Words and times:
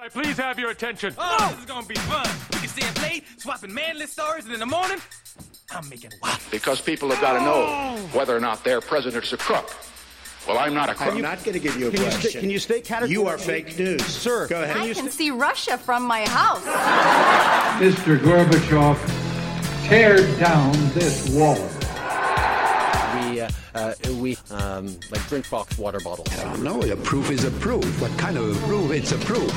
Can 0.00 0.06
I 0.06 0.22
please 0.22 0.38
have 0.38 0.58
your 0.58 0.70
attention? 0.70 1.14
Oh, 1.18 1.48
this 1.50 1.58
is 1.58 1.66
gonna 1.66 1.86
be 1.86 1.94
fun. 1.94 2.26
We 2.54 2.60
can 2.60 2.68
stay 2.68 2.86
and 2.86 2.96
play, 2.96 3.22
swapping 3.36 3.74
manly 3.74 4.06
stories, 4.06 4.46
and 4.46 4.54
in 4.54 4.58
the 4.60 4.64
morning, 4.64 4.96
I'm 5.70 5.86
making 5.90 6.12
waffles. 6.22 6.48
because 6.50 6.80
people 6.80 7.10
have 7.10 7.20
got 7.20 7.34
to 7.38 7.44
know 7.44 7.98
whether 8.18 8.34
or 8.34 8.40
not 8.40 8.64
their 8.64 8.80
president's 8.80 9.30
a 9.34 9.36
crook. 9.36 9.70
Well, 10.48 10.58
I'm 10.58 10.72
not 10.72 10.88
a 10.88 10.94
crook. 10.94 11.12
I'm 11.16 11.20
not 11.20 11.44
going 11.44 11.52
to 11.52 11.60
give 11.60 11.76
you 11.78 11.88
a 11.88 11.90
Can 11.90 12.00
you 12.00 12.06
question. 12.06 12.30
sta- 12.30 12.40
can 12.40 12.48
you 12.48 12.58
state 12.58 12.84
categorically- 12.86 13.12
You 13.12 13.26
are 13.28 13.36
fake 13.36 13.78
news, 13.78 14.02
Sir, 14.06 14.48
Go 14.48 14.62
ahead. 14.62 14.74
I 14.78 14.94
can 14.94 15.10
see 15.10 15.30
Russia 15.30 15.76
from 15.76 16.04
my 16.06 16.26
house. 16.26 16.64
Mr. 17.78 18.18
Gorbachev, 18.18 18.96
tear 19.86 20.16
down 20.38 20.72
this 20.94 21.28
wall. 21.28 21.58
We 23.74 23.80
uh, 23.80 23.94
uh, 24.08 24.12
we 24.14 24.36
um, 24.50 24.86
like 25.10 25.26
drink 25.28 25.48
box 25.50 25.78
water 25.78 26.00
bottles. 26.00 26.28
I 26.38 26.44
don't 26.44 26.62
know. 26.62 26.80
A 26.80 26.96
proof 26.96 27.30
is 27.30 27.44
a 27.44 27.50
proof. 27.50 28.00
What 28.00 28.16
kind 28.18 28.36
of 28.36 28.56
a 28.56 28.66
proof? 28.66 28.90
It's 28.92 29.12
a 29.12 29.18
proof. 29.18 29.50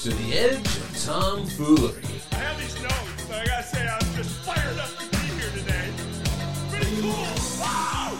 To 0.00 0.08
the 0.08 0.32
edge 0.32 0.66
of 0.66 1.04
tomfoolery. 1.04 2.02
I 2.32 2.36
have 2.36 2.58
these 2.58 2.82
notes, 2.82 3.28
so 3.28 3.34
I 3.34 3.44
gotta 3.44 3.62
say 3.62 3.86
I'm 3.86 4.14
just 4.16 4.30
fired 4.40 4.78
up 4.78 4.88
to 4.96 5.06
be 5.10 5.18
here 5.18 5.50
today. 5.50 5.90
Pretty 6.70 7.02
cool. 7.02 7.12
Wow! 7.60 8.16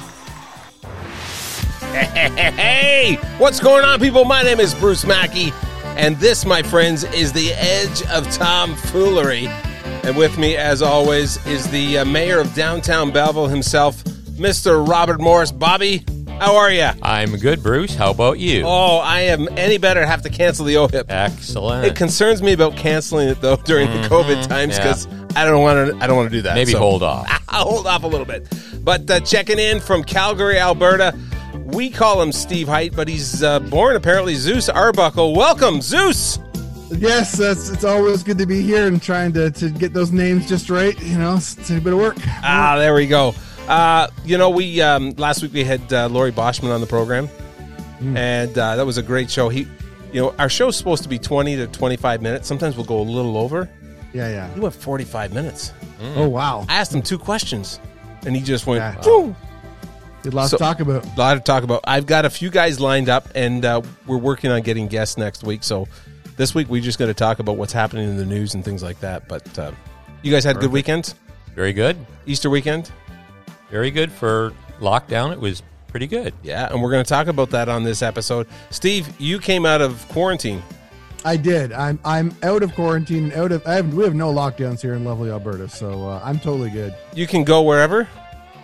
Hey, 1.81 3.19
what's 3.39 3.61
going 3.61 3.83
on, 3.83 3.99
people? 3.99 4.27
My 4.27 4.43
name 4.43 4.61
is 4.61 4.75
Bruce 4.75 5.07
Mackey, 5.07 5.55
and 5.97 6.19
this, 6.19 6.45
my 6.45 6.63
friends, 6.63 7.05
is 7.05 7.33
the 7.33 7.51
edge 7.55 8.03
of 8.09 8.31
tomfoolery. 8.31 9.47
And 10.05 10.19
with 10.19 10.37
me, 10.37 10.59
as 10.59 10.83
always, 10.83 11.45
is 11.47 11.67
the 11.71 12.01
uh, 12.01 12.05
mayor 12.05 12.41
of 12.41 12.53
downtown 12.55 13.11
Belleville 13.11 13.49
himself, 13.49 14.05
Mr. 14.37 14.87
Robert 14.87 15.19
Morris. 15.19 15.51
Bobby, 15.51 16.05
how 16.41 16.57
are 16.57 16.71
you? 16.71 16.89
I'm 17.03 17.37
good, 17.37 17.63
Bruce. 17.63 17.95
How 17.95 18.11
about 18.11 18.39
you? 18.39 18.63
Oh, 18.65 18.99
I 18.99 19.21
am 19.21 19.47
any 19.59 19.79
better. 19.79 20.05
Have 20.07 20.23
to 20.23 20.31
cancel 20.31 20.65
the 20.65 20.75
OHIP. 20.75 21.05
Excellent. 21.09 21.87
It 21.87 21.97
concerns 21.97 22.43
me 22.43 22.53
about 22.53 22.77
canceling 22.77 23.29
it 23.29 23.41
though 23.41 23.57
during 23.57 23.91
the 23.91 24.09
COVID 24.09 24.49
times 24.49 24.77
yeah. 24.77 24.85
because 24.85 25.07
I 25.37 25.45
don't 25.45 25.63
want 25.63 25.91
to. 25.91 26.03
I 26.03 26.07
don't 26.07 26.17
want 26.17 26.31
to 26.31 26.37
do 26.37 26.43
that. 26.43 26.55
Maybe 26.55 26.73
So- 26.73 26.79
hold 26.79 27.03
off. 27.03 27.29
I'll 27.49 27.69
hold 27.69 27.87
off 27.87 28.05
a 28.05 28.07
little 28.07 28.27
bit. 28.27 28.49
But 28.83 29.11
uh, 29.11 29.21
checking 29.21 29.59
in 29.59 29.81
from 29.81 30.03
Calgary, 30.03 30.59
Alberta, 30.59 31.19
we 31.67 31.91
call 31.91 32.23
him 32.23 32.33
Steve 32.33 32.69
Height, 32.69 32.95
but 32.97 33.09
he's 33.09 33.43
uh, 33.43 33.61
born 33.61 33.97
apparently 33.97 34.35
Zeus 34.35 34.69
Arbuckle. 34.69 35.35
Welcome, 35.35 35.83
Zeus. 35.83 36.39
Yes, 36.91 37.33
that's, 37.33 37.69
it's 37.71 37.85
always 37.85 38.23
good 38.23 38.39
to 38.39 38.47
be 38.47 38.63
here 38.63 38.87
and 38.87 39.01
trying 39.01 39.33
to, 39.35 39.51
to 39.53 39.71
get 39.71 39.93
those 39.93 40.11
names 40.11 40.49
just 40.49 40.71
right. 40.71 41.01
You 41.03 41.19
know, 41.19 41.37
it's, 41.37 41.57
it's 41.57 41.71
a 41.71 41.81
bit 41.81 41.93
of 41.93 41.99
work. 42.01 42.17
Ah, 42.43 42.77
there 42.79 42.95
we 42.95 43.07
go. 43.07 43.35
Uh, 43.69 44.09
you 44.25 44.37
know, 44.37 44.51
we 44.51 44.81
um, 44.81 45.11
last 45.13 45.43
week 45.43 45.53
we 45.53 45.63
had 45.65 45.93
uh, 45.93 46.09
Laurie 46.09 46.33
Boschman 46.33 46.75
on 46.75 46.81
the 46.81 46.87
program, 46.87 47.29
and 48.01 48.57
uh, 48.59 48.77
that 48.77 48.85
was 48.87 48.99
a 48.99 49.03
great 49.03 49.31
show. 49.31 49.49
He, 49.49 49.61
you 50.13 50.21
know, 50.21 50.35
our 50.39 50.49
show's 50.49 50.77
supposed 50.77 51.03
to 51.05 51.09
be 51.09 51.19
twenty 51.19 51.55
to 51.57 51.67
twenty-five 51.69 52.21
minutes. 52.21 52.49
Sometimes 52.49 52.77
we'll 52.77 52.87
go 52.87 52.99
a 53.01 53.03
little 53.03 53.37
over. 53.37 53.69
Yeah, 54.13 54.29
yeah. 54.29 54.53
He 54.55 54.61
went 54.61 54.75
forty-five 54.75 55.33
minutes. 55.33 55.73
Oh, 56.17 56.29
wow. 56.29 56.65
I 56.69 56.77
asked 56.77 56.93
him 56.95 57.03
two 57.03 57.19
questions, 57.19 57.79
and 58.27 58.35
he 58.35 58.43
just 58.43 58.67
went. 58.67 58.81
Yeah. 58.81 59.01
"Whew." 59.03 59.37
Did 60.23 60.35
lots 60.35 60.51
So- 60.51 60.57
to 60.59 60.63
talk 60.65 60.81
about. 60.81 61.05
A 61.07 61.19
lot 61.19 61.35
to 61.35 61.41
talk 61.41 61.63
about. 61.63 61.81
I've 61.85 62.07
got 62.07 62.25
a 62.25 62.31
few 62.31 62.51
guys 62.51 62.81
lined 62.81 63.09
up, 63.09 63.29
and 63.37 63.65
uh, 63.65 63.83
we're 64.07 64.19
working 64.19 64.51
on 64.51 64.63
getting 64.63 64.89
guests 64.89 65.17
next 65.17 65.45
week. 65.45 65.63
So 65.63 65.87
this 66.37 66.55
week 66.55 66.69
we're 66.69 66.83
just 66.83 66.99
got 66.99 67.07
to 67.07 67.15
talk 67.15 67.39
about 67.39 67.57
what's 67.57 67.73
happening 67.73 68.09
in 68.09 68.17
the 68.17 68.27
news 68.27 68.55
and 68.55 68.65
things 68.65 68.83
like 68.83 68.99
that. 69.01 69.29
But 69.29 69.57
uh, 69.59 69.71
you 70.23 70.33
guys 70.33 70.43
had 70.43 70.57
a 70.57 70.61
good 70.61 70.73
weekends. 70.73 71.15
Very 71.55 71.73
good. 71.73 71.97
Easter 72.27 72.51
weekend, 72.51 72.91
Very 73.71 73.91
good 73.91 74.11
for 74.11 74.53
lockdown. 74.81 75.33
It 75.33 75.41
was 75.41 75.63
pretty 75.89 76.07
good. 76.07 76.33
yeah, 76.43 76.69
and 76.73 76.83
we're 76.83 76.91
going 76.91 77.05
to 77.05 77.09
talk 77.09 77.27
about 77.27 77.51
that 77.51 77.69
on 77.69 77.85
this 77.85 78.03
episode. 78.03 78.47
Steve, 78.71 79.09
you 79.21 79.39
came 79.39 79.67
out 79.67 79.81
of 79.81 80.07
quarantine. 80.09 80.63
I 81.25 81.37
did. 81.37 81.73
I'm 81.73 81.99
I'm 82.05 82.35
out 82.43 82.63
of 82.63 82.75
quarantine 82.75 83.25
and 83.25 83.33
out 83.35 83.53
of. 83.53 83.67
I 83.67 83.75
have, 83.75 83.93
we 83.93 84.05
have 84.05 84.15
no 84.15 84.33
lockdowns 84.33 84.81
here 84.81 84.95
in 84.95 85.05
lovely 85.05 85.31
Alberta, 85.31 85.69
so 85.69 86.09
uh, 86.09 86.21
I'm 86.25 86.39
totally 86.39 86.71
good. 86.71 86.95
You 87.15 87.27
can 87.27 87.45
go 87.45 87.61
wherever. 87.63 88.09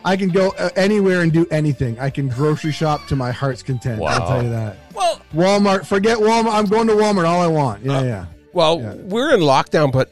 I 0.06 0.16
can 0.16 0.28
go 0.30 0.50
uh, 0.58 0.70
anywhere 0.76 1.20
and 1.22 1.32
do 1.32 1.46
anything. 1.50 1.98
I 1.98 2.08
can 2.10 2.28
grocery 2.28 2.72
shop 2.72 3.06
to 3.08 3.16
my 3.16 3.30
heart's 3.32 3.62
content. 3.62 4.00
I'll 4.02 4.26
tell 4.26 4.42
you 4.42 4.50
that. 4.50 4.76
Well, 4.94 5.20
Walmart. 5.34 5.84
Forget 5.84 6.16
Walmart. 6.18 6.52
I'm 6.54 6.66
going 6.66 6.86
to 6.86 6.94
Walmart 6.94 7.26
all 7.28 7.40
I 7.42 7.46
want. 7.48 7.84
Yeah, 7.84 8.02
yeah. 8.02 8.26
well, 8.52 8.80
Yeah. 8.80 8.94
we're 8.94 9.34
in 9.34 9.40
lockdown, 9.40 9.92
but 9.92 10.10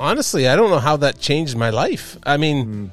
honestly, 0.00 0.48
I 0.48 0.56
don't 0.56 0.70
know 0.70 0.78
how 0.78 0.96
that 0.98 1.18
changed 1.18 1.56
my 1.56 1.70
life. 1.70 2.16
I 2.22 2.36
mean, 2.38 2.90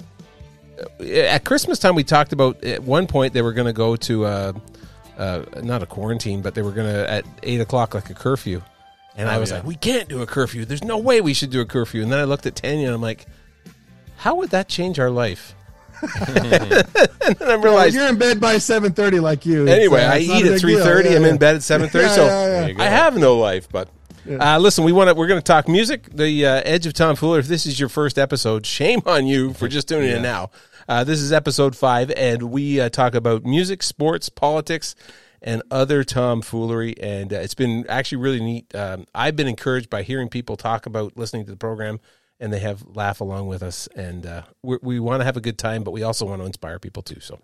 at 1.00 1.44
Christmas 1.44 1.80
time, 1.80 1.96
we 1.96 2.04
talked 2.04 2.34
about 2.34 2.64
at 2.64 2.84
one 2.84 3.08
point 3.08 3.34
they 3.34 3.42
were 3.42 3.54
going 3.54 3.68
to 3.68 3.74
go 3.74 3.96
to 3.98 4.26
uh, 4.26 4.54
uh, 5.18 5.44
not 5.62 5.84
a 5.84 5.86
quarantine, 5.86 6.42
but 6.42 6.56
they 6.56 6.62
were 6.62 6.72
going 6.72 6.88
to 6.92 7.10
at 7.10 7.26
eight 7.44 7.62
o'clock 7.62 7.94
like 7.94 8.10
a 8.10 8.14
curfew, 8.14 8.62
and 9.16 9.30
I 9.30 9.38
was 9.38 9.52
like, 9.52 9.64
we 9.64 9.76
can't 9.76 10.10
do 10.10 10.22
a 10.22 10.26
curfew. 10.26 10.66
There's 10.66 10.84
no 10.84 10.98
way 10.98 11.22
we 11.22 11.34
should 11.34 11.52
do 11.52 11.62
a 11.62 11.66
curfew. 11.66 12.02
And 12.02 12.12
then 12.12 12.20
I 12.20 12.24
looked 12.24 12.46
at 12.46 12.56
Tanya 12.56 12.88
and 12.88 12.96
I'm 12.96 13.02
like, 13.02 13.26
how 14.18 14.36
would 14.36 14.50
that 14.52 14.68
change 14.68 15.00
our 15.00 15.12
life? 15.12 15.54
and 16.28 16.36
then 16.36 16.84
I 17.40 17.56
Well, 17.56 17.58
realized. 17.60 17.96
you're 17.96 18.08
in 18.10 18.18
bed 18.18 18.42
by 18.42 18.56
7:30 18.56 19.22
like 19.22 19.46
you. 19.46 19.68
Anyway, 19.68 20.02
uh, 20.04 20.12
I 20.14 20.18
it's 20.18 20.28
not 20.28 20.38
eat 20.40 20.44
a 20.44 20.48
at 20.48 20.52
big 20.54 20.60
three 20.62 20.76
deal. 20.76 20.84
thirty. 20.84 21.10
Yeah, 21.10 21.16
I'm 21.16 21.22
yeah. 21.24 21.30
in 21.30 21.38
bed 21.38 21.56
at 21.56 21.64
seven 21.64 21.90
thirty. 21.90 22.08
Yeah, 22.08 22.16
so 22.16 22.26
yeah, 22.26 22.46
yeah. 22.68 22.74
There. 22.74 22.82
I 22.82 22.90
have 22.90 23.18
no 23.18 23.38
life. 23.38 23.70
But 23.72 23.88
uh, 24.30 24.58
listen, 24.60 24.84
we 24.84 24.92
want 24.92 25.10
to. 25.10 25.16
We're 25.16 25.28
going 25.28 25.40
to 25.40 25.44
talk 25.44 25.68
music. 25.68 26.10
The 26.14 26.46
uh, 26.46 26.62
Edge 26.66 26.86
of 26.86 26.94
Tomfoolery. 26.94 27.40
If 27.40 27.48
this 27.48 27.66
is 27.66 27.80
your 27.80 27.90
first 27.90 28.18
episode, 28.18 28.66
shame 28.66 29.02
on 29.06 29.26
you 29.28 29.54
for 29.54 29.68
just 29.68 29.88
tuning 29.88 30.10
in 30.12 30.22
now. 30.22 30.52
Uh, 30.88 31.04
this 31.04 31.20
is 31.22 31.32
episode 31.32 31.76
five, 31.76 32.12
and 32.12 32.44
we 32.44 32.80
uh, 32.82 32.90
talk 32.90 33.16
about 33.16 33.44
music, 33.46 33.82
sports, 33.84 34.30
politics, 34.30 34.96
and 35.42 35.62
other 35.72 36.04
tomfoolery. 36.04 36.96
And 37.00 37.32
uh, 37.34 37.38
it's 37.38 37.54
been 37.56 37.86
actually 37.88 38.18
really 38.18 38.42
neat. 38.42 38.74
Um, 38.76 39.06
I've 39.16 39.36
been 39.36 39.48
encouraged 39.48 39.90
by 39.90 40.04
hearing 40.04 40.28
people 40.30 40.58
talk 40.58 40.86
about 40.86 41.16
listening 41.18 41.46
to 41.46 41.52
the 41.52 41.58
program. 41.58 42.00
And 42.40 42.52
they 42.52 42.60
have 42.60 42.84
laugh 42.94 43.22
along 43.22 43.48
with 43.48 43.64
us, 43.64 43.88
and 43.96 44.26
uh, 44.26 44.42
we 44.64 44.78
we 44.82 45.00
want 45.00 45.22
to 45.22 45.24
have 45.24 45.38
a 45.38 45.40
good 45.40 45.58
time, 45.58 45.84
but 45.84 45.92
we 45.92 46.04
also 46.04 46.26
want 46.26 46.42
to 46.42 46.46
inspire 46.46 46.78
people 46.78 47.02
too. 47.02 47.22
So, 47.22 47.40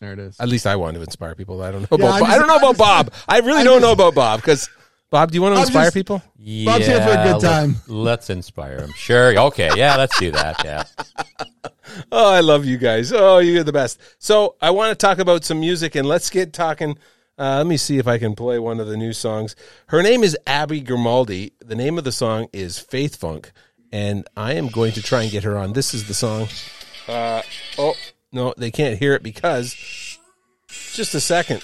There 0.00 0.12
it 0.12 0.18
is. 0.18 0.40
at 0.40 0.48
least 0.48 0.66
I 0.66 0.74
want 0.74 0.96
to 0.96 1.02
inspire 1.02 1.36
people. 1.36 1.62
I 1.62 1.70
don't 1.70 1.82
know 1.82 1.98
Yeah, 1.98 2.06
about. 2.06 2.14
I'm 2.14 2.20
Bob. 2.20 2.30
I 2.30 2.38
don't 2.38 2.48
know 2.48 2.56
about 2.56 2.68
just- 2.70 2.78
Bob. 2.78 3.12
I 3.28 3.38
really 3.40 3.58
I'm 3.60 3.64
don't 3.66 3.74
just- 3.76 3.82
know 3.82 3.92
about 3.92 4.14
Bob 4.16 4.40
because 4.40 4.68
Bob, 5.14 5.30
do 5.30 5.36
you 5.36 5.42
want 5.42 5.54
to 5.54 5.60
I'm 5.60 5.66
inspire 5.66 5.84
just- 5.84 5.94
people? 5.94 6.16
Bob's 6.64 6.86
here 6.86 7.00
for 7.00 7.10
a 7.10 7.22
good 7.22 7.40
time. 7.40 7.76
Let's 7.86 8.30
inspire 8.30 8.78
them. 8.80 8.90
Sure. 8.96 9.38
Okay. 9.38 9.70
Yeah, 9.76 9.94
let's 9.96 10.18
do 10.18 10.32
that. 10.32 10.64
Yeah. 10.64 10.84
Oh, 12.10 12.32
I 12.32 12.40
love 12.40 12.64
you 12.64 12.76
guys. 12.76 13.12
Oh, 13.12 13.38
you're 13.38 13.62
the 13.62 13.72
best. 13.72 14.00
So 14.18 14.56
I 14.60 14.70
want 14.70 14.90
to 14.90 14.96
talk 15.06 15.18
about 15.18 15.44
some 15.44 15.60
music, 15.60 15.94
and 15.94 16.08
let's 16.08 16.28
get 16.30 16.52
talking. 16.52 16.98
Uh, 17.38 17.58
let 17.58 17.66
me 17.68 17.76
see 17.76 17.98
if 17.98 18.08
I 18.08 18.18
can 18.18 18.34
play 18.34 18.58
one 18.58 18.80
of 18.80 18.88
the 18.88 18.96
new 18.96 19.12
songs. 19.12 19.54
Her 19.88 20.02
name 20.02 20.24
is 20.24 20.36
Abby 20.44 20.80
Grimaldi. 20.80 21.52
The 21.60 21.76
name 21.76 21.96
of 21.96 22.02
the 22.02 22.10
song 22.10 22.48
is 22.52 22.80
Faith 22.80 23.14
Funk, 23.16 23.52
and 23.92 24.26
I 24.36 24.54
am 24.54 24.68
going 24.68 24.92
to 24.92 25.02
try 25.02 25.22
and 25.22 25.30
get 25.30 25.44
her 25.44 25.56
on. 25.56 25.74
This 25.74 25.94
is 25.94 26.08
the 26.08 26.14
song. 26.14 26.48
Uh, 27.06 27.42
oh 27.78 27.94
no, 28.32 28.54
they 28.56 28.72
can't 28.72 28.98
hear 28.98 29.14
it 29.14 29.22
because. 29.22 29.76
Just 30.94 31.14
a 31.14 31.20
second. 31.20 31.62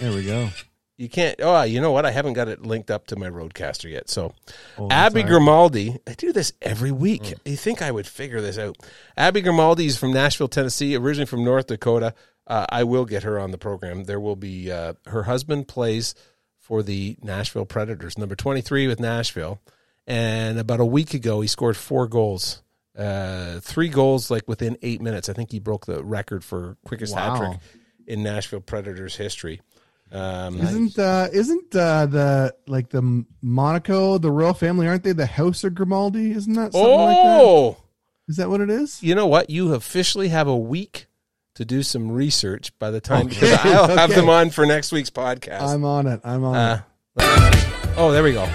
There 0.00 0.12
we 0.12 0.26
go. 0.26 0.50
You 0.98 1.08
can't. 1.08 1.36
Oh, 1.40 1.62
you 1.62 1.80
know 1.80 1.92
what? 1.92 2.04
I 2.04 2.10
haven't 2.10 2.32
got 2.34 2.48
it 2.48 2.66
linked 2.66 2.90
up 2.90 3.06
to 3.06 3.16
my 3.16 3.28
RodeCaster 3.30 3.88
yet. 3.90 4.10
So, 4.10 4.34
Oh, 4.76 4.88
Abby 4.90 5.20
right. 5.20 5.28
Grimaldi. 5.30 5.96
I 6.06 6.14
do 6.14 6.32
this 6.32 6.52
every 6.60 6.90
week. 6.92 7.34
You 7.44 7.56
think 7.56 7.80
I 7.82 7.90
would 7.92 8.06
figure 8.06 8.40
this 8.40 8.58
out? 8.58 8.76
Abby 9.16 9.40
Grimaldi 9.40 9.86
is 9.86 9.96
from 9.96 10.12
Nashville, 10.12 10.48
Tennessee, 10.48 10.96
originally 10.96 11.26
from 11.26 11.44
North 11.44 11.68
Dakota. 11.68 12.14
Uh, 12.48 12.66
I 12.68 12.82
will 12.82 13.04
get 13.04 13.22
her 13.22 13.38
on 13.38 13.52
the 13.52 13.58
program. 13.58 14.04
There 14.04 14.18
will 14.18 14.34
be 14.36 14.72
uh, 14.72 14.94
her 15.06 15.22
husband 15.22 15.68
plays 15.68 16.14
for 16.58 16.82
the 16.82 17.16
Nashville 17.22 17.64
Predators, 17.64 18.18
number 18.18 18.34
twenty 18.34 18.60
three 18.60 18.88
with 18.88 18.98
Nashville, 19.00 19.60
and 20.06 20.58
about 20.58 20.80
a 20.80 20.84
week 20.84 21.14
ago 21.14 21.40
he 21.42 21.46
scored 21.48 21.76
four 21.76 22.08
goals. 22.08 22.62
Uh, 22.96 23.60
three 23.60 23.88
goals 23.88 24.30
like 24.30 24.48
within 24.48 24.76
eight 24.82 25.00
minutes. 25.00 25.28
I 25.28 25.32
think 25.32 25.52
he 25.52 25.60
broke 25.60 25.86
the 25.86 26.02
record 26.02 26.42
for 26.42 26.76
quickest 26.84 27.14
Wow. 27.14 27.36
hat 27.36 27.38
trick 27.38 27.60
in 28.06 28.22
Nashville 28.22 28.60
Predators 28.60 29.14
history. 29.16 29.60
Um, 30.10 30.58
isn't 30.60 30.98
uh, 30.98 31.28
isn't 31.32 31.76
uh, 31.76 32.06
the 32.06 32.54
like 32.66 32.88
the 32.88 33.24
Monaco 33.42 34.18
the 34.18 34.30
royal 34.30 34.54
family? 34.54 34.88
Aren't 34.88 35.02
they 35.02 35.12
the 35.12 35.26
House 35.26 35.64
of 35.64 35.74
Grimaldi? 35.74 36.30
Isn't 36.30 36.54
that 36.54 36.72
something 36.72 36.80
oh, 36.80 37.04
like 37.04 37.16
that? 37.16 37.40
Oh! 37.40 37.76
Is 38.26 38.36
that 38.36 38.48
what 38.48 38.60
it 38.60 38.70
is? 38.70 39.02
You 39.02 39.14
know 39.14 39.26
what? 39.26 39.50
You 39.50 39.74
officially 39.74 40.28
have 40.28 40.48
a 40.48 40.56
week 40.56 41.06
to 41.54 41.64
do 41.64 41.82
some 41.82 42.10
research 42.10 42.76
by 42.78 42.90
the 42.90 43.00
time 43.00 43.26
okay, 43.26 43.54
I'll 43.64 43.84
okay. 43.84 43.96
have 43.96 44.14
them 44.14 44.28
on 44.28 44.50
for 44.50 44.64
next 44.64 44.92
week's 44.92 45.10
podcast. 45.10 45.62
I'm 45.62 45.84
on 45.84 46.06
it. 46.06 46.20
I'm 46.24 46.44
on 46.44 46.54
uh, 46.56 46.82
it. 47.18 47.94
Oh, 47.96 48.12
there 48.12 48.22
we 48.22 48.32
go. 48.32 48.48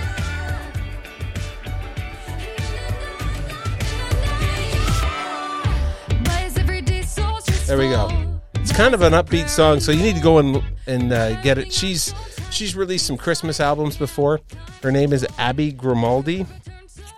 There 7.66 7.78
we 7.78 7.90
go. 7.90 8.33
It's 8.64 8.72
kind 8.72 8.94
of 8.94 9.02
an 9.02 9.12
upbeat 9.12 9.50
song, 9.50 9.82
so 9.82 9.92
you 9.92 10.02
need 10.02 10.16
to 10.16 10.22
go 10.22 10.38
and 10.38 10.64
and 10.88 11.12
uh, 11.12 11.42
get 11.42 11.58
it. 11.58 11.74
She's 11.74 12.16
she's 12.50 12.78
released 12.78 13.06
some 13.06 13.18
Christmas 13.18 13.60
albums 13.60 13.98
before. 13.98 14.40
Her 14.82 14.90
name 14.90 15.12
is 15.12 15.28
Abby 15.38 15.74
Grimaldi. 15.74 16.46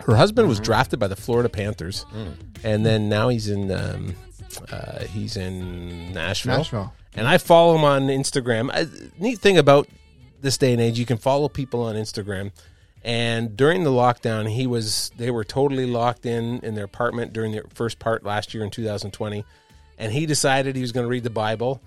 Her 0.00 0.16
husband 0.16 0.48
was 0.48 0.58
drafted 0.58 0.98
by 0.98 1.06
the 1.06 1.14
Florida 1.14 1.48
Panthers, 1.48 2.04
and 2.64 2.84
then 2.84 3.08
now 3.08 3.28
he's 3.28 3.48
in 3.48 3.70
um, 3.70 4.16
uh, 4.72 5.04
he's 5.04 5.36
in 5.36 6.12
Nashville. 6.12 6.58
Nashville. 6.58 6.92
And 7.14 7.28
I 7.28 7.38
follow 7.38 7.76
him 7.76 7.84
on 7.84 8.08
Instagram. 8.08 8.68
Uh, 8.74 8.86
neat 9.20 9.38
thing 9.38 9.56
about 9.56 9.86
this 10.40 10.58
day 10.58 10.72
and 10.72 10.82
age, 10.82 10.98
you 10.98 11.06
can 11.06 11.16
follow 11.16 11.48
people 11.48 11.80
on 11.80 11.94
Instagram. 11.94 12.50
And 13.04 13.56
during 13.56 13.84
the 13.84 13.90
lockdown, 13.90 14.50
he 14.50 14.66
was 14.66 15.12
they 15.16 15.30
were 15.30 15.44
totally 15.44 15.86
locked 15.86 16.26
in 16.26 16.58
in 16.64 16.74
their 16.74 16.86
apartment 16.86 17.32
during 17.32 17.52
the 17.52 17.62
first 17.72 18.00
part 18.00 18.24
last 18.24 18.52
year 18.52 18.64
in 18.64 18.70
2020. 18.72 19.44
And 19.98 20.12
he 20.12 20.26
decided 20.26 20.76
he 20.76 20.82
was 20.82 20.92
going 20.92 21.04
to 21.04 21.10
read 21.10 21.24
the 21.24 21.30
Bible, 21.30 21.82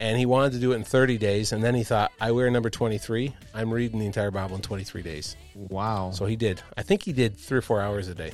and 0.00 0.16
he 0.18 0.26
wanted 0.26 0.52
to 0.52 0.58
do 0.58 0.72
it 0.72 0.76
in 0.76 0.84
30 0.84 1.18
days. 1.18 1.52
And 1.52 1.62
then 1.62 1.74
he 1.74 1.84
thought, 1.84 2.12
I 2.20 2.30
wear 2.32 2.50
number 2.50 2.70
23. 2.70 3.34
I'm 3.54 3.72
reading 3.72 3.98
the 3.98 4.06
entire 4.06 4.30
Bible 4.30 4.56
in 4.56 4.62
23 4.62 5.02
days. 5.02 5.36
Wow. 5.54 6.12
So 6.12 6.26
he 6.26 6.36
did. 6.36 6.62
I 6.76 6.82
think 6.82 7.02
he 7.02 7.12
did 7.12 7.36
three 7.36 7.58
or 7.58 7.62
four 7.62 7.80
hours 7.80 8.08
a 8.08 8.14
day. 8.14 8.32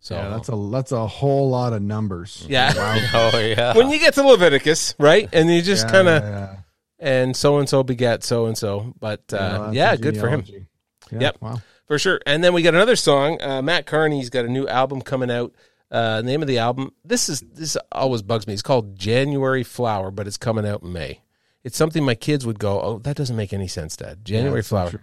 So 0.00 0.16
yeah, 0.16 0.30
that's 0.30 0.48
a 0.48 0.56
that's 0.72 0.90
a 0.90 1.06
whole 1.06 1.48
lot 1.48 1.72
of 1.72 1.80
numbers. 1.80 2.44
yeah. 2.48 2.72
Oh 3.14 3.38
yeah. 3.38 3.76
when 3.76 3.88
you 3.88 4.00
get 4.00 4.14
to 4.14 4.24
Leviticus, 4.26 4.96
right, 4.98 5.28
and 5.32 5.48
you 5.48 5.62
just 5.62 5.86
Yeah, 5.86 5.92
kind 5.92 6.08
of 6.08 6.22
yeah, 6.24 6.56
and 6.98 7.36
so 7.36 7.58
and 7.58 7.68
so 7.68 7.84
begat 7.84 8.24
so 8.24 8.46
and 8.46 8.58
so. 8.58 8.94
But 8.98 9.22
yeah. 9.30 9.38
uh, 9.38 9.58
that's 9.66 9.76
yeah, 9.76 9.94
good 9.96 10.18
for 10.18 10.28
him. 10.28 10.42
Yeah, 10.44 11.18
Yep. 11.20 11.36
Wow. 11.40 11.62
For 11.86 12.00
sure. 12.00 12.20
And 12.26 12.42
then 12.42 12.52
we 12.52 12.62
got 12.62 12.74
another 12.74 12.96
song. 12.96 13.40
Uh, 13.40 13.62
Matt 13.62 13.86
Carney's 13.86 14.30
got 14.30 14.44
a 14.44 14.48
new 14.48 14.66
album 14.66 15.02
coming 15.02 15.30
out. 15.30 15.54
Uh, 15.92 16.22
name 16.22 16.40
of 16.40 16.48
the 16.48 16.56
album. 16.58 16.90
This 17.04 17.28
is 17.28 17.40
this 17.52 17.76
always 17.92 18.22
bugs 18.22 18.46
me. 18.46 18.54
It's 18.54 18.62
called 18.62 18.96
January 18.96 19.62
Flower, 19.62 20.10
but 20.10 20.26
it's 20.26 20.38
coming 20.38 20.66
out 20.66 20.82
in 20.82 20.90
May. 20.90 21.20
It's 21.64 21.76
something 21.76 22.02
my 22.02 22.14
kids 22.14 22.46
would 22.46 22.58
go, 22.58 22.80
"Oh, 22.80 22.98
that 23.00 23.14
doesn't 23.14 23.36
make 23.36 23.52
any 23.52 23.68
sense, 23.68 23.94
Dad." 23.96 24.24
January 24.24 24.60
that's 24.60 24.68
so 24.68 24.88
Flower, 24.88 25.02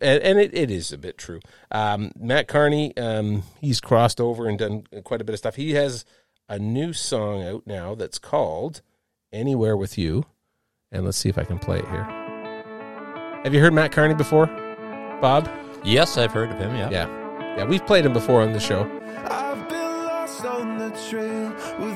and, 0.00 0.20
and 0.22 0.38
it, 0.40 0.52
it 0.54 0.72
is 0.72 0.92
a 0.92 0.98
bit 0.98 1.18
true. 1.18 1.38
Um, 1.70 2.10
Matt 2.18 2.48
Carney, 2.48 2.96
um, 2.96 3.44
he's 3.60 3.80
crossed 3.80 4.20
over 4.20 4.48
and 4.48 4.58
done 4.58 4.84
quite 5.04 5.20
a 5.20 5.24
bit 5.24 5.34
of 5.34 5.38
stuff. 5.38 5.54
He 5.54 5.74
has 5.74 6.04
a 6.48 6.58
new 6.58 6.92
song 6.92 7.44
out 7.44 7.62
now 7.64 7.94
that's 7.94 8.18
called 8.18 8.82
"Anywhere 9.32 9.76
with 9.76 9.96
You," 9.96 10.24
and 10.90 11.04
let's 11.04 11.16
see 11.16 11.28
if 11.28 11.38
I 11.38 11.44
can 11.44 11.60
play 11.60 11.78
it 11.78 11.88
here. 11.88 12.04
Have 13.44 13.54
you 13.54 13.60
heard 13.60 13.72
Matt 13.72 13.92
Carney 13.92 14.14
before, 14.14 14.46
Bob? 15.20 15.48
yes, 15.84 16.18
I've 16.18 16.32
heard 16.32 16.50
of 16.50 16.58
him. 16.58 16.74
Yeah. 16.74 16.90
Yeah. 16.90 17.56
Yeah, 17.56 17.64
we've 17.64 17.86
played 17.86 18.04
him 18.04 18.12
before 18.12 18.42
on 18.42 18.52
the 18.52 18.60
show. 18.60 18.84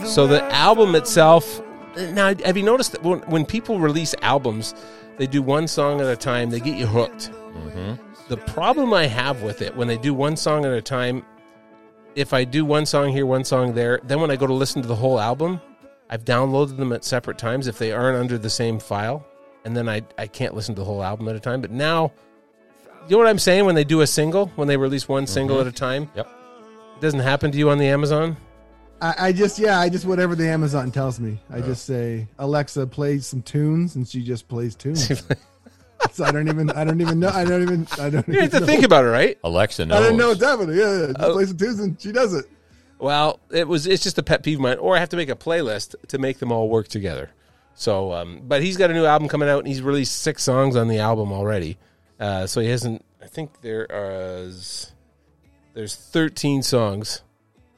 So 0.06 0.27
the 0.27 0.43
album 0.53 0.94
itself. 0.94 1.61
Now, 1.97 2.35
have 2.44 2.56
you 2.56 2.62
noticed 2.62 2.93
that 2.93 3.03
when, 3.03 3.21
when 3.21 3.44
people 3.44 3.79
release 3.79 4.15
albums, 4.23 4.75
they 5.19 5.27
do 5.27 5.43
one 5.43 5.69
song 5.69 6.00
at 6.00 6.06
a 6.06 6.17
time. 6.17 6.50
They 6.50 6.61
get 6.61 6.79
you 6.79 6.87
hooked. 6.87 7.31
Mm-hmm. 7.31 7.94
The 8.29 8.37
problem 8.39 8.94
I 8.94 9.06
have 9.06 9.43
with 9.43 9.61
it 9.62 9.77
when 9.77 9.89
they 9.89 9.99
do 9.99 10.15
one 10.15 10.37
song 10.37 10.65
at 10.65 10.73
a 10.73 10.81
time, 10.81 11.25
if 12.15 12.33
I 12.33 12.44
do 12.44 12.65
one 12.65 12.87
song 12.87 13.11
here, 13.11 13.27
one 13.27 13.44
song 13.44 13.75
there, 13.75 14.00
then 14.05 14.21
when 14.21 14.31
I 14.31 14.37
go 14.37 14.47
to 14.47 14.55
listen 14.55 14.81
to 14.83 14.89
the 14.89 14.97
whole 14.97 15.21
album, 15.21 15.61
I've 16.09 16.25
downloaded 16.25 16.77
them 16.77 16.93
at 16.93 17.05
separate 17.05 17.39
times 17.39 17.67
if 17.67 17.79
they 17.79 17.93
aren't 17.93 18.19
under 18.19 18.39
the 18.39 18.50
same 18.50 18.79
file, 18.79 19.27
and 19.65 19.77
then 19.77 19.89
I 19.89 20.03
I 20.19 20.27
can't 20.27 20.55
listen 20.55 20.75
to 20.75 20.81
the 20.81 20.85
whole 20.85 21.03
album 21.03 21.29
at 21.29 21.37
a 21.37 21.41
time. 21.41 21.61
But 21.61 21.71
now, 21.71 22.12
you 23.09 23.12
know 23.12 23.19
what 23.19 23.29
I'm 23.29 23.39
saying? 23.39 23.65
When 23.65 23.75
they 23.75 23.85
do 23.85 24.00
a 24.03 24.06
single, 24.06 24.49
when 24.56 24.69
they 24.69 24.77
release 24.77 25.09
one 25.09 25.27
single 25.27 25.56
mm-hmm. 25.56 25.69
at 25.69 25.75
a 25.75 25.77
time, 25.77 26.11
Yep. 26.15 26.42
It 27.02 27.06
doesn't 27.06 27.20
happen 27.20 27.50
to 27.50 27.58
you 27.58 27.69
on 27.70 27.78
the 27.78 27.87
Amazon. 27.87 28.37
I, 29.00 29.14
I 29.19 29.32
just 29.32 29.58
yeah, 29.58 29.81
I 29.81 29.88
just 29.88 30.04
whatever 30.04 30.37
the 30.37 30.46
Amazon 30.49 30.93
tells 30.93 31.19
me. 31.19 31.40
I 31.50 31.60
just 31.60 31.84
say 31.84 32.28
Alexa 32.38 32.87
plays 32.87 33.26
some 33.26 33.43
tunes, 33.43 33.96
and 33.96 34.06
she 34.06 34.22
just 34.22 34.46
plays 34.46 34.75
tunes. 34.82 35.08
so 36.12 36.25
I 36.25 36.31
don't 36.31 36.46
even 36.49 36.70
I 36.70 36.84
don't 36.84 37.00
even 37.00 37.19
know 37.19 37.28
I 37.31 37.44
don't 37.44 37.62
even 37.62 37.88
I 37.99 38.08
don't. 38.10 38.26
You 38.28 38.34
Even 38.34 38.43
have 38.43 38.50
to 38.52 38.60
know. 38.60 38.66
think 38.66 38.84
about 38.84 39.04
it, 39.04 39.08
right? 39.08 39.37
Alexa 39.43 39.87
knows. 39.87 39.99
I 39.99 40.08
don't 40.08 40.16
know 40.16 40.28
what's 40.28 40.43
happening. 40.44 40.76
Yeah, 40.76 40.93
yeah. 41.00 41.06
Just 41.08 41.20
Oh. 41.20 41.32
play 41.32 41.44
some 41.46 41.56
tunes, 41.56 41.81
and 41.81 42.00
she 42.00 42.12
does 42.12 42.34
it. 42.34 42.44
Well, 43.00 43.40
it 43.50 43.66
was 43.66 43.88
it's 43.88 44.05
just 44.05 44.19
a 44.19 44.22
pet 44.22 44.44
peeve 44.44 44.58
of 44.58 44.62
mine, 44.62 44.78
or 44.78 44.96
I 44.96 45.00
have 45.00 45.08
to 45.08 45.16
make 45.16 45.28
a 45.28 45.34
playlist 45.34 45.96
to 46.06 46.19
make 46.19 46.38
them 46.38 46.52
all 46.52 46.69
work 46.69 46.87
together. 46.87 47.31
So, 47.75 48.12
um, 48.12 48.43
but 48.44 48.62
he's 48.62 48.76
got 48.76 48.90
a 48.90 48.94
new 48.94 49.06
album 49.06 49.28
coming 49.28 49.48
out, 49.48 49.58
and 49.58 49.66
he's 49.66 49.82
released 49.82 50.20
six 50.22 50.44
songs 50.44 50.76
on 50.76 50.87
the 50.87 50.98
album 51.00 51.32
already. 51.32 51.78
Uh, 52.20 52.46
so 52.46 52.60
he 52.60 52.69
hasn't. 52.69 53.05
I 53.20 53.26
think 53.26 53.60
there 53.62 53.87
is 53.90 54.92
there's 55.74 55.94
13 55.94 56.62
songs, 56.62 57.22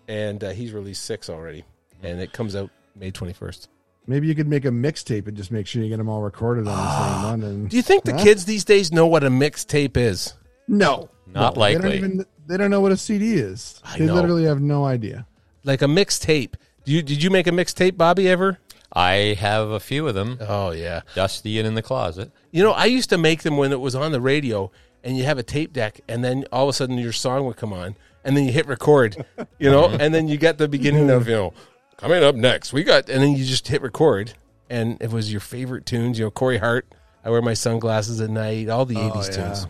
and 0.09 0.43
uh, 0.43 0.51
he's 0.51 0.73
released 0.73 1.05
six 1.05 1.29
already, 1.31 1.65
and 2.03 2.21
it 2.21 2.33
comes 2.33 2.55
out 2.57 2.71
May 2.97 3.11
21st. 3.13 3.69
Maybe 4.07 4.27
you 4.27 4.35
could 4.35 4.49
make 4.49 4.65
a 4.67 4.69
mixtape 4.71 5.27
and 5.29 5.37
just 5.37 5.51
make 5.51 5.67
sure 5.67 5.83
you 5.83 5.89
get 5.89 5.97
them 5.97 6.09
all 6.11 6.21
recorded 6.21 6.69
on 6.69 6.77
the 6.77 7.13
same 7.15 7.23
one. 7.23 7.43
And 7.43 7.71
Do 7.71 7.77
you 7.77 7.83
think 7.83 8.05
the 8.05 8.13
Huh? 8.13 8.23
kids 8.23 8.45
these 8.45 8.65
days 8.65 8.93
know 8.93 9.07
what 9.07 9.25
a 9.25 9.31
mixtape 9.31 9.97
is? 9.97 10.35
No, 10.69 11.09
Not 11.27 11.55
no, 11.55 11.61
likely. 11.61 11.83
They 11.83 11.89
don't 11.89 11.97
even 12.13 12.27
they 12.47 12.57
don't 12.59 12.71
know 12.71 12.83
what 12.83 12.93
a 12.93 12.99
CD 12.99 13.35
is. 13.35 13.81
I 13.83 13.99
they 13.99 14.05
know. 14.07 14.15
literally 14.15 14.45
have 14.45 14.61
no 14.61 14.85
idea. 14.85 15.27
Like 15.65 15.81
a 15.81 15.87
mixtape. 15.87 16.55
Do 16.85 16.93
you 16.93 17.01
did 17.01 17.23
you 17.23 17.31
make 17.31 17.47
a 17.47 17.51
mixtape, 17.51 17.97
Bobby? 17.97 18.29
Ever? 18.29 18.59
I 18.93 19.35
have 19.41 19.71
a 19.71 19.81
few 19.81 20.07
of 20.07 20.15
them, 20.15 20.37
Oh 20.41 20.71
yeah. 20.73 21.01
dusty 21.15 21.59
and 21.59 21.67
in 21.67 21.75
the 21.75 21.83
closet. 21.83 22.31
You 22.53 22.63
know, 22.63 22.73
I 22.73 22.85
used 22.85 23.09
to 23.11 23.17
make 23.19 23.43
them 23.43 23.57
when 23.57 23.73
it 23.73 23.81
was 23.81 23.95
on 23.95 24.13
the 24.13 24.21
radio, 24.21 24.71
and 25.05 25.17
you 25.17 25.25
have 25.25 25.39
a 25.39 25.43
tape 25.43 25.73
deck, 25.73 26.01
and 26.09 26.25
then 26.25 26.45
all 26.51 26.65
of 26.65 26.71
a 26.71 26.73
sudden 26.73 26.99
your 26.99 27.13
song 27.13 27.45
would 27.47 27.57
come 27.57 27.73
on, 27.73 27.95
and 28.25 28.37
then 28.37 28.45
you 28.45 28.53
hit 28.53 28.67
record, 28.67 29.25
you 29.59 29.71
know, 29.71 29.87
and 29.89 30.13
then 30.15 30.27
you 30.27 30.37
get 30.37 30.59
the 30.59 30.67
beginning 30.67 31.11
of 31.11 31.29
you 31.29 31.35
know 31.35 31.53
coming 31.97 32.25
up 32.25 32.35
next. 32.35 32.73
We 32.73 32.83
got, 32.83 33.09
and 33.09 33.23
then 33.23 33.37
you 33.37 33.45
just 33.45 33.69
hit 33.69 33.83
record, 33.83 34.33
and 34.69 35.01
it 35.01 35.11
was 35.11 35.31
your 35.31 35.41
favorite 35.41 35.87
tunes. 35.87 36.19
You 36.19 36.25
know, 36.25 36.31
Corey 36.31 36.59
Hart. 36.59 36.87
I 37.25 37.31
wear 37.31 37.41
my 37.43 37.55
sunglasses 37.55 38.21
at 38.21 38.31
night. 38.31 38.69
All 38.69 38.85
the 38.85 38.97
'80s 38.97 39.29
yeah. 39.29 39.45
tunes. 39.45 39.67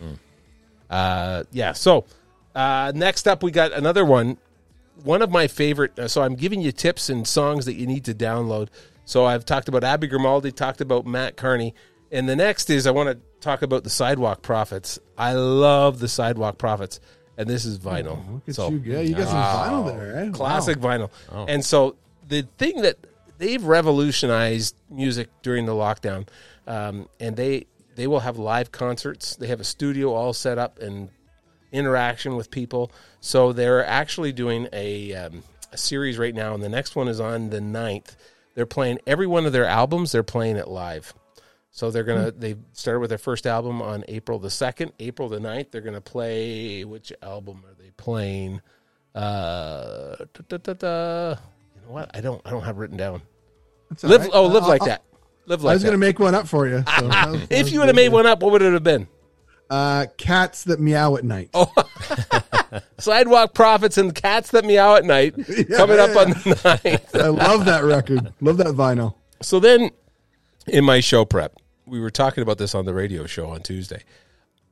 Uh, 0.89 1.43
yeah. 1.51 1.71
So 1.73 2.05
uh, 2.55 2.91
next 2.95 3.27
up, 3.27 3.43
we 3.43 3.51
got 3.51 3.73
another 3.73 4.05
one. 4.05 4.37
One 5.03 5.21
of 5.21 5.29
my 5.29 5.47
favorite. 5.47 5.97
uh, 5.99 6.07
So 6.07 6.21
I'm 6.21 6.35
giving 6.35 6.61
you 6.61 6.71
tips 6.71 7.09
and 7.09 7.27
songs 7.27 7.65
that 7.65 7.75
you 7.75 7.85
need 7.85 8.05
to 8.05 8.13
download. 8.13 8.69
So 9.03 9.25
I've 9.25 9.45
talked 9.45 9.67
about 9.67 9.83
Abby 9.83 10.07
Grimaldi, 10.07 10.51
talked 10.51 10.81
about 10.81 11.05
Matt 11.05 11.37
Carney, 11.37 11.75
and 12.11 12.27
the 12.27 12.35
next 12.35 12.69
is 12.69 12.87
I 12.87 12.91
want 12.91 13.09
to 13.09 13.19
talk 13.45 13.61
about 13.61 13.83
the 13.83 13.89
Sidewalk 13.89 14.41
Prophets. 14.41 14.99
I 15.17 15.33
love 15.33 15.99
the 15.99 16.07
Sidewalk 16.07 16.57
Prophets, 16.57 16.99
and 17.37 17.47
this 17.47 17.63
is 17.63 17.79
vinyl. 17.79 18.31
Look 18.31 18.49
at 18.49 18.55
so 18.55 18.71
you, 18.71 18.81
yeah, 18.83 18.99
you 18.99 19.15
got 19.15 19.27
some 19.27 19.37
vinyl 19.37 19.85
there, 19.87 20.17
eh? 20.17 20.25
Wow. 20.25 20.31
classic 20.31 20.77
vinyl. 20.79 21.09
And 21.31 21.63
so 21.63 21.95
the 22.27 22.47
thing 22.57 22.81
that 22.81 22.97
they've 23.37 23.63
revolutionized 23.63 24.75
music 24.89 25.29
during 25.43 25.65
the 25.65 25.73
lockdown, 25.73 26.27
um, 26.67 27.07
and 27.19 27.37
they 27.37 27.67
they 27.95 28.07
will 28.07 28.19
have 28.19 28.37
live 28.37 28.71
concerts. 28.71 29.35
They 29.35 29.47
have 29.47 29.59
a 29.59 29.65
studio 29.65 30.13
all 30.13 30.33
set 30.33 30.57
up 30.57 30.79
and 30.79 31.09
interaction 31.71 32.35
with 32.35 32.51
people. 32.51 32.91
So 33.21 33.53
they're 33.53 33.85
actually 33.85 34.31
doing 34.31 34.67
a, 34.73 35.13
um, 35.13 35.43
a 35.71 35.77
series 35.77 36.17
right 36.17 36.33
now, 36.35 36.53
and 36.53 36.63
the 36.63 36.69
next 36.69 36.95
one 36.95 37.07
is 37.07 37.19
on 37.19 37.49
the 37.49 37.59
9th. 37.59 38.15
They're 38.53 38.65
playing 38.65 38.99
every 39.07 39.27
one 39.27 39.45
of 39.45 39.53
their 39.53 39.65
albums. 39.65 40.11
They're 40.11 40.23
playing 40.23 40.57
it 40.57 40.67
live. 40.67 41.13
So 41.75 41.91
they're 41.91 42.05
gonna. 42.05 42.31
They 42.31 42.55
started 42.71 43.01
with 43.01 43.09
their 43.09 43.17
first 43.17 43.45
album 43.45 43.81
on 43.81 44.05
April 44.07 44.39
the 44.39 44.49
second. 44.49 44.93
April 44.97 45.27
the 45.27 45.39
9th, 45.39 45.71
They're 45.71 45.81
gonna 45.81 45.99
play. 45.99 46.85
Which 46.85 47.11
album 47.21 47.63
are 47.67 47.73
they 47.77 47.91
playing? 47.97 48.61
Uh, 49.13 50.15
da, 50.47 50.57
da, 50.57 50.73
da. 50.73 51.29
You 51.31 51.81
know 51.85 51.91
what? 51.93 52.11
I 52.13 52.21
don't. 52.21 52.41
I 52.45 52.51
don't 52.51 52.63
have 52.63 52.77
written 52.77 52.95
down. 52.95 53.21
Live. 54.03 54.21
right. 54.21 54.29
Oh, 54.31 54.45
live 54.47 54.65
like 54.65 54.83
I'll- 54.83 54.87
that. 54.87 55.03
Live 55.47 55.65
I 55.65 55.73
was 55.73 55.83
that. 55.83 55.91
to 55.91 55.97
make 55.97 56.17
one 56.17 56.33
up 56.33 56.47
for 56.47 56.65
you. 56.65 56.77
so 56.97 57.07
that 57.09 57.29
was- 57.29 57.47
that 57.49 57.59
if 57.59 57.71
you 57.73 57.79
would 57.79 57.87
have 57.87 57.95
made 57.95 58.09
one 58.13 58.25
up, 58.25 58.41
what 58.41 58.53
would 58.53 58.61
it 58.61 58.71
have 58.71 58.83
been? 58.83 59.07
uh, 59.69 60.05
cats 60.17 60.63
that 60.65 60.79
meow 60.79 61.15
at 61.17 61.25
night. 61.25 61.49
Oh, 61.53 61.69
Sidewalk 62.99 63.53
Prophets 63.53 63.97
and 63.97 64.13
Cats 64.15 64.51
That 64.51 64.63
Meow 64.63 64.95
at 64.95 65.03
Night 65.05 65.33
coming 65.75 65.99
up 65.99 66.15
on 66.15 66.29
the 66.29 66.57
9th. 66.63 67.19
I 67.19 67.27
love 67.27 67.65
that 67.65 67.83
record. 67.83 68.31
Love 68.41 68.57
that 68.57 68.67
vinyl. 68.67 69.15
So 69.41 69.59
then, 69.59 69.89
in 70.67 70.83
my 70.85 70.99
show 70.99 71.25
prep, 71.25 71.53
we 71.85 71.99
were 71.99 72.09
talking 72.09 72.41
about 72.41 72.57
this 72.57 72.75
on 72.75 72.85
the 72.85 72.93
radio 72.93 73.25
show 73.25 73.47
on 73.47 73.61
Tuesday. 73.61 74.03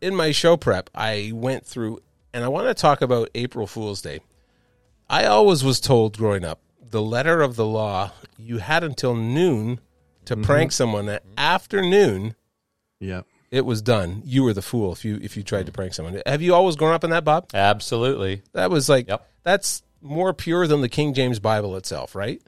In 0.02 0.16
my 0.16 0.32
show 0.32 0.58
prep, 0.58 0.90
I 0.94 1.32
went 1.34 1.66
through, 1.66 2.00
and 2.34 2.44
I 2.44 2.48
want 2.48 2.68
to 2.68 2.74
talk 2.74 3.02
about 3.02 3.30
April 3.36 3.68
Fool's 3.68 4.02
Day. 4.02 4.20
I 5.10 5.26
always 5.26 5.64
was 5.64 5.80
told 5.80 6.18
growing 6.18 6.44
up, 6.44 6.60
the 6.82 7.02
letter 7.02 7.42
of 7.42 7.56
the 7.56 7.66
law, 7.66 8.12
you 8.38 8.58
had 8.60 8.84
until 8.84 9.16
noon 9.16 9.80
to 10.26 10.36
mm-hmm. 10.36 10.44
prank 10.44 10.72
someone. 10.72 11.10
At 11.10 11.24
afternoon, 11.38 12.36
yeah, 13.00 13.22
it 13.52 13.66
was 13.66 13.82
done. 13.82 14.22
You 14.26 14.44
were 14.44 14.54
the 14.54 14.62
fool 14.62 14.92
if 14.92 15.06
you 15.06 15.20
if 15.22 15.38
you 15.38 15.44
tried 15.44 15.66
to 15.68 15.72
mm. 15.72 15.76
prank 15.76 15.94
someone. 15.94 16.22
Have 16.26 16.42
you 16.42 16.54
always 16.54 16.76
grown 16.76 16.94
up 16.94 17.04
in 17.04 17.12
that, 17.12 17.24
Bob? 17.24 17.50
Absolutely. 17.54 18.42
That 18.54 18.72
was 18.72 18.90
like 18.90 19.08
Yep. 19.08 19.28
that's 19.44 19.84
more 20.02 20.34
pure 20.34 20.68
than 20.68 20.82
the 20.82 20.90
King 20.90 21.14
James 21.14 21.40
Bible 21.40 21.76
itself, 21.76 22.16
right? 22.16 22.42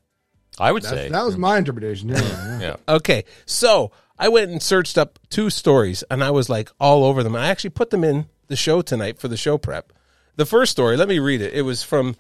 I 0.59 0.71
would 0.71 0.83
That's, 0.83 0.95
say. 0.95 1.09
that 1.09 1.25
was 1.25 1.37
my 1.37 1.57
interpretation. 1.57 2.09
Yeah, 2.09 2.21
yeah. 2.21 2.59
yeah. 2.59 2.75
Okay, 2.95 3.25
so 3.45 3.91
I 4.17 4.29
went 4.29 4.51
and 4.51 4.61
searched 4.63 4.97
up 4.97 5.19
two 5.29 5.49
stories, 5.49 6.03
and 6.09 6.23
I 6.23 6.31
was 6.31 6.49
like 6.49 6.69
all 6.79 7.03
over 7.03 7.21
them. 7.23 7.35
I 7.35 7.47
actually 7.47 7.71
put 7.71 7.89
them 7.89 8.03
in 8.03 8.27
the 8.47 8.55
show 8.55 8.81
tonight 8.81 9.19
for 9.19 9.27
the 9.27 9.37
show 9.37 9.57
prep. 9.57 9.91
The 10.37 10.45
first 10.45 10.71
story, 10.71 10.95
let 10.97 11.07
me 11.07 11.19
read 11.19 11.41
it. 11.41 11.53
It 11.53 11.63
was 11.63 11.83
from 11.83 12.15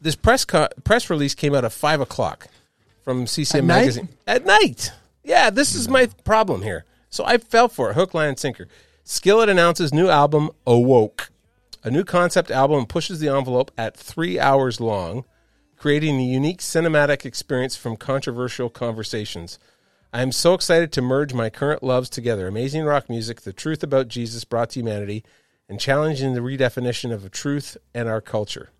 this 0.00 0.14
press 0.16 0.44
co- 0.44 0.68
press 0.84 1.08
release 1.10 1.34
came 1.34 1.54
out 1.54 1.64
at 1.64 1.72
five 1.72 2.00
o'clock. 2.00 2.48
from 3.02 3.26
CCM 3.26 3.58
At 3.58 3.64
night? 3.66 3.76
magazine 3.80 4.08
at 4.26 4.46
night. 4.46 4.92
Yeah, 5.22 5.50
this 5.50 5.74
is 5.74 5.88
my 5.88 6.06
problem 6.24 6.62
here. 6.62 6.84
So 7.10 7.24
I 7.24 7.38
fell 7.38 7.68
for 7.68 7.90
it, 7.90 7.94
hook, 7.94 8.14
line, 8.14 8.30
and 8.30 8.38
sinker. 8.38 8.66
Skillet 9.04 9.48
announces 9.50 9.92
new 9.92 10.08
album 10.08 10.50
Awoke, 10.66 11.30
a 11.82 11.90
new 11.90 12.04
concept 12.04 12.50
album 12.50 12.86
pushes 12.86 13.20
the 13.20 13.28
envelope 13.28 13.70
at 13.76 13.96
three 13.96 14.38
hours 14.40 14.80
long, 14.80 15.24
creating 15.76 16.18
a 16.18 16.24
unique 16.24 16.60
cinematic 16.60 17.26
experience 17.26 17.76
from 17.76 17.96
controversial 17.96 18.70
conversations. 18.70 19.58
I 20.14 20.22
am 20.22 20.30
so 20.30 20.54
excited 20.54 20.92
to 20.92 21.02
merge 21.02 21.34
my 21.34 21.50
current 21.50 21.82
loves 21.82 22.08
together 22.08 22.46
amazing 22.46 22.84
rock 22.84 23.10
music, 23.10 23.40
the 23.40 23.52
truth 23.52 23.82
about 23.82 24.06
Jesus 24.06 24.44
brought 24.44 24.70
to 24.70 24.78
humanity, 24.78 25.24
and 25.68 25.80
challenging 25.80 26.34
the 26.34 26.40
redefinition 26.40 27.12
of 27.12 27.28
truth 27.32 27.76
and 27.92 28.08
our 28.08 28.20
culture. 28.20 28.70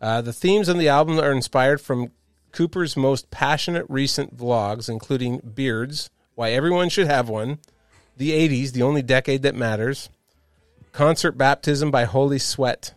Uh, 0.00 0.20
the 0.20 0.32
themes 0.32 0.68
on 0.68 0.78
the 0.78 0.88
album 0.88 1.18
are 1.18 1.32
inspired 1.32 1.80
from 1.80 2.12
Cooper's 2.52 2.96
most 2.96 3.32
passionate 3.32 3.84
recent 3.88 4.36
vlogs, 4.36 4.88
including 4.88 5.38
Beards, 5.38 6.08
Why 6.36 6.52
Everyone 6.52 6.88
Should 6.88 7.08
Have 7.08 7.28
One, 7.28 7.58
The 8.16 8.30
80s, 8.30 8.70
The 8.70 8.84
Only 8.84 9.02
Decade 9.02 9.42
That 9.42 9.56
Matters, 9.56 10.08
Concert 10.92 11.32
Baptism 11.32 11.90
by 11.90 12.04
Holy 12.04 12.38
Sweat, 12.38 12.94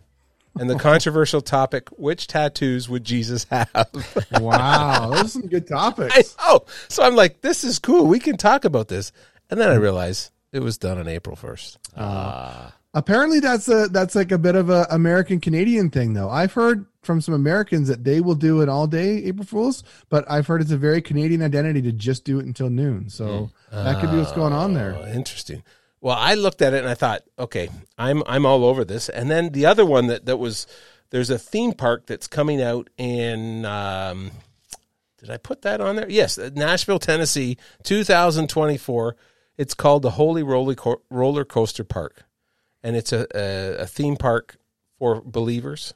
and 0.58 0.70
the 0.70 0.78
controversial 0.78 1.40
topic, 1.40 1.88
Which 1.90 2.26
tattoos 2.26 2.88
would 2.88 3.04
Jesus 3.04 3.44
have? 3.50 3.68
Wow, 4.40 5.10
those 5.10 5.24
are 5.24 5.28
some 5.28 5.48
good 5.48 5.66
topics. 5.68 6.36
know. 6.38 6.64
So 6.88 7.02
I'm 7.02 7.16
like, 7.16 7.40
this 7.40 7.64
is 7.64 7.78
cool. 7.78 8.06
We 8.06 8.18
can 8.18 8.36
talk 8.36 8.64
about 8.64 8.88
this. 8.88 9.12
And 9.50 9.60
then 9.60 9.70
I 9.70 9.74
realized 9.74 10.30
it 10.52 10.60
was 10.60 10.78
done 10.78 10.98
on 10.98 11.08
April 11.08 11.36
1st. 11.36 11.76
Uh, 11.96 12.00
uh, 12.00 12.70
apparently, 12.94 13.40
that's 13.40 13.68
a 13.68 13.88
that's 13.88 14.14
like 14.14 14.32
a 14.32 14.38
bit 14.38 14.54
of 14.54 14.70
a 14.70 14.86
American 14.90 15.40
Canadian 15.40 15.90
thing, 15.90 16.14
though. 16.14 16.30
I've 16.30 16.52
heard 16.52 16.86
from 17.02 17.20
some 17.20 17.34
Americans 17.34 17.88
that 17.88 18.02
they 18.04 18.20
will 18.20 18.34
do 18.34 18.62
it 18.62 18.68
all 18.68 18.86
day 18.86 19.22
April 19.24 19.44
Fools, 19.44 19.84
but 20.08 20.24
I've 20.30 20.46
heard 20.46 20.62
it's 20.62 20.70
a 20.70 20.76
very 20.78 21.02
Canadian 21.02 21.42
identity 21.42 21.82
to 21.82 21.92
just 21.92 22.24
do 22.24 22.38
it 22.38 22.46
until 22.46 22.70
noon. 22.70 23.10
So 23.10 23.50
hmm. 23.70 23.76
that 23.76 24.00
could 24.00 24.10
be 24.10 24.16
what's 24.16 24.32
going 24.32 24.52
on 24.54 24.70
Oh, 24.70 24.74
there. 24.74 25.12
interesting. 25.14 25.62
Well, 26.04 26.18
I 26.18 26.34
looked 26.34 26.60
at 26.60 26.74
it 26.74 26.80
and 26.80 26.88
I 26.88 26.92
thought, 26.92 27.22
okay, 27.38 27.70
I'm 27.96 28.22
I'm 28.26 28.44
all 28.44 28.66
over 28.66 28.84
this. 28.84 29.08
And 29.08 29.30
then 29.30 29.52
the 29.52 29.64
other 29.64 29.86
one 29.86 30.08
that 30.08 30.26
that 30.26 30.36
was 30.36 30.66
there's 31.08 31.30
a 31.30 31.38
theme 31.38 31.72
park 31.72 32.04
that's 32.04 32.26
coming 32.26 32.60
out 32.60 32.90
in 32.98 33.64
um, 33.64 34.30
did 35.18 35.30
I 35.30 35.38
put 35.38 35.62
that 35.62 35.80
on 35.80 35.96
there? 35.96 36.10
Yes, 36.10 36.36
Nashville, 36.36 36.98
Tennessee, 36.98 37.56
2024. 37.84 39.16
It's 39.56 39.72
called 39.72 40.02
the 40.02 40.10
Holy 40.10 40.42
Roller 40.42 40.74
Co- 40.74 41.00
Roller 41.08 41.46
Coaster 41.46 41.84
Park, 41.84 42.24
and 42.82 42.96
it's 42.96 43.14
a 43.14 43.26
a, 43.34 43.84
a 43.84 43.86
theme 43.86 44.16
park 44.16 44.58
for 44.98 45.22
believers, 45.24 45.94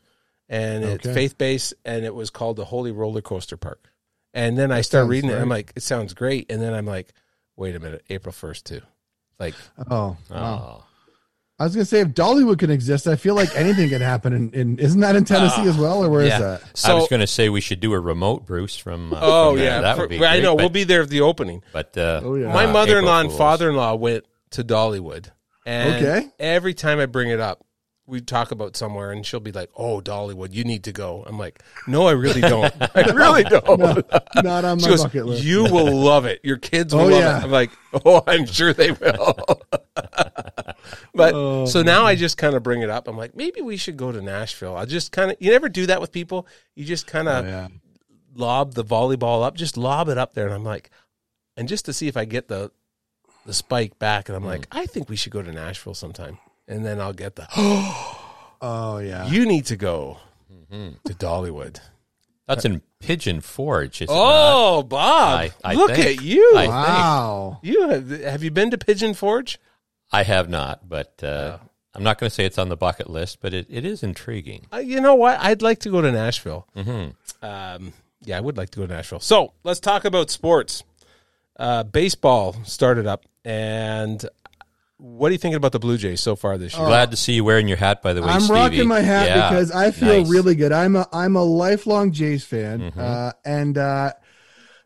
and 0.48 0.84
it's 0.84 1.04
faith 1.14 1.36
based, 1.36 1.74
and 1.84 2.06
it 2.06 2.14
was 2.14 2.30
called 2.30 2.56
the 2.56 2.64
Holy 2.64 2.92
Roller 2.92 3.20
Coaster 3.20 3.58
Park. 3.58 3.92
And 4.32 4.56
then 4.56 4.72
I 4.72 4.80
start 4.80 5.06
reading 5.08 5.28
it. 5.28 5.34
I'm 5.42 5.50
like, 5.50 5.74
it 5.76 5.82
sounds 5.82 6.14
great. 6.14 6.50
And 6.50 6.62
then 6.62 6.72
I'm 6.72 6.86
like, 6.86 7.12
wait 7.56 7.76
a 7.76 7.80
minute, 7.80 8.04
April 8.08 8.32
1st 8.32 8.64
too. 8.64 8.80
Like, 9.38 9.54
Oh, 9.90 10.16
wow. 10.30 10.80
Oh. 10.80 10.84
I 11.60 11.64
was 11.64 11.74
gonna 11.74 11.84
say 11.86 12.00
if 12.00 12.08
Dollywood 12.08 12.60
can 12.60 12.70
exist, 12.70 13.08
I 13.08 13.16
feel 13.16 13.34
like 13.34 13.54
anything 13.56 13.88
can 13.88 14.00
happen. 14.00 14.32
In, 14.32 14.52
in 14.52 14.78
isn't 14.78 15.00
that 15.00 15.16
in 15.16 15.24
Tennessee 15.24 15.62
as 15.68 15.76
well, 15.76 16.04
or 16.04 16.08
where 16.08 16.20
is 16.20 16.28
yeah. 16.28 16.38
that? 16.38 16.62
I 16.84 16.94
was 16.94 17.08
going 17.08 17.18
to 17.18 17.26
say 17.26 17.48
we 17.48 17.60
should 17.60 17.80
do 17.80 17.94
a 17.94 17.98
remote, 18.00 18.46
Bruce, 18.46 18.76
from. 18.76 19.12
Uh, 19.12 19.18
oh 19.20 19.54
from 19.54 19.64
yeah, 19.64 19.80
that 19.80 19.96
For- 19.96 20.02
would 20.02 20.10
be. 20.10 20.16
I 20.16 20.34
great, 20.34 20.42
know 20.44 20.54
but, 20.54 20.62
we'll 20.62 20.68
be 20.70 20.84
there 20.84 21.02
at 21.02 21.08
the 21.08 21.22
opening. 21.22 21.64
But 21.72 21.98
uh, 21.98 22.20
Oh, 22.22 22.36
yeah. 22.36 22.52
My 22.52 22.66
uh, 22.66 22.72
mother-in-law 22.72 23.20
and 23.22 23.32
father-in-law 23.32 23.96
went 23.96 24.24
to 24.52 24.62
Dollywood, 24.62 25.32
and 25.66 25.96
Okay. 25.96 26.28
every 26.38 26.74
time 26.74 27.00
I 27.00 27.06
bring 27.06 27.30
it 27.30 27.40
up, 27.40 27.64
we 28.08 28.22
talk 28.22 28.50
about 28.50 28.74
somewhere, 28.74 29.12
and 29.12 29.24
she'll 29.24 29.38
be 29.38 29.52
like, 29.52 29.70
"Oh, 29.76 30.00
Dollywood, 30.00 30.52
you 30.52 30.64
need 30.64 30.84
to 30.84 30.92
go." 30.92 31.24
I'm 31.26 31.38
like, 31.38 31.62
"No, 31.86 32.08
I 32.08 32.12
really 32.12 32.40
don't. 32.40 32.72
I 32.96 33.10
really 33.12 33.44
don't." 33.44 34.06
Not 34.42 34.64
on 34.64 34.80
my 34.80 34.88
goes, 34.88 35.02
bucket 35.02 35.26
list. 35.26 35.44
"You 35.44 35.64
will 35.64 35.94
love 35.94 36.24
it. 36.24 36.40
Your 36.42 36.56
kids 36.56 36.94
will 36.94 37.02
Oh, 37.02 37.08
love 37.08 37.20
yeah. 37.20 37.38
it." 37.38 37.44
I'm 37.44 37.50
like, 37.50 37.70
"Oh, 38.04 38.22
I'm 38.26 38.46
sure 38.46 38.72
they 38.72 38.92
will." 38.92 39.36
but 41.14 41.34
Oh, 41.34 41.66
so 41.66 41.82
now 41.82 42.04
I 42.04 42.14
just 42.14 42.38
kind 42.38 42.54
of 42.54 42.62
bring 42.62 42.80
it 42.80 42.90
up. 42.90 43.08
I'm 43.08 43.16
like, 43.16 43.36
maybe 43.36 43.60
we 43.60 43.76
should 43.76 43.96
go 43.96 44.10
to 44.10 44.22
Nashville. 44.22 44.76
I 44.76 44.86
just 44.86 45.12
kind 45.12 45.30
of 45.30 45.36
you 45.38 45.50
never 45.50 45.68
do 45.68 45.86
that 45.86 46.00
with 46.00 46.10
people. 46.10 46.46
You 46.74 46.84
just 46.84 47.06
kind 47.06 47.28
of 47.28 47.44
Oh, 47.44 47.48
yeah. 47.48 47.68
lob 48.34 48.74
the 48.74 48.84
volleyball 48.84 49.44
up, 49.44 49.54
just 49.54 49.76
lob 49.76 50.08
it 50.08 50.16
up 50.16 50.32
there, 50.34 50.46
and 50.46 50.54
I'm 50.54 50.64
like, 50.64 50.90
and 51.56 51.68
just 51.68 51.84
to 51.84 51.92
see 51.92 52.08
if 52.08 52.16
I 52.16 52.24
get 52.24 52.48
the 52.48 52.70
the 53.44 53.52
spike 53.52 53.98
back, 53.98 54.28
and 54.28 54.36
I'm 54.36 54.42
hmm. 54.42 54.48
like, 54.48 54.66
I 54.72 54.86
think 54.86 55.08
we 55.08 55.16
should 55.16 55.32
go 55.32 55.42
to 55.42 55.52
Nashville 55.52 55.94
sometime, 55.94 56.38
and 56.68 56.84
then 56.86 57.00
I'll 57.00 57.12
get 57.12 57.34
the. 57.36 57.46
Oh 58.60 58.98
yeah. 58.98 59.26
you 59.28 59.46
need 59.46 59.66
to 59.66 59.76
go 59.76 60.18
to 60.70 61.14
Dollywood. 61.14 61.78
That's 62.48 62.64
in 62.64 62.82
Pigeon 62.98 63.40
Forge. 63.40 64.02
Is 64.02 64.08
it 64.10 64.12
Oh, 64.12 64.82
Bob! 64.82 64.98
I- 65.38 65.52
I 65.62 65.74
look 65.74 65.92
think. 65.92 66.18
at 66.18 66.24
you. 66.24 66.54
I- 66.56 66.66
wow. 66.66 67.58
you 67.62 67.88
have, 67.88 68.10
have 68.10 68.42
you 68.42 68.50
been 68.50 68.70
to 68.72 68.78
Pigeon 68.78 69.14
Forge? 69.14 69.58
I 70.10 70.24
have 70.24 70.48
not, 70.48 70.88
but 70.88 71.22
uh, 71.22 71.58
I'm 71.94 72.02
not 72.02 72.18
going 72.18 72.28
to 72.30 72.34
say 72.34 72.44
it's 72.46 72.58
on 72.58 72.68
the 72.68 72.76
bucket 72.76 73.08
list, 73.08 73.38
but 73.40 73.54
it, 73.54 73.66
it 73.70 73.84
is 73.84 74.02
intriguing. 74.02 74.66
Uh, 74.72 74.78
you 74.78 75.00
know 75.00 75.14
what? 75.14 75.38
I'd 75.40 75.62
like 75.62 75.78
to 75.80 75.90
go 75.90 76.00
to 76.00 76.10
Nashville. 76.10 76.66
Um, 77.42 77.92
yeah, 78.24 78.38
I 78.38 78.40
would 78.40 78.56
like 78.56 78.70
to 78.70 78.80
go 78.80 78.86
to 78.88 78.92
Nashville. 78.92 79.20
So 79.20 79.52
let's 79.62 79.78
talk 79.78 80.04
about 80.04 80.30
sports. 80.30 80.82
Uh, 81.56 81.82
baseball 81.84 82.56
started 82.64 83.06
up, 83.06 83.24
and 83.44 84.24
what 84.98 85.28
are 85.28 85.32
you 85.32 85.38
thinking 85.38 85.56
about 85.56 85.72
the 85.72 85.78
Blue 85.78 85.96
Jays 85.96 86.20
so 86.20 86.36
far 86.36 86.58
this 86.58 86.76
year? 86.76 86.86
Glad 86.86 87.10
to 87.12 87.16
see 87.16 87.32
you 87.34 87.44
wearing 87.44 87.68
your 87.68 87.76
hat, 87.76 88.02
by 88.02 88.12
the 88.12 88.20
way. 88.22 88.28
I'm 88.28 88.40
Stevie. 88.40 88.54
rocking 88.58 88.88
my 88.88 89.00
hat 89.00 89.26
Yeah, 89.28 89.48
because 89.48 89.70
I 89.70 89.90
feel 89.90 90.22
nice. 90.22 90.28
really 90.28 90.54
good. 90.54 90.72
I'm 90.72 90.96
a 90.96 91.06
I'm 91.12 91.36
a 91.36 91.42
lifelong 91.42 92.12
Jays 92.12 92.44
fan, 92.44 92.80
Mm-hmm. 92.80 93.00
uh, 93.00 93.32
and 93.44 93.78
uh, 93.78 94.12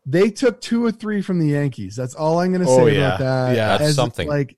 they 0.07 0.31
took 0.31 0.61
two 0.61 0.85
or 0.85 0.93
three 0.93 1.23
from 1.23 1.39
the 1.39 1.47
Yankees. 1.49 1.97
That's 1.97 2.15
all 2.15 2.41
I'm 2.41 2.53
going 2.53 2.61
to 2.63 2.67
say 2.67 2.73
Oh, 3.01 3.07
about 3.07 3.19
that. 3.21 3.57
Yeah, 3.57 3.69
that's 3.79 3.91
As, 3.91 3.95
something. 3.97 4.29
Like, 4.29 4.57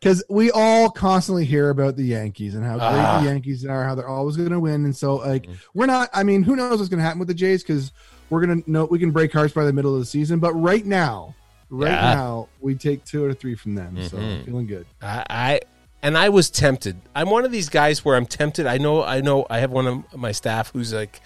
because 0.00 0.22
we 0.30 0.50
all 0.50 0.90
constantly 0.90 1.44
hear 1.44 1.70
about 1.70 1.96
the 1.96 2.04
Yankees 2.04 2.54
and 2.54 2.64
how 2.64 2.74
great 2.76 2.86
Ah. 2.86 3.20
the 3.20 3.26
Yankees 3.28 3.64
are, 3.66 3.84
how 3.84 3.94
they're 3.94 4.08
always 4.08 4.36
going 4.36 4.50
to 4.50 4.60
win, 4.60 4.84
and 4.84 4.94
so 4.96 5.16
like 5.16 5.46
we're 5.74 5.86
not. 5.86 6.08
I 6.14 6.22
mean, 6.22 6.42
who 6.42 6.56
knows 6.56 6.78
what's 6.78 6.88
going 6.88 6.98
to 6.98 7.04
happen 7.04 7.18
with 7.18 7.28
the 7.28 7.34
Jays? 7.34 7.62
Because 7.62 7.92
we're 8.30 8.44
going 8.46 8.62
to 8.62 8.70
know 8.70 8.84
we 8.86 8.98
can 8.98 9.10
break 9.10 9.32
hearts 9.32 9.52
by 9.52 9.64
the 9.64 9.72
middle 9.72 9.92
of 9.94 10.00
the 10.00 10.06
season, 10.06 10.38
but 10.38 10.52
right 10.54 10.84
now. 10.86 11.34
Right 11.70 11.90
Yeah. 11.92 12.14
now, 12.14 12.48
we 12.60 12.74
take 12.76 13.04
two 13.04 13.24
or 13.24 13.34
three 13.34 13.54
from 13.54 13.74
them, 13.74 14.02
so 14.08 14.16
Mm-hmm. 14.16 14.44
feeling 14.44 14.66
good. 14.66 14.86
I, 15.02 15.24
I 15.28 15.60
and 16.02 16.16
I 16.16 16.28
was 16.28 16.50
tempted. 16.50 17.00
I'm 17.14 17.30
one 17.30 17.44
of 17.44 17.50
these 17.50 17.68
guys 17.68 18.04
where 18.04 18.16
I'm 18.16 18.26
tempted. 18.26 18.66
I 18.66 18.78
know. 18.78 19.02
I 19.02 19.20
know. 19.20 19.46
I 19.50 19.58
have 19.58 19.70
one 19.72 19.86
of 19.86 20.16
my 20.16 20.30
staff 20.32 20.70
who's 20.72 20.92
like, 20.92 21.20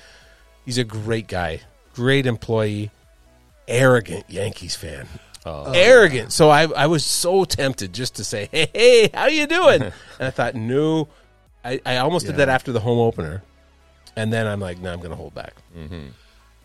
he's 0.64 0.78
a 0.78 0.84
great 0.84 1.26
guy, 1.28 1.60
great 1.94 2.24
employee, 2.26 2.90
arrogant 3.68 4.24
Yankees 4.30 4.76
fan. 4.76 5.06
Oh. 5.46 5.72
arrogant. 5.72 6.32
So 6.32 6.50
I, 6.50 6.64
I 6.66 6.86
was 6.86 7.04
so 7.04 7.44
tempted 7.44 7.94
just 7.94 8.16
to 8.16 8.24
say, 8.24 8.48
"Hey, 8.52 8.68
hey, 8.74 9.10
how 9.14 9.26
you 9.26 9.46
doing?" 9.46 9.82
and 9.82 9.92
I 10.20 10.30
thought, 10.30 10.54
no, 10.54 11.08
I, 11.64 11.80
I 11.86 11.96
almost 11.98 12.26
did 12.26 12.36
that 12.36 12.48
after 12.50 12.72
the 12.72 12.80
home 12.80 12.98
opener, 12.98 13.42
and 14.16 14.30
then 14.32 14.46
I'm 14.46 14.60
like, 14.60 14.78
no, 14.78 14.92
I'm 14.92 14.98
going 14.98 15.10
to 15.10 15.16
hold 15.16 15.34
back. 15.34 15.54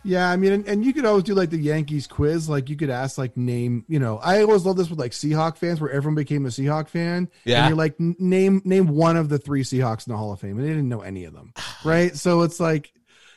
Yeah, 0.06 0.30
I 0.30 0.36
mean, 0.36 0.54
and, 0.54 0.68
and 0.68 0.86
you 0.86 0.94
could 0.94 1.04
always 1.06 1.24
do 1.24 1.34
like 1.34 1.50
the 1.50 1.58
Yankees 1.58 2.06
quiz. 2.08 2.48
Like 2.48 2.70
you 2.70 2.76
could 2.76 2.90
ask, 2.92 3.18
like, 3.18 3.36
name. 3.36 3.84
You 3.88 4.00
know, 4.00 4.18
I 4.20 4.42
always 4.44 4.64
love 4.66 4.78
this 4.78 4.90
with 4.90 5.00
like 5.00 5.12
Seahawk 5.12 5.58
fans, 5.58 5.82
where 5.82 5.90
everyone 5.92 6.16
became 6.16 6.46
a 6.46 6.50
Seahawk 6.50 6.88
fan. 6.90 7.30
Yeah. 7.44 7.62
and 7.62 7.70
you're 7.70 7.78
like, 7.78 8.00
name 8.00 8.62
name 8.64 8.88
one 8.88 9.18
of 9.18 9.30
the 9.30 9.40
three 9.40 9.64
Seahawks 9.64 10.08
in 10.08 10.12
the 10.14 10.18
Hall 10.18 10.32
of 10.32 10.40
Fame, 10.40 10.58
and 10.58 10.64
they 10.66 10.70
didn't 10.70 10.88
know 10.90 11.02
any 11.02 11.26
of 11.26 11.34
them, 11.34 11.54
right? 11.84 12.16
So 12.16 12.44
it's 12.44 12.60
like, 12.60 12.94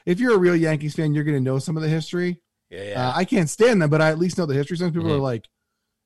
if 0.07 0.21
you're 0.21 0.35
a 0.35 0.39
real 0.39 0.55
Yankees 0.57 0.95
fan, 0.95 1.15
you're 1.15 1.25
going 1.25 1.37
to 1.37 1.43
know 1.43 1.59
some 1.59 1.77
of 1.77 1.83
the 1.83 1.89
history. 1.89 2.41
Yeah, 2.71 2.83
yeah. 2.83 3.09
Uh, 3.09 3.13
I 3.17 3.25
can't 3.25 3.49
stand 3.49 3.81
them, 3.81 3.89
but 3.89 4.03
I 4.03 4.11
at 4.11 4.19
least 4.19 4.37
know 4.37 4.45
the 4.47 4.55
history. 4.55 4.77
Some 4.77 4.93
people 4.93 5.05
Mm-hmm. 5.09 5.13
are 5.17 5.23
like, 5.23 5.49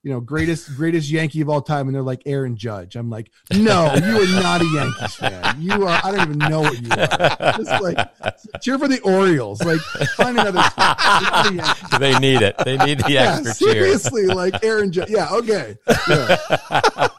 you 0.02 0.10
know, 0.10 0.20
greatest 0.20 0.74
greatest 0.76 1.08
Yankee 1.10 1.40
of 1.42 1.48
all 1.48 1.62
time, 1.62 1.86
and 1.86 1.94
they're 1.94 2.02
like 2.02 2.22
Aaron 2.26 2.56
Judge. 2.56 2.96
I'm 2.96 3.08
like, 3.08 3.30
no, 3.52 3.94
you 3.94 4.20
are 4.20 4.40
not 4.42 4.60
a 4.60 4.66
Yankees 4.74 5.14
fan. 5.14 5.62
You 5.62 5.86
are. 5.86 6.00
I 6.02 6.10
don't 6.10 6.20
even 6.22 6.38
know 6.38 6.60
what 6.62 6.80
you 6.80 6.88
are. 6.90 7.52
Just 7.62 7.82
like 7.82 7.96
cheer 8.60 8.78
for 8.78 8.88
the 8.88 9.00
Orioles. 9.00 9.62
Like 9.62 9.80
find 10.16 10.38
another. 10.38 10.58
The 10.60 11.96
they 12.00 12.18
need 12.18 12.42
it. 12.42 12.56
They 12.64 12.76
need 12.78 12.98
the 12.98 13.12
Yeah, 13.12 13.36
extra 13.38 13.54
cheer. 13.54 13.72
seriously, 13.74 14.26
like 14.26 14.64
Aaron 14.64 14.90
Judge. 14.90 15.10
Yeah, 15.10 15.28
okay. 15.32 15.76
Yeah. 16.08 16.36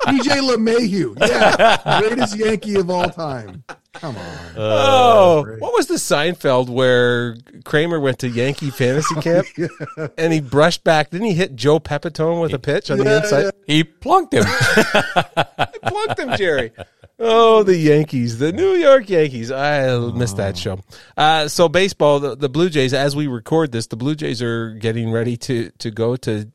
DJ 0.07 0.41
LeMahieu. 0.41 1.15
Yeah, 1.19 1.99
greatest 2.01 2.35
Yankee 2.37 2.75
of 2.75 2.89
all 2.89 3.09
time. 3.09 3.63
Come 3.93 4.17
on. 4.17 4.37
oh, 4.57 5.43
great. 5.43 5.61
what 5.61 5.73
was 5.73 5.87
the 5.87 5.95
Seinfeld 5.95 6.69
where 6.69 7.37
Kramer 7.63 7.99
went 7.99 8.19
to 8.19 8.29
Yankee 8.29 8.71
fantasy 8.71 9.15
camp 9.21 9.47
and 10.17 10.33
he 10.33 10.41
brushed 10.41 10.83
back? 10.83 11.11
Didn't 11.11 11.27
he 11.27 11.33
hit 11.33 11.55
Joe 11.55 11.79
Pepitone 11.79 12.41
with 12.41 12.53
a 12.53 12.59
pitch 12.59 12.89
on 12.89 12.97
the 12.97 13.17
inside? 13.17 13.43
yeah. 13.43 13.51
He 13.67 13.83
plunked 13.83 14.33
him. 14.33 14.43
plunked 15.85 16.19
him, 16.19 16.35
Jerry. 16.37 16.71
Oh, 17.19 17.63
the 17.63 17.77
Yankees, 17.77 18.39
the 18.39 18.51
New 18.51 18.73
York 18.73 19.09
Yankees. 19.09 19.51
I 19.51 19.95
missed 19.97 20.37
that 20.37 20.57
show. 20.57 20.79
Uh, 21.15 21.47
so 21.47 21.69
baseball, 21.69 22.19
the, 22.19 22.35
the 22.35 22.49
Blue 22.49 22.69
Jays. 22.69 22.93
As 22.93 23.15
we 23.15 23.27
record 23.27 23.71
this, 23.71 23.87
the 23.87 23.95
Blue 23.95 24.15
Jays 24.15 24.41
are 24.41 24.73
getting 24.73 25.11
ready 25.11 25.37
to 25.37 25.69
to 25.77 25.91
go 25.91 26.15
to 26.17 26.51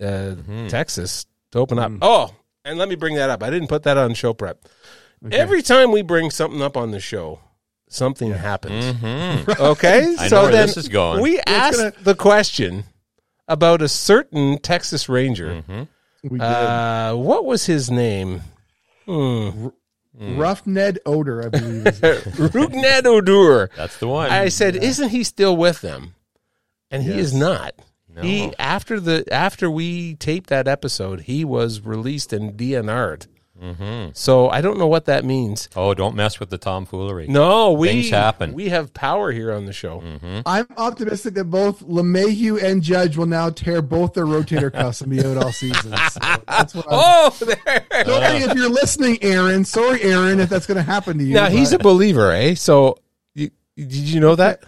uh, 0.00 0.36
Texas 0.68 1.26
to 1.50 1.58
open 1.58 1.78
up. 1.78 1.92
Oh, 2.00 2.34
and 2.64 2.78
let 2.78 2.88
me 2.88 2.94
bring 2.94 3.16
that 3.16 3.30
up. 3.30 3.42
I 3.42 3.50
didn't 3.50 3.68
put 3.68 3.82
that 3.82 3.98
on 3.98 4.14
show 4.14 4.32
prep. 4.32 4.64
Every 5.30 5.62
time 5.62 5.90
we 5.92 6.02
bring 6.02 6.30
something 6.30 6.62
up 6.62 6.76
on 6.76 6.90
the 6.92 7.00
show, 7.00 7.40
something 7.88 8.32
happens. 8.32 8.84
Okay, 9.60 10.02
Mm-hmm. 10.02 10.20
I 10.20 10.28
so 10.28 10.36
know 10.36 10.42
where 10.44 10.52
then 10.52 10.66
this 10.68 10.76
is 10.76 10.88
going. 10.88 11.20
we 11.22 11.40
asked 11.46 11.78
gonna- 11.78 11.92
the 12.02 12.14
question 12.14 12.84
about 13.48 13.82
a 13.82 13.88
certain 13.88 14.58
Texas 14.58 15.08
Ranger. 15.08 15.62
Mm-hmm. 15.62 15.82
We 16.22 16.38
did. 16.38 16.40
Uh, 16.42 17.14
what 17.14 17.44
was 17.44 17.66
his 17.66 17.90
name? 17.90 18.42
Rough 20.18 20.66
Ned 20.66 20.98
Odor, 21.06 21.44
I 21.46 21.48
believe. 21.48 21.86
Is 21.86 22.54
Ned 22.70 23.06
Odor. 23.06 23.70
That's 23.76 23.96
the 23.98 24.08
one. 24.08 24.30
I 24.30 24.48
said, 24.48 24.76
"Isn't 24.76 25.08
he 25.10 25.24
still 25.24 25.56
with 25.56 25.80
them?" 25.80 26.14
And 26.90 27.02
he 27.02 27.12
is 27.18 27.32
not. 27.34 27.74
No. 28.08 28.22
He 28.22 28.52
after 28.58 28.98
the 29.00 29.24
after 29.32 29.70
we 29.70 30.14
taped 30.16 30.50
that 30.50 30.66
episode, 30.68 31.22
he 31.22 31.44
was 31.44 31.80
released 31.80 32.32
and 32.32 32.52
DNR'd. 32.58 33.26
Mm-hmm. 33.60 34.10
So 34.14 34.48
I 34.48 34.60
don't 34.60 34.78
know 34.78 34.86
what 34.86 35.04
that 35.04 35.24
means. 35.24 35.68
oh, 35.76 35.94
don't 35.94 36.14
mess 36.14 36.40
with 36.40 36.50
the 36.50 36.58
tomfoolery. 36.58 37.26
No, 37.28 37.72
we 37.72 37.88
Things 37.88 38.10
happen. 38.10 38.52
We 38.54 38.70
have 38.70 38.94
power 38.94 39.32
here 39.32 39.52
on 39.52 39.66
the 39.66 39.72
show. 39.72 40.02
I'm 40.46 40.66
optimistic 40.76 41.34
that 41.34 41.44
both 41.44 41.80
LeMahieu 41.86 42.62
and 42.62 42.82
Judge 42.82 43.16
will 43.16 43.26
now 43.26 43.50
tear 43.50 43.82
both 43.82 44.14
their 44.14 44.26
rotator 44.26 44.72
cuffs 44.72 45.00
and 45.00 45.10
be 45.10 45.24
out 45.24 45.36
all 45.36 45.52
season. 45.52 45.94
So 46.10 46.20
that's 46.48 46.74
what 46.74 46.86
I'm. 46.86 46.92
Oh, 46.92 47.36
there. 47.40 47.86
Sorry 48.04 48.38
if 48.38 48.54
you're 48.54 48.70
listening, 48.70 49.18
Aaron. 49.22 49.64
Sorry, 49.64 50.02
Aaron, 50.02 50.40
if 50.40 50.48
that's 50.48 50.66
going 50.66 50.76
to 50.76 50.82
happen 50.82 51.18
to 51.18 51.24
you. 51.24 51.34
now 51.34 51.48
he's 51.48 51.72
a 51.72 51.78
believer, 51.78 52.30
eh? 52.32 52.54
So 52.54 52.98
you, 53.34 53.50
did 53.76 53.92
you 53.92 54.20
know 54.20 54.36
that? 54.36 54.62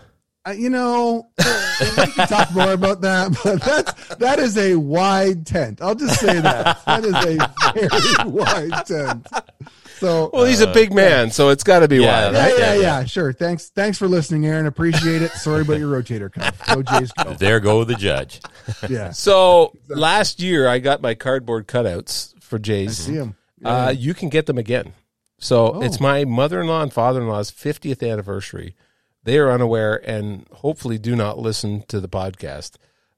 Uh, 0.46 0.50
you 0.50 0.70
know, 0.70 1.28
we 1.38 2.06
can 2.12 2.26
talk 2.28 2.52
more 2.54 2.72
about 2.72 3.00
that, 3.02 3.38
but 3.44 3.62
that's 3.62 4.16
that 4.16 4.38
is 4.38 4.56
a 4.58 4.74
wide 4.76 5.46
tent. 5.46 5.80
I'll 5.80 5.94
just 5.94 6.18
say 6.20 6.40
that 6.40 6.84
that 6.84 7.04
is 7.04 7.14
a 7.14 7.38
very 7.74 8.30
wide 8.30 8.86
tent. 8.86 9.26
So, 9.98 10.30
Well, 10.32 10.44
he's 10.46 10.60
a 10.60 10.66
big 10.72 10.92
man, 10.92 11.30
so 11.30 11.50
it's 11.50 11.62
got 11.62 11.80
to 11.80 11.88
be 11.88 11.98
yeah, 11.98 12.22
wild. 12.24 12.34
yeah, 12.34 12.42
right? 12.42 12.58
yeah, 12.58 12.74
yeah, 12.74 13.04
sure. 13.04 13.32
Thanks, 13.32 13.68
thanks 13.68 13.98
for 13.98 14.08
listening, 14.08 14.44
Aaron. 14.46 14.66
Appreciate 14.66 15.22
it. 15.22 15.30
Sorry 15.32 15.62
about 15.62 15.78
your 15.78 15.92
rotator 15.92 16.32
cuff. 16.32 16.60
Go 16.66 16.82
Jays, 16.82 17.12
go. 17.12 17.34
There 17.38 17.60
go 17.60 17.84
the 17.84 17.94
judge. 17.94 18.40
Yeah, 18.88 19.10
So 19.12 19.76
last 19.88 20.40
year 20.40 20.66
I 20.66 20.80
got 20.80 21.02
my 21.02 21.14
cardboard 21.14 21.68
cutouts 21.68 22.34
for 22.42 22.58
Jays. 22.58 22.98
see 22.98 23.14
him. 23.14 23.36
Uh, 23.64 23.94
you 23.96 24.12
can 24.12 24.28
get 24.28 24.46
them 24.46 24.58
again. 24.58 24.92
So 25.38 25.74
Oh. 25.74 25.82
it's 25.82 26.00
my 26.00 26.24
mother-in-law 26.24 26.82
and 26.82 26.92
father-in-law's 26.92 27.52
50th 27.52 28.02
anniversary. 28.08 28.74
They 29.24 29.38
are 29.38 29.50
unaware 29.50 29.96
and 30.08 30.46
hopefully 30.52 30.98
do 30.98 31.14
not 31.16 31.38
listen 31.38 31.82
to 31.88 32.00
the 32.00 32.08
podcast. 32.08 32.72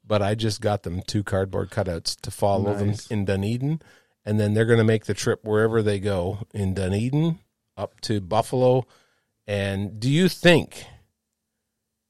But 0.07 0.21
I 0.21 0.35
just 0.35 0.61
got 0.61 0.83
them 0.83 1.01
two 1.07 1.23
cardboard 1.23 1.71
cutouts 1.71 2.21
to 2.21 2.31
follow 2.31 2.75
Nice. 2.77 3.07
them 3.09 3.19
in 3.21 3.25
Dunedin, 3.25 3.81
and 4.25 4.39
then 4.39 4.53
they're 4.53 4.67
going 4.67 4.79
to 4.79 4.85
make 4.85 5.07
the 5.07 5.15
trip 5.15 5.41
wherever 5.45 5.83
they 5.83 5.99
go 5.99 6.41
in 6.53 6.75
Dunedin 6.75 7.39
up 7.77 8.01
to 8.03 8.21
Buffalo. 8.21 8.87
And 9.47 9.99
do 9.99 10.11
you 10.11 10.29
think 10.29 10.85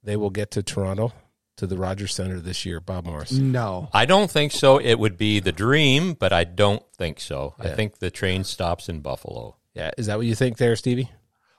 they 0.03 0.17
will 0.17 0.31
get 0.31 0.51
to 0.53 0.63
Toronto 0.65 1.13
to 1.57 1.69
the 1.69 1.77
Rogers 1.79 2.13
Center 2.13 2.41
this 2.41 2.67
year, 2.67 2.81
Bob 2.81 3.07
Morris? 3.07 3.31
No, 3.31 3.89
I 3.93 4.07
don't 4.07 4.29
think 4.31 4.51
so. 4.51 4.79
It 4.79 4.97
would 4.99 5.17
be 5.17 5.39
the 5.39 5.53
dream, 5.53 6.15
but 6.15 6.33
I 6.33 6.43
don't 6.43 6.83
think 6.97 7.21
so. 7.21 7.55
I 7.61 7.69
think 7.69 7.99
the 8.01 8.11
train 8.11 8.43
stops 8.43 8.89
in 8.89 9.01
Buffalo. 9.03 9.55
Yeah, 9.73 9.93
is 9.97 10.07
that 10.07 10.17
what 10.17 10.27
you 10.27 10.35
think 10.35 10.57
there, 10.57 10.75
Stevie? 10.75 11.11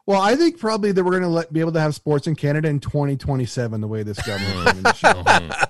Well, 0.05 0.21
I 0.21 0.35
think 0.35 0.59
probably 0.59 0.91
that 0.91 1.03
we're 1.03 1.19
going 1.19 1.43
to 1.43 1.51
be 1.51 1.59
able 1.61 1.71
to 1.73 1.79
have 1.79 1.95
sports 1.95 2.27
in 2.27 2.35
Canada 2.35 2.67
in 2.67 2.79
2027. 2.79 3.81
The 3.81 3.87
way 3.87 4.03
this 4.03 4.21
government's 4.25 4.65
running 4.65 4.83
the 4.83 4.93
show. 4.93 5.23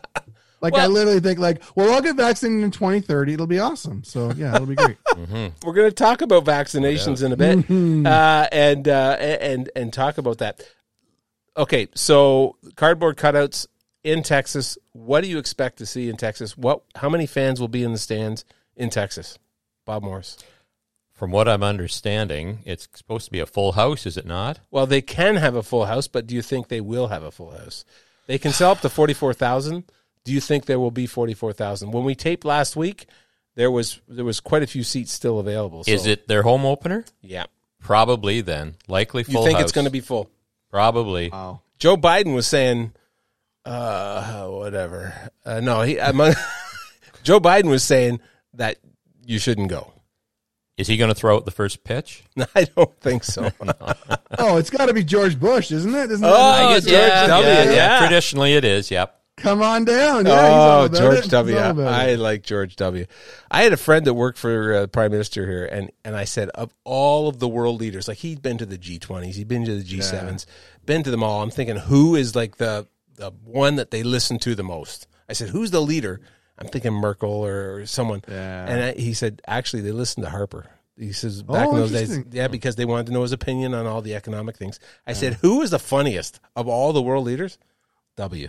Like 0.61 0.73
I 0.75 0.87
literally 0.87 1.19
think 1.19 1.37
like, 1.37 1.61
well, 1.75 1.93
I'll 1.93 2.01
get 2.01 2.15
vaccinated 2.15 2.63
in 2.63 2.71
2030. 2.71 3.33
It'll 3.33 3.45
be 3.45 3.59
awesome. 3.59 4.03
So 4.03 4.31
yeah, 4.31 4.55
it'll 4.55 4.65
be 4.65 4.73
great. 4.73 4.97
We're 5.63 5.73
going 5.73 5.89
to 5.89 5.91
talk 5.91 6.21
about 6.21 6.43
vaccinations 6.45 7.23
in 7.23 7.31
a 7.31 7.37
bit, 7.37 7.59
Mm-hmm. 7.59 8.07
uh, 8.07 8.47
and 8.51 8.87
uh, 8.87 9.17
and 9.19 9.69
and 9.75 9.93
talk 9.93 10.17
about 10.17 10.39
that. 10.39 10.61
Okay, 11.55 11.87
so 11.93 12.55
cardboard 12.77 13.15
cutouts 13.17 13.67
in 14.03 14.23
Texas. 14.23 14.79
What 14.93 15.21
do 15.21 15.27
you 15.29 15.37
expect 15.37 15.77
to 15.79 15.85
see 15.85 16.09
in 16.09 16.17
Texas? 16.17 16.57
What? 16.57 16.81
How 16.95 17.09
many 17.09 17.27
fans 17.27 17.59
will 17.59 17.67
be 17.67 17.83
in 17.83 17.91
the 17.91 17.99
stands 17.99 18.43
in 18.75 18.89
Texas? 18.89 19.37
Bob 19.85 20.01
Morris. 20.01 20.37
From 21.15 21.31
what 21.31 21.47
I'm 21.47 21.63
understanding, 21.63 22.59
it's 22.65 22.89
supposed 22.93 23.25
to 23.25 23.31
be 23.31 23.39
a 23.39 23.45
full 23.45 23.71
house, 23.71 24.05
is 24.05 24.17
it 24.17 24.25
not? 24.25 24.59
Well, 24.69 24.85
they 24.85 25.01
can 25.01 25.37
have 25.37 25.55
a 25.55 25.63
full 25.63 25.85
house, 25.85 26.07
but 26.09 26.27
do 26.27 26.35
you 26.35 26.41
think 26.41 26.67
they 26.67 26.81
will 26.81 27.07
have 27.07 27.23
a 27.23 27.31
full 27.31 27.51
house? 27.51 27.85
They 28.27 28.37
can 28.37 28.51
sell 28.51 28.71
up 28.71 28.81
to 28.81 28.89
forty 28.89 29.13
four 29.13 29.33
thousand. 29.33 29.85
Do 30.25 30.33
you 30.33 30.41
think 30.41 30.65
there 30.65 30.79
will 30.79 30.91
be 30.91 31.07
forty 31.07 31.33
four 31.33 31.53
thousand? 31.53 31.91
When 31.91 32.03
we 32.03 32.15
taped 32.15 32.43
last 32.43 32.75
week, 32.75 33.07
there 33.55 33.71
was 33.71 34.01
there 34.09 34.25
was 34.25 34.41
quite 34.41 34.61
a 34.63 34.67
few 34.67 34.83
seats 34.83 35.13
still 35.13 35.39
available. 35.39 35.85
So, 35.85 35.91
Is 35.91 36.05
it 36.05 36.27
their 36.27 36.41
home 36.43 36.65
opener? 36.65 37.05
Yeah. 37.21 37.45
Probably 37.79 38.41
then. 38.41 38.75
Likely 38.89 39.23
full 39.23 39.35
You 39.41 39.45
think 39.47 39.57
house. 39.59 39.63
it's 39.65 39.71
going 39.71 39.85
to 39.85 39.91
be 39.91 40.01
full? 40.01 40.29
Probably. 40.69 41.29
Wow. 41.29 41.61
Joe 41.77 41.95
Biden 41.95 42.33
was 42.33 42.47
saying, 42.47 42.93
uh, 43.63 44.47
whatever. 44.47 45.13
Uh, 45.45 45.59
no, 45.61 45.81
he 45.83 45.97
among 45.97 46.33
Joe 47.23 47.39
Biden 47.39 47.69
was 47.69 47.83
saying 47.83 48.19
that 48.55 48.77
you 49.25 49.39
shouldn't 49.39 49.69
go. 49.69 49.91
Is 50.77 50.87
he 50.87 50.97
going 50.97 51.07
to 51.09 51.15
throw 51.15 51.35
out 51.37 51.45
the 51.45 51.51
first 51.51 51.83
pitch? 51.83 52.23
I 52.55 52.65
don't 52.75 52.93
think 52.99 53.23
so. 53.23 53.49
Oh, 54.37 54.57
it's 54.57 54.69
got 54.69 54.87
to 54.87 54.93
be 54.93 55.03
George 55.05 55.39
Bush, 55.39 55.71
isn't 55.71 55.95
it? 55.95 56.11
Isn't 56.11 56.25
Oh, 56.25 56.29
that 56.29 56.65
I 56.65 56.73
George 56.81 56.91
yeah, 56.91 57.27
W, 57.27 57.49
yeah, 57.49 57.71
yeah. 57.71 57.99
Traditionally, 57.99 58.53
it 58.53 58.65
is. 58.65 58.91
Yep. 58.91 59.17
come 59.37 59.61
on 59.61 59.85
down? 59.85 60.25
Yeah, 60.25 60.31
oh, 60.51 60.87
George 60.89 61.19
it. 61.19 61.23
He's 61.23 61.31
W. 61.31 61.57
all 61.57 61.69
about 61.71 61.87
I 61.93 62.15
like 62.15 62.43
George 62.43 62.75
W. 62.75 63.05
I 63.49 63.63
had 63.63 63.71
a 63.71 63.77
friend 63.77 64.05
that 64.05 64.13
worked 64.13 64.37
for 64.37 64.73
uh, 64.73 64.87
prime 64.87 65.11
minister 65.11 65.45
here, 65.47 65.65
and 65.65 65.89
and 66.03 66.17
I 66.17 66.25
said 66.25 66.49
of 66.49 66.73
all 66.83 67.29
of 67.29 67.39
the 67.39 67.47
world 67.47 67.79
leaders, 67.79 68.09
like 68.09 68.17
he'd 68.17 68.41
been 68.41 68.57
to 68.57 68.65
the 68.65 68.77
G20s, 68.77 69.35
he'd 69.35 69.47
been 69.47 69.63
to 69.63 69.81
the 69.81 69.83
G7s, 69.99 70.45
been 70.85 71.03
to 71.03 71.11
them 71.11 71.23
all. 71.23 71.41
I'm 71.41 71.49
thinking, 71.51 71.77
who 71.77 72.15
is 72.15 72.35
like 72.35 72.57
the 72.57 72.85
the 73.15 73.31
one 73.45 73.77
that 73.77 73.91
they 73.91 74.03
listen 74.03 74.37
to 74.39 74.53
the 74.53 74.63
most? 74.65 75.07
I 75.29 75.33
said, 75.33 75.47
who's 75.49 75.71
the 75.71 75.81
leader? 75.81 76.19
I'm 76.57 76.67
thinking 76.67 76.93
Merkel 76.93 77.29
or 77.45 77.85
someone. 77.85 78.21
Yeah. 78.27 78.65
And 78.67 78.83
I, 78.83 78.91
he 78.93 79.13
said, 79.13 79.41
actually, 79.47 79.81
they 79.81 79.91
listened 79.91 80.23
to 80.25 80.29
Harper. 80.29 80.67
He 80.97 81.11
says 81.11 81.43
back 81.43 81.67
Oh, 81.67 81.71
in 81.71 81.75
those 81.75 81.91
days, 81.91 82.19
yeah, 82.31 82.47
because 82.47 82.77
they 82.77 82.85
wanted 82.85 83.07
to 83.07 83.11
know 83.11 83.21
his 83.23 83.33
opinion 83.33 83.73
on 83.73 83.85
all 83.85 84.01
the 84.01 84.15
economic 84.15 84.55
things. 84.55 84.79
I 85.05 85.11
said, 85.13 85.33
who 85.41 85.61
is 85.61 85.71
the 85.71 85.79
funniest 85.79 86.39
of 86.55 86.69
all 86.69 86.93
the 86.93 87.01
world 87.01 87.25
leaders? 87.25 87.57
W. 88.15 88.47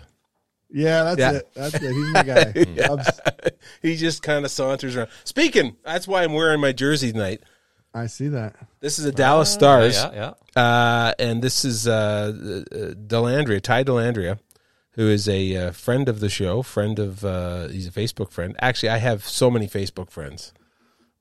Yeah, 0.71 1.03
that's 1.15 1.19
Yeah. 1.19 1.33
it. 1.33 1.49
That's 1.55 1.75
it. 1.75 1.81
He's 1.93 2.13
my 2.13 2.23
guy. 2.23 2.89
Obs- 2.89 3.21
he 3.83 3.97
just 3.97 4.23
kind 4.23 4.45
of 4.45 4.51
saunters 4.53 4.95
around. 4.95 5.09
Speaking, 5.25 5.77
that's 5.85 6.07
why 6.07 6.23
I'm 6.23 6.35
wearing 6.35 6.61
my 6.61 6.71
jersey 6.73 7.11
tonight. 7.11 7.41
I 7.93 8.07
see 8.07 8.29
that. 8.29 8.55
This 8.81 8.99
is 9.01 9.07
a 9.07 9.13
Dallas 9.13 9.51
Stars, 9.53 9.97
Yeah, 9.97 10.35
yeah. 10.57 10.63
uh, 10.63 11.15
and 11.19 11.43
this 11.43 11.65
is 11.65 11.89
uh, 11.89 11.93
uh, 11.93 12.77
Dellandrea, 12.95 13.61
Ty 13.61 13.85
Dellandrea, 13.85 14.39
who 14.97 15.09
is 15.09 15.29
a 15.29 15.57
uh, 15.57 15.71
friend 15.73 16.09
of 16.09 16.21
the 16.21 16.29
show, 16.29 16.63
friend 16.63 16.99
of 16.99 17.25
uh, 17.25 17.69
he's 17.69 17.87
a 17.87 17.91
Facebook 17.93 18.31
friend. 18.33 18.57
Actually, 18.61 18.89
I 18.91 18.99
have 18.99 19.25
so 19.27 19.51
many 19.51 19.69
Facebook 19.69 20.11
friends 20.11 20.53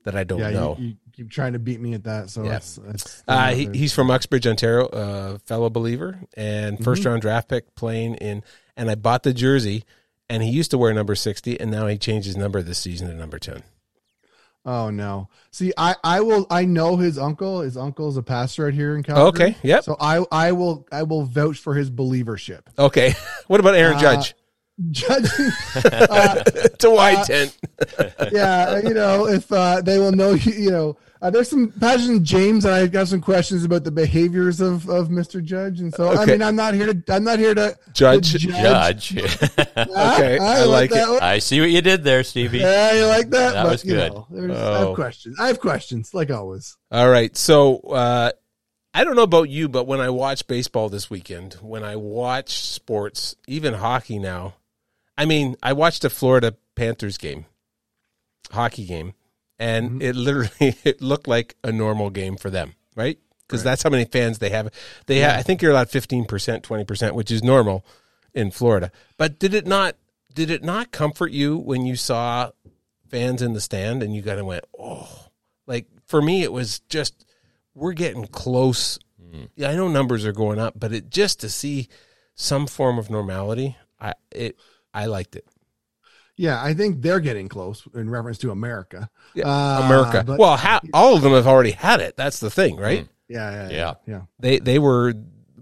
that 0.04 0.14
I 0.16 0.24
don't 0.24 0.40
Yeah, 0.40 0.50
know. 0.50 0.76
you, 0.78 0.86
you 0.88 0.94
keep 1.12 1.30
trying 1.30 1.52
to 1.54 1.58
beat 1.58 1.80
me 1.80 1.94
at 1.94 2.04
that. 2.04 2.30
So 2.30 2.44
Yeah. 2.44 2.56
it's, 2.56 2.78
it's 2.88 3.22
Uh, 3.28 3.54
he, 3.54 3.66
he's 3.72 3.92
from 3.92 4.10
Uxbridge, 4.10 4.46
Ontario, 4.46 4.86
uh, 4.86 5.38
fellow 5.46 5.68
believer, 5.70 6.18
and 6.36 6.78
1st 6.78 7.06
round 7.06 7.22
draft 7.22 7.48
pick 7.48 7.74
playing 7.74 8.14
in. 8.16 8.42
And 8.76 8.90
I 8.90 8.94
bought 8.94 9.22
the 9.22 9.32
jersey, 9.32 9.84
and 10.28 10.42
he 10.42 10.50
used 10.50 10.70
to 10.72 10.78
wear 10.78 10.92
number 10.92 11.14
sixty, 11.14 11.58
and 11.58 11.70
now 11.70 11.86
he 11.86 11.96
changed 11.98 12.26
his 12.26 12.36
number 12.36 12.62
this 12.62 12.78
season 12.78 13.08
to 13.08 13.14
number 13.14 13.38
ten. 13.38 13.62
Oh 14.66 14.90
no! 14.90 15.28
See, 15.52 15.72
I 15.78 15.94
I 16.02 16.20
will 16.22 16.46
I 16.50 16.64
know 16.64 16.96
his 16.96 17.18
uncle. 17.18 17.60
His 17.60 17.76
uncle 17.76 18.08
is 18.08 18.16
a 18.16 18.22
pastor 18.22 18.66
out 18.66 18.74
here 18.74 18.96
in 18.96 19.04
Calgary. 19.04 19.50
Okay, 19.52 19.56
yep. 19.62 19.84
So 19.84 19.96
I 20.00 20.24
I 20.32 20.50
will 20.52 20.84
I 20.90 21.04
will 21.04 21.22
vouch 21.22 21.58
for 21.58 21.74
his 21.74 21.88
believership. 21.88 22.62
Okay, 22.76 23.14
what 23.46 23.60
about 23.60 23.76
Aaron 23.76 23.96
Uh, 23.96 24.00
Judge? 24.00 24.34
Judging, 24.90 25.50
uh, 25.76 26.42
It's 26.46 26.84
a 26.84 26.90
wide 26.90 27.24
tent. 27.24 27.56
yeah, 28.32 28.78
you 28.80 28.92
know, 28.92 29.26
if 29.26 29.50
uh, 29.50 29.80
they 29.80 29.98
will 29.98 30.12
know, 30.12 30.32
you, 30.32 30.52
you 30.52 30.70
know, 30.70 30.96
uh, 31.22 31.30
there's 31.30 31.48
some 31.48 31.72
passion 31.80 32.22
James, 32.22 32.66
and 32.66 32.74
I 32.74 32.86
got 32.86 33.08
some 33.08 33.22
questions 33.22 33.64
about 33.64 33.84
the 33.84 33.90
behaviors 33.90 34.60
of 34.60 34.86
of 34.90 35.08
Mr. 35.08 35.42
Judge, 35.42 35.80
and 35.80 35.94
so 35.94 36.10
I 36.10 36.26
mean, 36.26 36.42
I'm 36.42 36.56
not 36.56 36.74
here 36.74 36.92
to 36.92 37.14
I'm 37.14 37.24
not 37.24 37.38
here 37.38 37.54
to 37.54 37.74
Judge. 37.94 38.32
to 38.32 38.38
Judge. 38.38 39.16
Ah, 39.76 40.14
Okay, 40.16 40.38
I 40.38 40.64
like 40.64 40.92
it. 40.92 41.08
one. 41.08 41.22
I 41.22 41.38
see 41.38 41.58
what 41.60 41.70
you 41.70 41.80
did 41.80 42.04
there, 42.04 42.22
Stevie. 42.22 42.58
Yeah, 42.58 42.92
you 42.92 43.06
like 43.06 43.30
that? 43.30 43.54
That 43.54 43.62
but, 43.62 43.72
was 43.72 43.84
you 43.84 43.92
good. 43.94 44.12
know, 44.12 44.26
there's, 44.30 44.50
I 44.58 44.76
Oh. 44.82 44.86
have 44.88 44.94
questions. 44.94 45.36
I 45.40 45.46
have 45.46 45.58
questions, 45.60 46.12
like 46.12 46.30
always. 46.30 46.76
All 46.92 47.08
right. 47.08 47.34
So 47.34 47.78
uh, 47.78 48.32
I 48.92 49.04
don't 49.04 49.16
know 49.16 49.22
about 49.22 49.48
you, 49.48 49.70
but 49.70 49.86
when 49.86 50.00
I 50.00 50.10
watch 50.10 50.46
baseball 50.46 50.90
this 50.90 51.08
weekend, 51.08 51.54
when 51.54 51.82
I 51.82 51.96
watch 51.96 52.58
sports, 52.60 53.36
even 53.48 53.72
hockey 53.72 54.18
now, 54.18 54.54
I 55.18 55.24
mean, 55.24 55.56
I 55.62 55.72
watched 55.72 56.04
a 56.04 56.10
Florida 56.10 56.54
Panthers 56.74 57.18
game, 57.18 57.46
hockey 58.50 58.86
game, 58.86 59.14
and 59.58 59.90
mm-hmm. 59.90 60.02
it 60.02 60.16
literally 60.16 60.76
it 60.84 61.00
looked 61.00 61.28
like 61.28 61.56
a 61.64 61.72
normal 61.72 62.10
game 62.10 62.36
for 62.36 62.50
them, 62.50 62.74
right? 62.94 63.18
Because 63.46 63.62
that's 63.62 63.82
how 63.82 63.90
many 63.90 64.04
fans 64.04 64.38
they 64.38 64.50
have. 64.50 64.72
They 65.06 65.20
have, 65.20 65.38
I 65.38 65.42
think 65.42 65.62
you're 65.62 65.70
allowed 65.70 65.90
fifteen 65.90 66.24
percent, 66.24 66.64
twenty 66.64 66.84
percent, 66.84 67.14
which 67.14 67.30
is 67.30 67.42
normal 67.42 67.86
in 68.34 68.50
Florida. 68.50 68.90
But 69.16 69.38
did 69.38 69.54
it 69.54 69.66
not? 69.66 69.96
Did 70.34 70.50
it 70.50 70.64
not 70.64 70.90
comfort 70.90 71.30
you 71.30 71.56
when 71.56 71.86
you 71.86 71.96
saw 71.96 72.50
fans 73.08 73.40
in 73.40 73.52
the 73.52 73.60
stand 73.60 74.02
and 74.02 74.14
you 74.14 74.22
kind 74.22 74.40
of 74.40 74.46
went, 74.46 74.64
oh, 74.78 75.28
like 75.66 75.86
for 76.06 76.20
me, 76.20 76.42
it 76.42 76.52
was 76.52 76.80
just 76.88 77.24
we're 77.74 77.92
getting 77.92 78.26
close 78.26 78.98
mm. 79.36 79.48
yeah, 79.54 79.70
I 79.70 79.74
know 79.74 79.88
numbers 79.88 80.24
are 80.26 80.32
going 80.32 80.58
up, 80.58 80.74
but 80.78 80.92
it 80.92 81.10
just 81.10 81.40
to 81.40 81.48
see 81.48 81.88
some 82.34 82.66
form 82.66 82.98
of 82.98 83.10
normality, 83.10 83.76
I 84.00 84.14
it 84.30 84.56
I 84.96 85.06
liked 85.06 85.36
it. 85.36 85.46
Yeah, 86.36 86.62
I 86.62 86.74
think 86.74 87.00
they're 87.02 87.20
getting 87.20 87.48
close 87.48 87.86
in 87.94 88.10
reference 88.10 88.38
to 88.38 88.50
America. 88.50 89.08
Yeah, 89.34 89.46
Uh, 89.48 89.82
America. 89.86 90.24
but- 90.26 90.38
well, 90.38 90.56
ha- 90.56 90.80
all 90.92 91.16
of 91.16 91.22
them 91.22 91.32
have 91.32 91.46
already 91.46 91.70
had 91.70 92.00
it. 92.00 92.16
That's 92.16 92.40
the 92.40 92.50
thing, 92.50 92.76
right? 92.76 93.08
yeah, 93.28 93.50
yeah, 93.50 93.68
Yeah. 93.70 93.76
yeah, 93.76 93.94
yeah. 94.06 94.20
They 94.38 94.58
they 94.58 94.78
were 94.78 95.14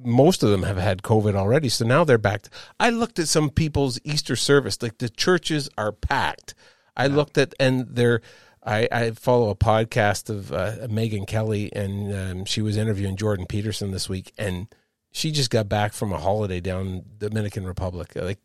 most 0.07 0.43
of 0.43 0.51
them 0.51 0.65
have 0.65 0.77
had 0.77 1.03
COVID 1.03 1.35
already, 1.35 1.69
so 1.71 1.85
now 1.85 2.05
they're 2.05 2.19
back. 2.19 2.49
I 2.79 2.91
looked 2.91 3.19
at 3.19 3.29
some 3.29 3.49
people's 3.51 3.99
Easter 4.05 4.37
service, 4.37 4.83
like 4.83 4.99
the 4.99 5.09
churches 5.09 5.69
are 5.79 5.93
packed. 5.93 6.55
I 6.97 7.07
looked 7.07 7.39
at 7.39 7.55
and 7.59 7.87
they're. 7.91 8.21
I, 8.67 8.89
I 8.91 9.11
follow 9.11 9.51
a 9.51 9.55
podcast 9.55 10.31
of 10.31 10.51
uh, 10.51 10.89
Megyn 10.89 11.27
Kelly, 11.27 11.71
and 11.75 12.15
um, 12.15 12.45
she 12.47 12.63
was 12.63 12.79
interviewing 12.79 13.15
Jordan 13.17 13.45
Peterson 13.47 13.91
this 13.91 14.09
week, 14.09 14.33
and 14.39 14.69
she 15.13 15.33
just 15.33 15.51
got 15.51 15.69
back 15.69 15.93
from 15.93 16.13
a 16.15 16.19
holiday 16.19 16.61
down 16.61 17.03
Dominican 17.19 17.65
Republic. 17.67 18.13
Like 18.15 18.39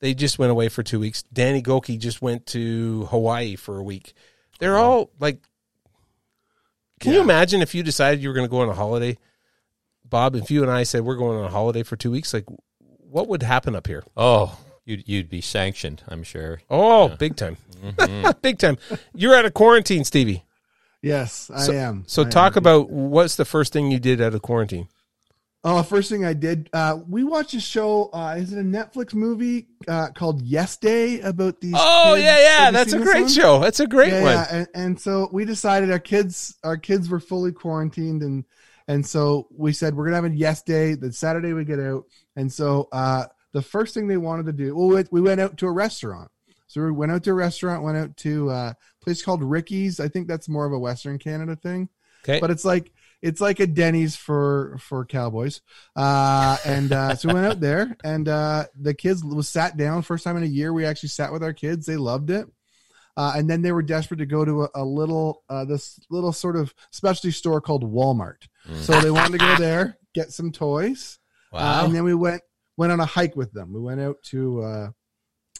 they 0.00 0.14
just 0.14 0.38
went 0.38 0.50
away 0.50 0.68
for 0.68 0.82
two 0.82 0.98
weeks. 1.00 1.22
Danny 1.24 1.62
Gokey 1.62 1.98
just 1.98 2.20
went 2.22 2.46
to 2.46 3.06
Hawaii 3.10 3.56
for 3.56 3.78
a 3.78 3.82
week. 3.82 4.12
They're 4.58 4.76
all 4.78 5.10
like, 5.20 5.38
can 7.00 7.12
you 7.14 7.20
imagine 7.20 7.62
if 7.62 7.74
you 7.74 7.82
decided 7.82 8.22
you 8.22 8.28
were 8.28 8.34
going 8.34 8.46
to 8.46 8.50
go 8.50 8.60
on 8.60 8.68
a 8.68 8.74
holiday, 8.74 9.16
Bob? 10.04 10.36
If 10.36 10.50
you 10.50 10.62
and 10.62 10.70
I 10.70 10.82
said 10.82 11.02
we're 11.02 11.16
going 11.16 11.38
on 11.38 11.44
a 11.44 11.50
holiday 11.50 11.82
for 11.82 11.96
two 11.96 12.10
weeks, 12.10 12.34
like 12.34 12.44
what 12.78 13.28
would 13.28 13.42
happen 13.42 13.74
up 13.74 13.86
here? 13.86 14.04
Oh, 14.16 14.58
you'd 14.84 15.08
you'd 15.08 15.30
be 15.30 15.40
sanctioned, 15.40 16.02
I'm 16.08 16.22
sure. 16.22 16.60
Oh, 16.68 17.08
big 17.08 17.36
time, 17.36 17.56
mm-hmm. 17.82 18.30
big 18.42 18.58
time. 18.58 18.76
You're 19.14 19.34
out 19.34 19.46
of 19.46 19.54
quarantine, 19.54 20.04
Stevie. 20.04 20.44
Yes, 21.02 21.50
I 21.54 21.62
So- 21.62 21.72
am. 21.72 22.04
So 22.06 22.22
I 22.22 22.24
am. 22.26 22.30
talk 22.30 22.56
about 22.56 22.90
what's 22.90 23.36
the 23.36 23.46
first 23.46 23.72
thing 23.72 23.90
you 23.90 23.98
did 23.98 24.20
out 24.20 24.34
of 24.34 24.42
quarantine? 24.42 24.88
Oh, 25.62 25.82
first 25.82 26.10
thing 26.10 26.24
I 26.24 26.32
did, 26.32 26.70
uh, 26.72 27.00
we 27.06 27.22
watched 27.22 27.52
a 27.52 27.60
show. 27.60 28.08
Uh, 28.14 28.36
is 28.38 28.50
it 28.50 28.58
a 28.58 28.62
Netflix 28.62 29.12
movie 29.12 29.66
uh, 29.86 30.08
called 30.08 30.40
Yes 30.40 30.78
Day 30.78 31.20
about 31.20 31.60
these? 31.60 31.74
Oh 31.76 32.12
kids? 32.14 32.24
yeah, 32.24 32.38
yeah, 32.38 32.70
that's 32.70 32.94
a 32.94 32.98
great 32.98 33.22
one? 33.22 33.28
show. 33.28 33.58
That's 33.60 33.80
a 33.80 33.86
great 33.86 34.12
yeah, 34.12 34.22
one. 34.22 34.32
yeah. 34.32 34.46
And, 34.50 34.68
and 34.74 35.00
so 35.00 35.28
we 35.32 35.44
decided 35.44 35.90
our 35.90 35.98
kids, 35.98 36.56
our 36.64 36.78
kids 36.78 37.10
were 37.10 37.20
fully 37.20 37.52
quarantined, 37.52 38.22
and 38.22 38.44
and 38.88 39.04
so 39.04 39.48
we 39.50 39.74
said 39.74 39.94
we're 39.94 40.04
gonna 40.06 40.16
have 40.16 40.24
a 40.24 40.30
Yes 40.30 40.62
Day. 40.62 40.94
That 40.94 41.14
Saturday 41.14 41.52
we 41.52 41.66
get 41.66 41.78
out, 41.78 42.04
and 42.36 42.50
so 42.50 42.88
uh, 42.90 43.26
the 43.52 43.62
first 43.62 43.92
thing 43.92 44.08
they 44.08 44.16
wanted 44.16 44.46
to 44.46 44.52
do, 44.52 44.74
well, 44.74 44.88
we, 44.88 45.04
we 45.10 45.20
went 45.20 45.42
out 45.42 45.58
to 45.58 45.66
a 45.66 45.72
restaurant. 45.72 46.30
So 46.68 46.82
we 46.82 46.90
went 46.90 47.12
out 47.12 47.22
to 47.24 47.32
a 47.32 47.34
restaurant, 47.34 47.82
went 47.82 47.98
out 47.98 48.16
to 48.18 48.48
uh, 48.48 48.72
a 48.72 49.04
place 49.04 49.22
called 49.22 49.42
Ricky's. 49.42 50.00
I 50.00 50.08
think 50.08 50.26
that's 50.26 50.48
more 50.48 50.64
of 50.64 50.72
a 50.72 50.78
Western 50.78 51.18
Canada 51.18 51.54
thing 51.54 51.90
Okay, 52.22 52.40
but 52.40 52.50
it's 52.50 52.64
like 52.64 52.92
it's 53.22 53.40
like 53.40 53.60
a 53.60 53.66
Denny's 53.66 54.16
for 54.16 54.78
for 54.80 55.04
cowboys. 55.04 55.60
Uh, 55.94 56.56
and 56.64 56.92
uh, 56.92 57.14
so 57.14 57.28
we 57.28 57.34
went 57.34 57.46
out 57.46 57.60
there, 57.60 57.96
and 58.02 58.28
uh, 58.28 58.66
the 58.78 58.94
kids 58.94 59.24
was 59.24 59.48
sat 59.48 59.76
down. 59.76 60.02
First 60.02 60.24
time 60.24 60.36
in 60.36 60.42
a 60.42 60.46
year, 60.46 60.72
we 60.72 60.84
actually 60.84 61.10
sat 61.10 61.32
with 61.32 61.42
our 61.42 61.52
kids. 61.52 61.86
They 61.86 61.96
loved 61.96 62.30
it. 62.30 62.46
Uh, 63.16 63.32
and 63.36 63.50
then 63.50 63.60
they 63.60 63.72
were 63.72 63.82
desperate 63.82 64.18
to 64.18 64.26
go 64.26 64.44
to 64.44 64.62
a, 64.62 64.68
a 64.76 64.84
little 64.84 65.42
uh, 65.48 65.64
this 65.64 65.98
little 66.10 66.32
sort 66.32 66.56
of 66.56 66.72
specialty 66.90 67.32
store 67.32 67.60
called 67.60 67.84
Walmart. 67.84 68.48
So 68.82 68.98
they 69.00 69.10
wanted 69.10 69.32
to 69.32 69.38
go 69.38 69.56
there, 69.56 69.98
get 70.14 70.32
some 70.32 70.52
toys. 70.52 71.18
Uh, 71.52 71.56
wow. 71.56 71.84
and 71.84 71.94
then 71.94 72.04
we 72.04 72.14
went 72.14 72.42
went 72.76 72.92
on 72.92 73.00
a 73.00 73.06
hike 73.06 73.36
with 73.36 73.52
them. 73.52 73.72
We 73.72 73.80
went 73.80 74.00
out 74.00 74.22
to 74.24 74.92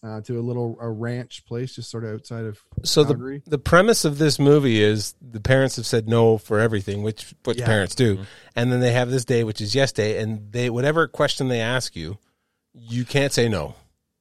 uh, 0.03 0.21
to 0.23 0.39
a 0.39 0.41
little 0.41 0.79
a 0.81 0.89
ranch 0.91 1.45
place 1.47 1.75
just 1.75 1.91
sort 1.91 2.05
of 2.05 2.15
outside 2.15 2.45
of 2.45 2.59
so 2.83 3.03
the 3.05 3.15
Calgary. 3.15 3.43
the 3.47 3.59
premise 3.59 4.05
of 4.05 4.19
this 4.19 4.39
movie 4.39 4.83
is 4.83 5.15
the 5.21 5.41
parents 5.41 5.77
have 5.77 5.87
said 5.87 6.09
no 6.09 6.39
for 6.39 6.59
everything, 6.59 7.03
which 7.03 7.35
what 7.45 7.57
Yeah. 7.59 7.67
parents 7.67 7.95
do, 7.95 8.21
and 8.57 8.73
then 8.73 8.81
they 8.81 8.93
have 8.93 9.11
this 9.11 9.25
day, 9.25 9.45
which 9.45 9.61
is 9.61 9.75
yes 9.75 9.93
day, 9.93 10.19
and 10.23 10.51
they 10.53 10.71
whatever 10.71 11.07
question 11.09 11.49
they 11.49 11.61
ask 11.61 11.95
you, 11.97 12.19
you 12.73 13.05
can't 13.05 13.33
say 13.33 13.49
no. 13.49 13.75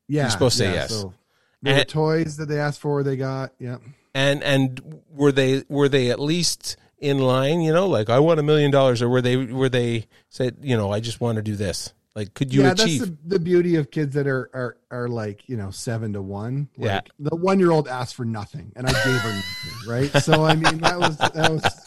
yeah, 0.07 0.23
you're 0.23 0.31
supposed 0.31 0.57
to 0.57 0.63
say 0.63 0.69
yeah, 0.69 0.73
yes. 0.73 0.89
So 0.89 1.13
there 1.61 1.73
were 1.75 1.79
And- 1.81 1.89
toys 1.89 2.37
that 2.37 2.47
they 2.47 2.59
asked 2.59 2.79
for. 2.81 3.03
They 3.03 3.15
got 3.15 3.53
yeah. 3.59 3.77
And 4.13 4.41
and 4.43 5.01
were 5.11 5.31
they 5.31 5.63
were 5.69 5.87
they 5.87 6.09
at 6.09 6.19
least 6.19 6.75
in 6.97 7.19
line? 7.19 7.61
You 7.61 7.71
know, 7.71 7.87
like 7.87 8.09
I 8.09 8.19
want 8.19 8.39
a 8.39 8.43
million 8.43 8.71
dollars, 8.71 9.01
or 9.01 9.07
were 9.07 9.21
they 9.21 9.37
were 9.37 9.69
they 9.69 10.07
said 10.29 10.57
you 10.61 10.75
know 10.75 10.91
I 10.91 10.99
just 10.99 11.21
want 11.21 11.35
to 11.37 11.41
do 11.43 11.55
this? 11.55 11.93
Like, 12.15 12.33
could 12.33 12.53
you 12.53 12.63
yeah, 12.63 12.71
achieve? 12.71 12.99
that's 12.99 13.11
the, 13.11 13.17
the 13.35 13.39
beauty 13.39 13.75
of 13.75 13.91
kids 13.91 14.15
that 14.15 14.27
are 14.27 14.49
are 14.53 14.77
are 14.91 15.07
like 15.07 15.47
you 15.47 15.57
know 15.57 15.71
seven 15.71 16.13
to 16.13 16.21
one. 16.21 16.69
Like, 16.77 16.87
Yeah. 16.87 17.01
the 17.19 17.35
one 17.35 17.59
year 17.59 17.71
old 17.71 17.87
asked 17.87 18.15
for 18.15 18.25
nothing, 18.25 18.71
and 18.75 18.87
I 18.87 18.91
gave 18.91 19.21
her 19.21 19.33
nothing. 19.33 19.89
Right, 19.89 20.23
so 20.23 20.43
I 20.43 20.55
mean 20.55 20.79
that 20.79 20.99
was 20.99 21.17
that 21.17 21.51
was. 21.51 21.85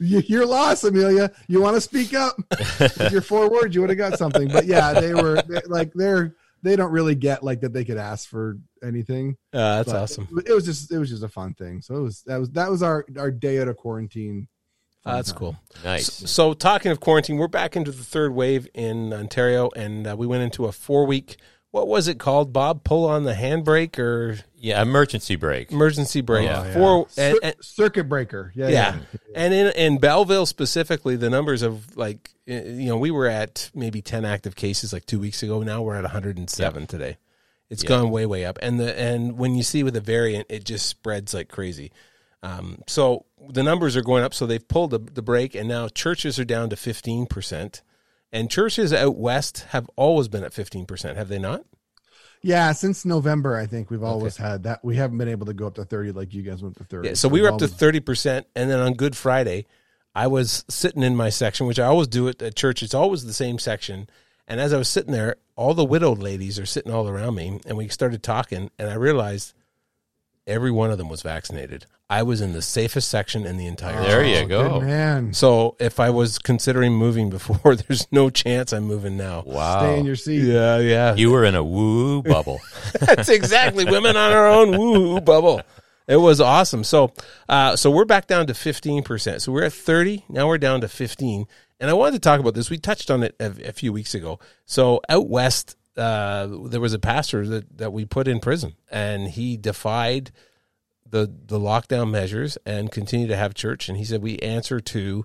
Your 0.00 0.22
you're 0.22 0.76
Amelia. 0.88 1.30
You 1.46 1.62
want 1.62 1.76
to 1.76 1.80
speak 1.80 2.14
up? 2.14 2.36
With 2.80 3.12
your 3.12 3.20
four 3.22 3.48
words, 3.48 3.74
you 3.74 3.80
would 3.80 3.90
have 3.90 3.98
got 3.98 4.18
something. 4.18 4.48
But 4.48 4.66
yeah, 4.66 4.92
they 4.92 5.14
were 5.14 5.40
they, 5.42 5.60
like 5.66 5.92
they're 5.94 6.34
they 6.62 6.76
don't 6.76 6.90
really 6.90 7.14
get 7.14 7.44
like 7.44 7.60
that 7.60 7.72
they 7.72 7.84
could 7.84 7.98
ask 7.98 8.28
for 8.28 8.58
anything. 8.82 9.36
Uh, 9.52 9.76
that's 9.76 9.92
But 9.92 10.02
awesome. 10.02 10.42
It, 10.46 10.52
was 10.52 10.64
just 10.64 10.90
it 10.90 10.98
was 10.98 11.10
just 11.10 11.22
a 11.22 11.28
fun 11.28 11.54
thing. 11.54 11.82
So 11.82 11.94
it 11.94 12.00
was 12.00 12.22
that 12.22 12.38
was 12.38 12.50
that 12.52 12.70
was 12.70 12.82
our 12.82 13.04
our 13.18 13.30
day 13.30 13.60
out 13.60 13.68
of 13.68 13.76
quarantine. 13.76 14.48
Uh, 15.06 15.16
that's 15.16 15.32
cool. 15.32 15.56
Nice. 15.84 16.06
So, 16.30 16.54
talking 16.54 16.90
of 16.90 16.98
quarantine, 17.00 17.36
we're 17.36 17.48
back 17.48 17.76
into 17.76 17.92
the 17.92 18.02
third 18.04 18.32
wave 18.34 18.66
in 18.74 19.12
Ontario, 19.12 19.68
and 19.76 20.06
uh, 20.06 20.16
we 20.16 20.26
went 20.26 20.42
into 20.42 20.64
a 20.64 20.72
four 20.72 21.04
week. 21.06 21.36
What 21.72 21.88
was 21.88 22.06
it 22.08 22.18
called, 22.20 22.52
Bob? 22.52 22.84
Pull 22.84 23.04
on 23.04 23.24
the 23.24 23.32
handbrake 23.34 23.98
or 23.98 24.38
Yeah, 24.56 24.80
emergency 24.80 25.34
break. 25.36 25.72
emergency 25.72 26.20
brake? 26.20 26.48
Oh, 26.48 26.62
yeah. 26.64 26.72
Four 26.72 27.06
and, 27.18 27.38
and- 27.42 27.54
circuit 27.60 28.04
breaker. 28.08 28.52
Yeah, 28.54 28.68
yeah. 28.68 28.94
yeah. 28.94 29.00
and 29.34 29.52
in 29.52 29.66
in 29.72 29.98
Belleville 29.98 30.46
specifically, 30.46 31.16
the 31.16 31.28
numbers 31.28 31.62
of 31.62 31.96
like 31.96 32.30
uh, 32.48 32.54
you 32.54 32.86
know 32.86 32.96
we 32.96 33.10
were 33.10 33.26
at 33.26 33.70
maybe 33.74 34.00
ten 34.00 34.24
active 34.24 34.54
cases 34.54 34.92
like 34.92 35.04
two 35.04 35.18
weeks 35.18 35.42
ago. 35.42 35.62
Now 35.64 35.82
we're 35.82 35.96
at 35.96 36.02
one 36.04 36.12
hundred 36.12 36.38
and 36.38 36.48
seven 36.48 36.86
today. 36.86 37.16
It's 37.70 37.82
Yeah. 37.82 37.88
gone 37.88 38.10
way 38.10 38.24
way 38.24 38.44
up, 38.44 38.58
and 38.62 38.78
the 38.78 38.96
and 38.98 39.36
when 39.36 39.56
you 39.56 39.64
see 39.64 39.82
with 39.82 39.96
a 39.96 40.00
variant, 40.00 40.46
it 40.48 40.64
just 40.64 40.86
spreads 40.86 41.34
like 41.34 41.48
crazy. 41.48 41.90
Um, 42.44 42.82
so 42.86 43.24
the 43.48 43.62
numbers 43.62 43.96
are 43.96 44.02
going 44.02 44.22
up. 44.22 44.34
So 44.34 44.46
they've 44.46 44.66
pulled 44.66 44.90
the, 44.90 44.98
the 44.98 45.22
brake, 45.22 45.54
and 45.54 45.66
now 45.66 45.88
churches 45.88 46.38
are 46.38 46.44
down 46.44 46.68
to 46.70 46.76
fifteen 46.76 47.26
percent, 47.26 47.82
and 48.30 48.50
churches 48.50 48.92
out 48.92 49.16
west 49.16 49.66
have 49.70 49.88
always 49.96 50.28
been 50.28 50.44
at 50.44 50.52
fifteen 50.52 50.84
percent. 50.84 51.16
Have 51.16 51.28
they 51.28 51.38
not? 51.38 51.64
Yeah, 52.42 52.72
since 52.72 53.06
November, 53.06 53.56
I 53.56 53.64
think 53.64 53.90
we've 53.90 54.02
always 54.02 54.36
had 54.36 54.64
that. 54.64 54.84
We 54.84 54.96
haven't 54.96 55.16
been 55.16 55.30
able 55.30 55.46
to 55.46 55.54
go 55.54 55.66
up 55.66 55.76
to 55.76 55.84
30 55.86 56.12
like 56.12 56.34
you 56.34 56.42
guys 56.42 56.62
went 56.62 56.76
to 56.76 56.84
30. 56.84 57.08
Yeah, 57.08 57.14
so 57.14 57.26
we 57.26 57.40
were 57.40 57.48
up 57.48 57.58
to 57.60 57.68
thirty 57.68 58.00
percent, 58.00 58.46
and 58.54 58.70
then 58.70 58.80
on 58.80 58.92
Good 58.92 59.16
Friday, 59.16 59.64
I 60.14 60.26
was 60.26 60.66
sitting 60.68 61.02
in 61.02 61.16
my 61.16 61.30
section, 61.30 61.66
which 61.66 61.78
I 61.78 61.86
always 61.86 62.08
do 62.08 62.28
at, 62.28 62.42
at 62.42 62.54
church. 62.54 62.82
It's 62.82 62.92
always 62.92 63.24
the 63.24 63.32
same 63.32 63.58
section, 63.58 64.10
and 64.46 64.60
as 64.60 64.74
I 64.74 64.76
was 64.76 64.88
sitting 64.88 65.12
there, 65.12 65.36
all 65.56 65.72
the 65.72 65.86
widowed 65.86 66.18
ladies 66.18 66.58
are 66.58 66.66
sitting 66.66 66.92
all 66.92 67.08
around 67.08 67.36
me, 67.36 67.60
and 67.64 67.78
we 67.78 67.88
started 67.88 68.22
talking, 68.22 68.70
and 68.78 68.90
I 68.90 68.94
realized 68.94 69.54
every 70.46 70.70
one 70.70 70.90
of 70.90 70.98
them 70.98 71.08
was 71.08 71.22
vaccinated. 71.22 71.86
I 72.10 72.22
was 72.22 72.40
in 72.40 72.52
the 72.52 72.60
safest 72.60 73.08
section 73.08 73.46
in 73.46 73.56
the 73.56 73.66
entire. 73.66 74.02
There 74.02 74.24
you 74.24 74.46
go. 74.46 74.80
Good 74.80 74.86
man. 74.86 75.32
So 75.32 75.76
if 75.80 75.98
I 75.98 76.10
was 76.10 76.38
considering 76.38 76.92
moving 76.92 77.30
before, 77.30 77.76
there's 77.88 78.06
no 78.12 78.28
chance 78.30 78.72
I'm 78.72 78.84
moving 78.84 79.16
now. 79.16 79.42
Wow. 79.46 79.80
Stay 79.80 79.98
in 79.98 80.04
your 80.04 80.16
seat. 80.16 80.42
Yeah, 80.42 80.78
yeah. 80.78 81.14
You 81.14 81.30
were 81.30 81.44
in 81.44 81.54
a 81.54 81.64
woo 81.64 82.22
bubble. 82.22 82.60
That's 83.00 83.30
exactly 83.30 83.84
women 83.84 84.16
on 84.16 84.32
our 84.32 84.48
own 84.48 84.78
woo 84.78 85.20
bubble. 85.20 85.62
It 86.06 86.16
was 86.16 86.40
awesome. 86.40 86.84
So, 86.84 87.14
uh, 87.48 87.76
so 87.76 87.90
we're 87.90 88.04
back 88.04 88.26
down 88.26 88.46
to 88.48 88.54
fifteen 88.54 89.02
percent. 89.02 89.40
So 89.40 89.52
we're 89.52 89.64
at 89.64 89.72
thirty 89.72 90.24
now. 90.28 90.46
We're 90.46 90.58
down 90.58 90.82
to 90.82 90.88
fifteen. 90.88 91.46
And 91.80 91.90
I 91.90 91.94
wanted 91.94 92.12
to 92.12 92.20
talk 92.20 92.40
about 92.40 92.54
this. 92.54 92.70
We 92.70 92.78
touched 92.78 93.10
on 93.10 93.22
it 93.22 93.34
a, 93.40 93.68
a 93.68 93.72
few 93.72 93.92
weeks 93.92 94.14
ago. 94.14 94.38
So 94.64 95.00
out 95.08 95.28
west, 95.28 95.76
uh, 95.96 96.48
there 96.66 96.80
was 96.80 96.94
a 96.94 96.98
pastor 96.98 97.46
that 97.46 97.78
that 97.78 97.92
we 97.92 98.04
put 98.04 98.28
in 98.28 98.40
prison, 98.40 98.74
and 98.90 99.28
he 99.28 99.56
defied 99.56 100.32
the 101.08 101.32
the 101.46 101.58
lockdown 101.58 102.10
measures 102.10 102.58
and 102.66 102.90
continued 102.90 103.28
to 103.28 103.36
have 103.36 103.54
church. 103.54 103.88
And 103.88 103.98
he 103.98 104.04
said 104.04 104.22
we 104.22 104.38
answer 104.38 104.80
to 104.80 105.24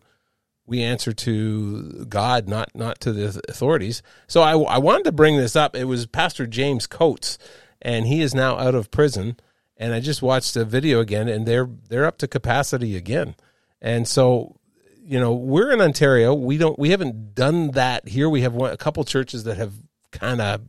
we 0.69 0.83
answer 0.83 1.11
to 1.11 2.05
God, 2.05 2.47
not 2.47 2.69
not 2.75 2.99
to 3.01 3.11
the 3.11 3.41
authorities. 3.49 4.03
So 4.27 4.41
I, 4.41 4.57
I 4.57 4.77
wanted 4.77 5.05
to 5.05 5.11
bring 5.11 5.37
this 5.37 5.55
up. 5.55 5.75
It 5.75 5.85
was 5.85 6.05
Pastor 6.05 6.45
James 6.45 6.85
Coates, 6.85 7.37
and 7.81 8.05
he 8.05 8.21
is 8.21 8.35
now 8.35 8.57
out 8.57 8.75
of 8.75 8.91
prison. 8.91 9.37
And 9.75 9.93
I 9.93 10.01
just 10.01 10.21
watched 10.21 10.55
a 10.55 10.65
video 10.65 10.99
again, 10.99 11.27
and 11.27 11.45
they're 11.45 11.69
they're 11.89 12.05
up 12.05 12.17
to 12.19 12.27
capacity 12.27 12.95
again. 12.95 13.35
And 13.81 14.07
so, 14.07 14.57
you 15.01 15.19
know, 15.19 15.33
we're 15.33 15.71
in 15.71 15.81
Ontario. 15.81 16.33
We 16.33 16.57
don't 16.57 16.77
we 16.77 16.91
haven't 16.91 17.33
done 17.33 17.71
that 17.71 18.07
here. 18.07 18.29
We 18.29 18.41
have 18.41 18.53
one, 18.53 18.71
a 18.71 18.77
couple 18.77 19.03
churches 19.05 19.45
that 19.45 19.57
have 19.57 19.73
kind 20.11 20.41
of 20.41 20.61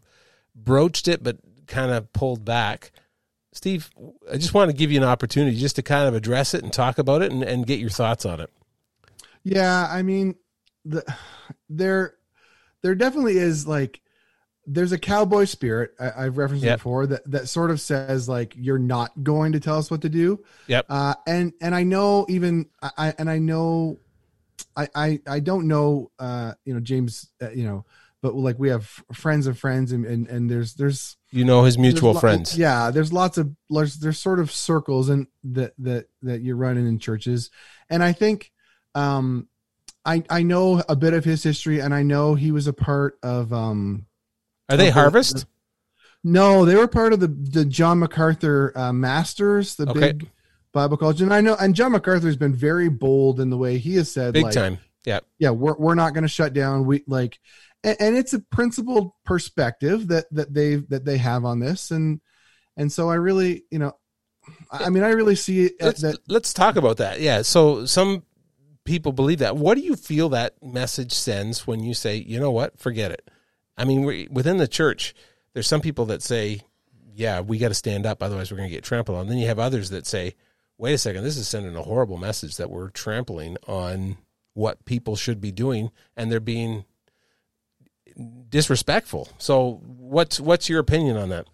broached 0.54 1.08
it, 1.08 1.22
but 1.22 1.38
kind 1.66 1.90
of 1.92 2.12
pulled 2.12 2.44
back. 2.44 2.92
Steve, 3.52 3.90
I 4.30 4.36
just 4.36 4.54
want 4.54 4.70
to 4.70 4.76
give 4.76 4.92
you 4.92 4.98
an 4.98 5.04
opportunity 5.04 5.56
just 5.56 5.76
to 5.76 5.82
kind 5.82 6.06
of 6.06 6.14
address 6.14 6.54
it 6.54 6.62
and 6.62 6.72
talk 6.72 6.98
about 6.98 7.22
it 7.22 7.32
and, 7.32 7.42
and 7.42 7.66
get 7.66 7.80
your 7.80 7.90
thoughts 7.90 8.24
on 8.24 8.40
it. 8.40 8.50
Yeah, 9.42 9.88
I 9.90 10.02
mean, 10.02 10.36
the 10.84 11.02
there 11.68 12.14
there 12.82 12.94
definitely 12.94 13.38
is 13.38 13.66
like 13.66 14.00
there's 14.66 14.92
a 14.92 14.98
cowboy 14.98 15.46
spirit 15.46 15.92
I, 15.98 16.26
I've 16.26 16.38
referenced 16.38 16.64
Yep. 16.64 16.78
before 16.78 17.06
that 17.08 17.30
that 17.30 17.48
sort 17.48 17.70
of 17.70 17.80
says 17.80 18.28
like 18.28 18.54
you're 18.56 18.78
not 18.78 19.10
going 19.22 19.52
to 19.52 19.60
tell 19.60 19.78
us 19.78 19.90
what 19.90 20.02
to 20.02 20.08
do. 20.08 20.44
Yep. 20.68 20.86
Uh, 20.88 21.14
and 21.26 21.52
and 21.60 21.74
I 21.74 21.82
know 21.82 22.26
even 22.28 22.66
I 22.82 23.14
and 23.18 23.28
I 23.28 23.38
know 23.38 23.98
I, 24.76 24.88
I 24.94 25.20
I 25.26 25.40
don't 25.40 25.66
know 25.66 26.10
uh 26.18 26.52
you 26.64 26.74
know 26.74 26.80
James 26.80 27.28
uh, 27.42 27.50
you 27.50 27.64
know 27.64 27.84
but 28.22 28.34
like 28.34 28.58
we 28.58 28.68
have 28.68 28.86
friends 29.12 29.46
of 29.46 29.58
friends 29.58 29.92
and 29.92 30.04
and, 30.04 30.26
and 30.28 30.50
there's 30.50 30.74
there's 30.74 31.16
You 31.30 31.44
know 31.44 31.64
his 31.64 31.78
mutual 31.78 32.12
lo- 32.12 32.20
friends. 32.20 32.56
yeah 32.58 32.90
there's 32.90 33.12
lots 33.12 33.38
of 33.38 33.50
there's 33.68 33.96
there's 33.96 34.18
sort 34.18 34.40
of 34.40 34.50
circles 34.52 35.08
and 35.08 35.26
that 35.44 35.72
that 35.78 36.06
that 36.22 36.40
you're 36.42 36.56
running 36.56 36.86
in 36.86 36.98
churches 36.98 37.50
and 37.88 38.02
I 38.02 38.12
think 38.12 38.52
um 38.94 39.48
I 40.04 40.22
I 40.30 40.42
know 40.42 40.82
a 40.88 40.96
bit 40.96 41.14
of 41.14 41.24
his 41.24 41.42
history 41.42 41.80
and 41.80 41.94
I 41.94 42.02
know 42.02 42.34
he 42.34 42.52
was 42.52 42.66
a 42.66 42.72
part 42.72 43.18
of 43.22 43.52
um 43.52 44.06
Are 44.68 44.76
they 44.76 44.88
of 44.88 44.94
the- 44.94 45.00
Harvest? 45.00 45.46
no, 46.22 46.64
they 46.66 46.74
were 46.76 46.88
part 46.88 47.12
of 47.12 47.20
the 47.20 47.28
the 47.28 47.64
John 47.64 47.98
MacArthur 47.98 48.72
uh, 48.76 48.92
Masters, 48.92 49.76
the 49.76 49.88
Okay. 49.88 50.00
big 50.12 50.30
Bible 50.72 50.96
college, 50.96 51.20
and 51.22 51.32
I 51.32 51.40
know, 51.40 51.56
and 51.58 51.74
John 51.74 51.92
MacArthur's 51.92 52.36
been 52.36 52.54
very 52.54 52.88
bold 52.90 53.40
in 53.40 53.50
the 53.50 53.56
way 53.56 53.78
he 53.78 53.94
has 53.96 54.12
said, 54.12 54.34
Big 54.34 54.44
like, 54.44 54.54
time. 54.54 54.78
Yeah. 55.04 55.20
yeah, 55.38 55.50
we're 55.50 55.74
we're 55.76 55.94
not 55.94 56.12
going 56.12 56.22
to 56.22 56.28
shut 56.28 56.52
down. 56.52 56.84
We 56.84 57.02
like, 57.06 57.40
and, 57.84 57.96
and 58.00 58.16
it's 58.16 58.32
a 58.32 58.40
principled 58.40 59.12
perspective 59.24 60.08
that 60.08 60.26
that 60.32 60.52
they 60.52 60.76
that 60.76 61.04
they 61.04 61.18
have 61.18 61.44
on 61.44 61.60
this, 61.60 61.90
and 61.90 62.20
and 62.76 62.92
so 62.92 63.10
I 63.10 63.16
really, 63.16 63.64
you 63.70 63.78
know, 63.78 63.92
I 64.70 64.90
mean, 64.90 65.02
I 65.02 65.10
really 65.10 65.36
see 65.36 65.66
it 65.66 65.74
Let's, 65.80 66.02
that 66.02 66.18
let's 66.28 66.54
talk 66.54 66.76
about 66.76 66.98
that. 66.98 67.20
Yeah. 67.20 67.42
So 67.42 67.84
some 67.86 68.22
people 68.84 69.12
believe 69.12 69.40
that. 69.40 69.56
What 69.56 69.76
do 69.76 69.82
you 69.82 69.96
feel 69.96 70.30
that 70.30 70.54
message 70.62 71.12
sends 71.12 71.66
when 71.66 71.82
you 71.82 71.94
say, 71.94 72.16
you 72.16 72.40
know 72.40 72.50
what, 72.50 72.78
forget 72.78 73.10
it? 73.10 73.30
I 73.76 73.84
mean, 73.84 74.04
we, 74.04 74.28
within 74.30 74.56
the 74.56 74.68
church, 74.68 75.14
there's 75.52 75.66
some 75.66 75.80
people 75.80 76.06
that 76.06 76.22
say, 76.22 76.62
yeah, 77.14 77.40
we 77.40 77.58
got 77.58 77.68
to 77.68 77.74
stand 77.74 78.06
up, 78.06 78.22
otherwise 78.22 78.50
we're 78.50 78.56
going 78.56 78.68
to 78.68 78.74
get 78.74 78.84
trampled 78.84 79.18
on. 79.18 79.28
Then 79.28 79.38
you 79.38 79.46
have 79.46 79.58
others 79.58 79.90
that 79.90 80.06
say, 80.06 80.34
wait 80.78 80.94
a 80.94 80.98
second, 80.98 81.24
this 81.24 81.36
is 81.36 81.48
sending 81.48 81.76
a 81.76 81.82
horrible 81.82 82.16
message 82.16 82.56
that 82.56 82.70
we're 82.70 82.90
trampling 82.90 83.56
on 83.66 84.16
what 84.54 84.84
people 84.84 85.16
should 85.16 85.40
be 85.40 85.52
doing, 85.52 85.90
and 86.16 86.30
they're 86.30 86.40
being 86.40 86.84
disrespectful. 88.48 89.28
So, 89.38 89.80
what's 89.84 90.40
what's 90.40 90.68
your 90.68 90.80
opinion 90.80 91.16
on 91.16 91.28
that? 91.30 91.46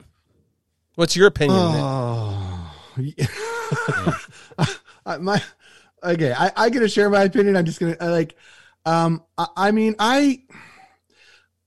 What's 0.95 1.16
your 1.16 1.27
opinion? 1.27 1.59
Oh, 1.59 2.75
I- 5.07 5.19
my 5.19 5.42
okay. 6.03 6.33
I, 6.33 6.53
I 6.57 6.71
get 6.71 6.81
to 6.81 6.88
share 6.88 7.11
my 7.11 7.23
opinion. 7.23 7.57
I'm 7.57 7.64
just 7.64 7.81
gonna 7.81 7.97
I 8.01 8.07
like. 8.09 8.35
Um, 8.85 9.25
I, 9.37 9.47
I 9.57 9.71
mean, 9.73 9.95
I 9.99 10.42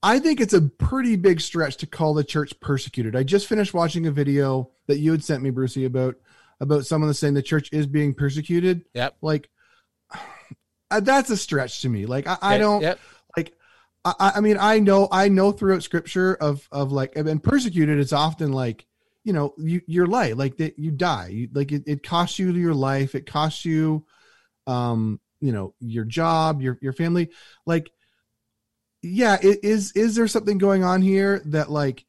I 0.02 0.18
think 0.18 0.40
it's 0.40 0.54
a 0.54 0.62
pretty 0.62 1.16
big 1.16 1.40
stretch 1.40 1.76
to 1.78 1.86
call 1.86 2.14
the 2.14 2.24
church 2.24 2.58
persecuted. 2.60 3.14
I 3.14 3.22
just 3.22 3.46
finished 3.46 3.74
watching 3.74 4.06
a 4.06 4.10
video 4.10 4.70
that 4.86 4.98
you 4.98 5.12
had 5.12 5.22
sent 5.22 5.42
me, 5.42 5.50
Brucey, 5.50 5.84
about 5.84 6.16
about 6.60 6.86
someone 6.86 7.08
that's 7.08 7.18
saying 7.18 7.34
the 7.34 7.42
church 7.42 7.68
is 7.72 7.86
being 7.86 8.14
persecuted. 8.14 8.84
Yep. 8.94 9.16
Like 9.20 9.48
uh, 10.90 11.00
that's 11.00 11.30
a 11.30 11.36
stretch 11.36 11.82
to 11.82 11.88
me. 11.88 12.06
Like 12.06 12.26
I, 12.26 12.38
I 12.42 12.58
don't 12.58 12.82
yep. 12.82 12.98
I, 14.04 14.32
I 14.36 14.40
mean, 14.40 14.56
I 14.58 14.78
know, 14.78 15.08
I 15.10 15.28
know 15.28 15.52
throughout 15.52 15.82
scripture 15.82 16.34
of 16.34 16.66
of 16.72 16.92
like, 16.92 17.16
and 17.16 17.42
persecuted. 17.42 17.98
It's 17.98 18.12
often 18.12 18.52
like, 18.52 18.86
you 19.24 19.32
know, 19.32 19.54
you 19.58 19.82
your 19.86 20.06
life, 20.06 20.36
like 20.36 20.56
that 20.58 20.78
you 20.78 20.90
die. 20.90 21.28
You, 21.28 21.48
like 21.52 21.72
it, 21.72 21.84
it 21.86 22.02
costs 22.02 22.38
you 22.38 22.50
your 22.52 22.74
life. 22.74 23.14
It 23.14 23.26
costs 23.26 23.64
you, 23.64 24.06
um, 24.66 25.20
you 25.40 25.52
know, 25.52 25.74
your 25.80 26.04
job, 26.04 26.62
your 26.62 26.78
your 26.80 26.94
family. 26.94 27.30
Like, 27.66 27.90
yeah, 29.02 29.36
it 29.42 29.60
is. 29.62 29.92
Is 29.92 30.14
there 30.14 30.28
something 30.28 30.58
going 30.58 30.82
on 30.82 31.02
here 31.02 31.42
that 31.46 31.70
like, 31.70 32.04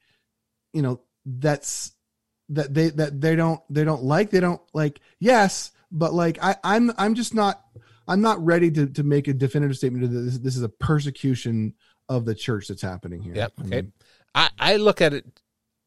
you 0.73 0.81
know, 0.81 1.01
that's 1.25 1.91
that 2.51 2.73
they 2.73 2.89
that 2.89 3.19
they 3.19 3.35
don't 3.35 3.61
they 3.69 3.83
don't 3.83 4.03
like 4.03 4.29
they 4.29 4.39
don't 4.39 4.61
like 4.73 4.99
yes 5.19 5.71
but 5.91 6.13
like 6.13 6.37
i 6.41 6.55
i'm 6.63 6.91
i'm 6.97 7.15
just 7.15 7.33
not 7.33 7.63
i'm 8.07 8.21
not 8.21 8.43
ready 8.43 8.69
to 8.71 8.87
to 8.87 9.03
make 9.03 9.27
a 9.27 9.33
definitive 9.33 9.77
statement 9.77 10.11
that 10.11 10.19
this, 10.19 10.37
this 10.39 10.55
is 10.55 10.63
a 10.63 10.69
persecution 10.69 11.73
of 12.09 12.25
the 12.25 12.35
church 12.35 12.67
that's 12.67 12.81
happening 12.81 13.21
here 13.21 13.35
Yep. 13.35 13.53
I 13.57 13.61
Okay. 13.61 13.69
mean, 13.75 13.93
I, 14.35 14.49
I 14.59 14.75
look 14.77 15.01
at 15.01 15.13
it. 15.13 15.25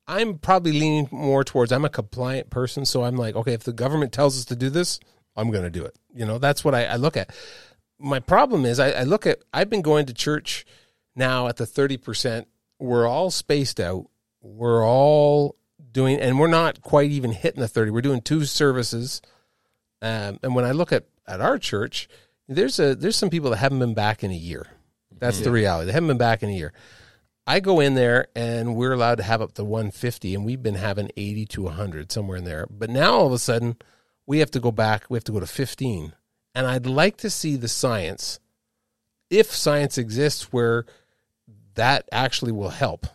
I'm 0.07 0.39
probably 0.39 0.73
leaning 0.73 1.09
more 1.11 1.45
towards. 1.45 1.73
I'm 1.73 1.85
a 1.85 1.89
compliant 1.91 2.51
person, 2.51 2.85
so 2.85 3.05
I'm 3.05 3.17
like, 3.17 3.35
okay, 3.37 3.55
if 3.55 3.63
the 3.65 3.73
government 3.73 4.13
tells 4.13 4.37
us 4.39 4.45
to 4.47 4.57
do 4.57 4.69
this, 4.69 5.01
I'm 5.35 5.51
going 5.51 5.65
to 5.65 5.71
do 5.71 5.83
it. 5.85 5.97
You 6.15 6.27
know, 6.27 6.37
that's 6.39 6.63
what 6.63 6.75
I, 6.75 6.85
I 6.85 6.97
look 6.97 7.17
at. 7.17 7.35
My 7.99 8.21
problem 8.21 8.67
is, 8.67 8.79
I, 8.79 8.91
I 8.91 9.03
look 9.05 9.27
at. 9.27 9.39
I've 9.53 9.71
been 9.71 9.81
going 9.83 10.05
to 10.07 10.13
church 10.15 10.67
now 11.17 11.49
at 11.49 11.57
the 11.57 11.65
thirty 11.65 11.97
percent. 11.97 12.49
We're 12.79 13.07
all 13.09 13.31
spaced 13.31 13.81
out. 13.81 14.07
We're 14.43 14.87
all 14.87 15.57
doing, 15.91 16.21
and 16.21 16.39
we're 16.39 16.49
not 16.49 16.83
quite 16.83 17.11
even 17.11 17.33
hitting 17.33 17.61
the 17.61 17.69
thirty. 17.69 17.91
We're 17.91 18.03
doing 18.03 18.21
two 18.21 18.45
services. 18.45 19.23
Um, 20.03 20.39
and 20.43 20.55
when 20.55 20.67
I 20.67 20.73
look 20.73 20.93
at 20.93 21.05
at 21.27 21.41
our 21.41 21.59
church, 21.59 22.09
there's 22.49 22.79
a 22.79 22.95
there's 22.95 23.17
some 23.17 23.31
people 23.31 23.51
that 23.51 23.57
haven't 23.57 23.79
been 23.79 23.95
back 23.95 24.23
in 24.23 24.31
a 24.31 24.37
year. 24.37 24.67
That's 25.17 25.41
the 25.41 25.51
reality. 25.51 25.87
They 25.87 25.93
haven't 25.93 26.09
been 26.09 26.19
back 26.19 26.43
in 26.43 26.51
a 26.51 26.55
year. 26.55 26.73
I 27.47 27.61
go 27.61 27.81
in 27.81 27.95
there 27.95 28.29
and 28.35 28.75
we're 28.75 28.93
allowed 28.93 29.17
to 29.17 29.23
have 29.23 29.41
up 29.41 29.53
to 29.55 29.65
150, 29.65 30.35
and 30.35 30.45
we've 30.45 30.63
been 30.63 30.75
having 30.75 31.11
80 31.17 31.47
to 31.47 31.63
100 31.63 32.13
somewhere 32.13 32.37
in 32.37 32.45
there. 32.45 32.67
But 32.71 32.91
now 32.91 33.15
all 33.15 33.27
of 33.27 33.33
a 33.33 33.39
sudden, 33.39 33.77
we 34.27 34.41
have 34.41 34.51
to 34.53 34.61
go 34.61 34.71
back. 34.71 35.05
We 35.09 35.17
have 35.17 35.25
to 35.25 35.33
go 35.33 35.41
to 35.41 35.47
15, 35.47 36.13
and 36.55 36.67
I'd 36.67 36.87
like 36.87 37.17
to 37.19 37.31
see 37.31 37.57
the 37.57 37.69
science, 37.69 38.41
if 39.31 39.55
science 39.55 39.99
exists, 39.99 40.53
where 40.53 40.85
that 41.75 42.09
actually 42.13 42.53
will 42.53 42.71
help. 42.71 43.07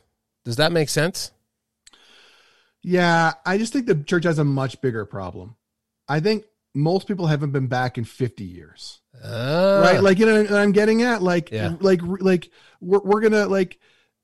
Does 0.46 0.56
that 0.56 0.72
make 0.72 0.90
sense? 0.90 1.32
yeah 2.82 3.34
i 3.46 3.58
just 3.58 3.74
think 3.74 3.86
the 3.86 3.96
church 3.96 4.24
has 4.24 4.40
a 4.40 4.44
much 4.44 4.80
bigger 4.82 5.06
problem 5.06 5.56
i 6.08 6.20
think 6.20 6.46
most 6.76 7.08
people 7.08 7.28
haven't 7.28 7.52
been 7.52 7.68
back 7.68 7.98
in 7.98 8.04
50 8.04 8.44
years. 8.44 9.02
Ah, 9.24 9.82
right? 9.82 10.02
Like 10.04 10.20
you 10.20 10.26
know 10.26 10.42
what 10.44 10.54
i'm 10.54 10.72
getting 10.72 11.02
at? 11.02 11.22
Like 11.22 11.52
Yeah. 11.52 11.76
like 11.80 12.02
like 12.04 12.50
we're, 12.80 13.00
we're 13.00 13.22
gonna 13.22 13.48
like 13.48 13.80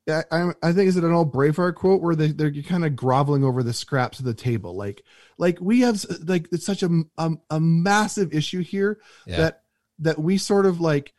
I, 0.07 0.23
I 0.31 0.51
I 0.61 0.71
think 0.73 0.87
is 0.87 0.97
it 0.97 1.03
an 1.03 1.11
old 1.11 1.33
Braveheart 1.33 1.75
quote 1.75 2.01
where 2.01 2.15
they 2.15 2.27
they're 2.31 2.53
kind 2.63 2.85
of 2.85 2.95
groveling 2.95 3.43
over 3.43 3.63
the 3.63 3.73
scraps 3.73 4.19
of 4.19 4.25
the 4.25 4.33
table, 4.35 4.75
like 4.75 5.01
like 5.37 5.57
we 5.59 5.81
have 5.81 6.05
like 6.25 6.47
it's 6.51 6.65
such 6.65 6.83
a 6.83 6.89
a, 7.17 7.31
a 7.49 7.59
massive 7.59 8.33
issue 8.33 8.61
here 8.61 8.99
Yeah. 9.25 9.37
that 9.37 9.61
that 9.99 10.19
we 10.19 10.37
sort 10.37 10.65
of 10.67 10.79
like 10.79 11.13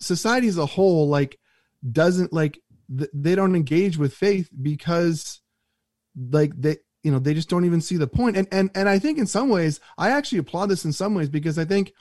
society 0.00 0.48
as 0.48 0.58
a 0.58 0.66
whole 0.66 1.08
like 1.08 1.38
doesn't 1.90 2.32
like 2.32 2.58
th- 2.96 3.10
they 3.14 3.34
don't 3.36 3.54
engage 3.54 3.96
with 3.96 4.12
faith 4.14 4.50
because 4.60 5.40
like 6.30 6.52
they 6.60 6.78
you 7.04 7.12
know 7.12 7.20
they 7.20 7.34
just 7.34 7.48
don't 7.48 7.66
even 7.66 7.80
see 7.80 7.96
the 7.96 8.08
point. 8.08 8.36
And 8.36 8.48
and 8.50 8.70
and 8.74 8.88
I 8.88 8.98
think 8.98 9.18
in 9.18 9.26
some 9.26 9.50
ways 9.50 9.78
I 9.96 10.10
actually 10.10 10.38
applaud 10.38 10.66
this 10.66 10.84
in 10.84 10.92
some 10.92 11.14
ways 11.14 11.28
because 11.28 11.58
I 11.58 11.64
think 11.64 11.92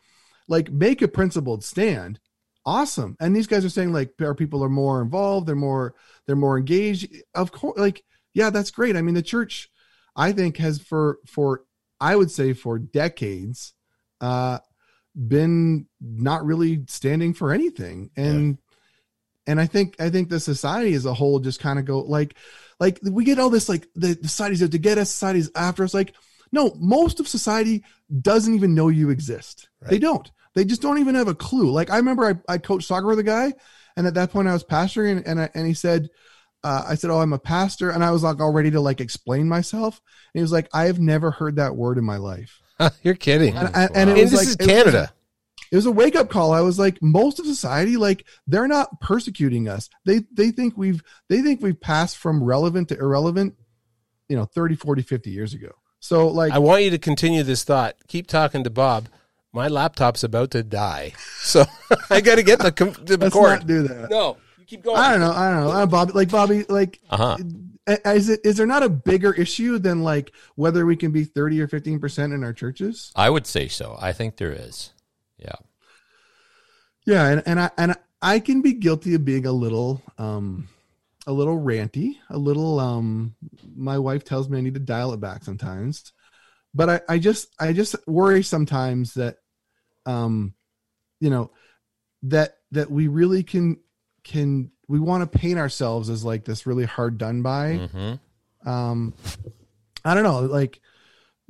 like 0.47 0.71
make 0.71 1.01
a 1.01 1.07
principled 1.07 1.63
stand. 1.63 2.19
Awesome. 2.65 3.17
And 3.19 3.35
these 3.35 3.47
guys 3.47 3.65
are 3.65 3.69
saying 3.69 3.91
like 3.91 4.13
our 4.21 4.33
people 4.33 4.63
are 4.63 4.69
more 4.69 5.01
involved. 5.01 5.47
They're 5.47 5.55
more 5.55 5.93
they're 6.25 6.35
more 6.35 6.57
engaged. 6.57 7.13
Of 7.35 7.51
course 7.51 7.77
like 7.77 8.03
yeah 8.33 8.49
that's 8.49 8.71
great. 8.71 8.95
I 8.95 9.01
mean 9.01 9.15
the 9.15 9.21
church 9.21 9.69
i 10.15 10.31
think 10.31 10.57
has 10.57 10.79
for 10.79 11.17
for 11.25 11.63
i 11.99 12.15
would 12.15 12.29
say 12.29 12.53
for 12.53 12.77
decades 12.77 13.73
uh 14.21 14.59
been 15.15 15.87
not 15.99 16.45
really 16.45 16.83
standing 16.87 17.33
for 17.33 17.51
anything. 17.51 18.09
And 18.15 18.57
and 19.45 19.59
i 19.59 19.65
think 19.65 19.95
i 19.99 20.09
think 20.09 20.29
the 20.29 20.39
society 20.39 20.93
as 20.93 21.05
a 21.05 21.13
whole 21.13 21.39
just 21.39 21.59
kind 21.59 21.77
of 21.77 21.85
go 21.85 21.99
like 21.99 22.35
like 22.83 22.99
we 23.01 23.23
get 23.23 23.39
all 23.39 23.49
this 23.49 23.69
like 23.69 23.87
the, 23.95 24.13
the 24.13 24.27
society's 24.27 24.61
out 24.61 24.71
to 24.71 24.77
get 24.77 24.97
us 24.97 25.09
society's 25.09 25.49
after 25.55 25.85
us. 25.85 25.93
Like 25.93 26.13
no 26.51 26.75
most 26.77 27.21
of 27.21 27.29
society 27.29 27.85
doesn't 28.21 28.53
even 28.53 28.75
know 28.75 28.89
you 28.89 29.09
exist. 29.09 29.69
They 29.81 29.99
don't. 29.99 30.29
They 30.53 30.65
just 30.65 30.81
don't 30.81 30.99
even 30.99 31.15
have 31.15 31.29
a 31.29 31.33
clue. 31.33 31.71
Like 31.71 31.89
i 31.89 31.95
remember 31.95 32.25
i, 32.25 32.53
I 32.53 32.57
coached 32.57 32.87
soccer 32.87 33.07
with 33.07 33.19
a 33.19 33.23
guy 33.23 33.53
and 33.95 34.05
at 34.05 34.15
that 34.15 34.31
point 34.31 34.49
i 34.49 34.53
was 34.53 34.65
pastoring 34.65 35.17
and, 35.17 35.27
and, 35.27 35.39
I, 35.39 35.49
and 35.53 35.65
he 35.65 35.73
said 35.73 36.09
uh, 36.65 36.83
i 36.85 36.95
said 36.95 37.09
oh 37.09 37.21
i'm 37.21 37.31
a 37.31 37.39
pastor 37.39 37.89
and 37.89 38.03
i 38.03 38.11
was 38.11 38.23
like 38.23 38.41
all 38.41 38.51
ready 38.51 38.71
to 38.71 38.81
like 38.81 38.99
explain 38.99 39.47
myself. 39.47 40.01
And 40.33 40.39
he 40.39 40.41
was 40.41 40.51
like 40.51 40.67
i 40.73 40.83
have 40.87 40.99
never 40.99 41.31
heard 41.31 41.55
that 41.55 41.77
word 41.77 41.97
in 41.97 42.03
my 42.03 42.17
life. 42.17 42.61
You're 43.03 43.15
kidding. 43.15 43.55
and, 43.55 43.73
and, 43.73 43.95
and 43.95 44.09
it 44.09 44.23
was 44.23 44.31
this 44.31 44.39
like 44.39 44.47
is 44.49 44.67
Canada. 44.67 45.13
It 45.73 45.75
was 45.75 45.87
a 45.87 45.91
wake 45.91 46.15
up 46.15 46.29
call. 46.29 46.53
I 46.53 46.61
was 46.61 46.77
like, 46.77 47.01
most 47.01 47.39
of 47.39 47.47
society, 47.47 47.97
like 47.97 48.25
they're 48.45 48.67
not 48.67 49.01
persecuting 49.01 49.67
us. 49.67 49.89
They 50.05 50.21
they 50.31 50.51
think 50.51 50.77
we've 50.77 51.01
they 51.29 51.41
think 51.41 51.63
we've 51.63 51.81
passed 51.81 52.17
from 52.17 52.43
relevant 52.43 52.89
to 52.89 52.97
irrelevant, 52.99 53.55
you 54.29 54.37
know, 54.37 54.45
30, 54.45 54.75
40, 54.75 55.01
50 55.01 55.31
years 55.31 55.53
ago. 55.55 55.71
So 55.99 56.27
like 56.27 56.53
I 56.53 56.59
want 56.59 56.83
you 56.83 56.91
to 56.91 56.99
continue 56.99 57.41
this 57.41 57.63
thought. 57.63 57.95
Keep 58.07 58.27
talking 58.27 58.63
to 58.63 58.69
Bob. 58.69 59.09
My 59.51 59.67
laptop's 59.67 60.23
about 60.23 60.51
to 60.51 60.61
die, 60.63 61.13
so 61.41 61.65
I 62.09 62.21
got 62.21 62.35
to 62.35 62.43
get 62.43 62.59
the, 62.59 62.71
com- 62.71 62.95
the 63.03 63.17
let's 63.17 63.33
cord. 63.33 63.59
not 63.59 63.67
do 63.67 63.83
that. 63.87 64.09
No, 64.11 64.37
you 64.59 64.65
keep 64.65 64.83
going. 64.83 64.97
I 64.97 65.11
don't 65.11 65.19
know. 65.21 65.31
I 65.31 65.49
don't 65.51 65.63
know. 65.63 65.71
Uh, 65.71 65.85
Bobby, 65.87 66.11
like 66.13 66.29
Bobby, 66.29 66.63
like 66.69 66.99
Uh-huh. 67.09 67.37
uh, 67.87 67.97
is 68.11 68.29
it 68.29 68.41
is 68.43 68.57
there 68.57 68.65
not 68.67 68.83
a 68.83 68.89
bigger 68.89 69.33
issue 69.33 69.79
than 69.79 70.03
like 70.03 70.31
whether 70.55 70.85
we 70.85 70.95
can 70.95 71.11
be 71.11 71.23
30 71.23 71.61
or 71.61 71.67
15% 71.67 72.33
in 72.33 72.43
our 72.43 72.53
churches? 72.53 73.11
I 73.15 73.29
would 73.31 73.47
say 73.47 73.67
so. 73.67 73.97
I 73.99 74.11
think 74.13 74.37
there 74.37 74.51
is. 74.53 74.92
Yeah. 75.43 75.55
Yeah, 77.05 77.27
and, 77.27 77.43
and 77.45 77.59
I 77.59 77.71
and 77.77 77.95
I 78.21 78.39
can 78.39 78.61
be 78.61 78.73
guilty 78.73 79.13
of 79.13 79.25
being 79.25 79.45
a 79.45 79.51
little 79.51 80.01
um 80.17 80.69
a 81.27 81.33
little 81.33 81.59
ranty, 81.59 82.15
a 82.29 82.37
little 82.37 82.79
um 82.79 83.35
my 83.75 83.97
wife 83.97 84.23
tells 84.23 84.49
me 84.49 84.57
I 84.57 84.61
need 84.61 84.75
to 84.75 84.79
dial 84.79 85.13
it 85.13 85.19
back 85.19 85.43
sometimes. 85.43 86.13
But 86.73 86.89
I, 86.89 87.01
I 87.09 87.17
just 87.19 87.53
I 87.59 87.73
just 87.73 87.95
worry 88.07 88.43
sometimes 88.43 89.15
that 89.15 89.37
um 90.05 90.53
you 91.19 91.29
know 91.29 91.51
that 92.23 92.57
that 92.71 92.89
we 92.89 93.07
really 93.07 93.43
can 93.43 93.77
can 94.23 94.71
we 94.87 94.99
want 94.99 95.29
to 95.29 95.39
paint 95.39 95.59
ourselves 95.59 96.09
as 96.09 96.23
like 96.23 96.45
this 96.45 96.65
really 96.65 96.85
hard 96.85 97.17
done 97.17 97.41
by. 97.41 97.89
Mm-hmm. 97.91 98.69
Um, 98.69 99.13
I 100.05 100.13
don't 100.13 100.23
know. 100.23 100.41
Like, 100.41 100.79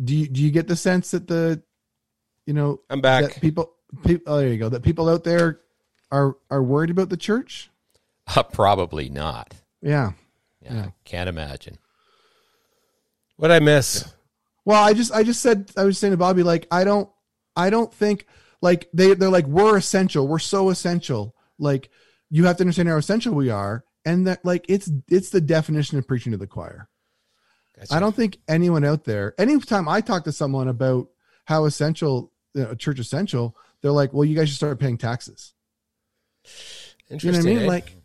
do 0.04 0.16
you 0.16 0.28
do 0.28 0.42
you 0.42 0.52
get 0.52 0.68
the 0.68 0.76
sense 0.76 1.12
that 1.12 1.28
the, 1.28 1.62
you 2.46 2.54
know, 2.54 2.82
I'm 2.90 3.02
back. 3.02 3.24
that 3.24 3.42
people, 3.42 3.73
people 4.06 4.34
oh, 4.34 4.38
there 4.38 4.50
you 4.50 4.58
go. 4.58 4.70
That 4.70 4.84
people 4.84 5.10
out 5.10 5.24
there 5.24 5.62
are 6.12 6.38
are 6.50 6.64
worried 6.64 6.90
about 6.90 7.10
the 7.10 7.18
church. 7.18 7.70
Uh, 8.28 8.44
probably 8.52 9.10
not. 9.10 9.54
Yeah. 9.82 10.14
Yeah, 10.62 10.74
Yeah. 10.74 10.88
Can't 11.06 11.30
imagine. 11.30 11.78
What 13.36 13.52
I 13.52 13.60
miss? 13.60 14.14
Well, 14.66 14.82
I 14.82 14.94
just 14.94 15.12
I 15.12 15.24
just 15.24 15.42
said 15.42 15.72
I 15.76 15.84
was 15.84 15.98
saying 15.98 16.12
to 16.12 16.18
Bobby 16.18 16.44
like 16.44 16.68
I 16.72 16.84
don't 16.84 17.10
I 17.56 17.70
don't 17.70 17.94
think 17.94 18.26
like 18.62 18.90
they 18.94 19.14
they're 19.14 19.30
like 19.30 19.48
we're 19.48 19.78
essential. 19.78 20.28
We're 20.28 20.40
so 20.40 20.70
essential. 20.70 21.36
Like 21.60 21.90
you 22.30 22.46
have 22.46 22.58
to 22.58 22.64
understand 22.64 22.90
how 22.90 22.98
essential 22.98 23.34
we 23.34 23.50
are 23.50 23.84
and 24.06 24.28
that 24.28 24.44
like 24.46 24.66
it's 24.70 24.90
it's 25.10 25.30
the 25.30 25.42
definition 25.42 25.98
of 25.98 26.08
preaching 26.08 26.32
to 26.32 26.38
the 26.38 26.48
choir. 26.48 26.88
Gotcha. 27.78 27.94
I 27.96 28.00
don't 28.00 28.16
think 28.16 28.38
anyone 28.48 28.86
out 28.86 29.04
there 29.04 29.34
anytime 29.38 29.90
I 29.90 30.02
talk 30.02 30.24
to 30.26 30.32
someone 30.32 30.68
about 30.68 31.08
how 31.46 31.66
essential 31.66 32.32
you 32.54 32.64
know, 32.64 32.76
church 32.76 33.00
essential, 33.00 33.58
they're 33.84 33.92
like, 33.92 34.12
"Well, 34.14 34.26
you 34.26 34.36
guys 34.36 34.50
should 34.50 34.56
start 34.58 34.80
paying 34.80 34.98
taxes." 34.98 35.54
You 36.44 36.50
know 36.50 36.56
what 36.56 37.10
I 37.10 37.14
Interesting. 37.14 37.46
mean? 37.56 37.64
eh? 37.66 37.68
Like 37.68 37.96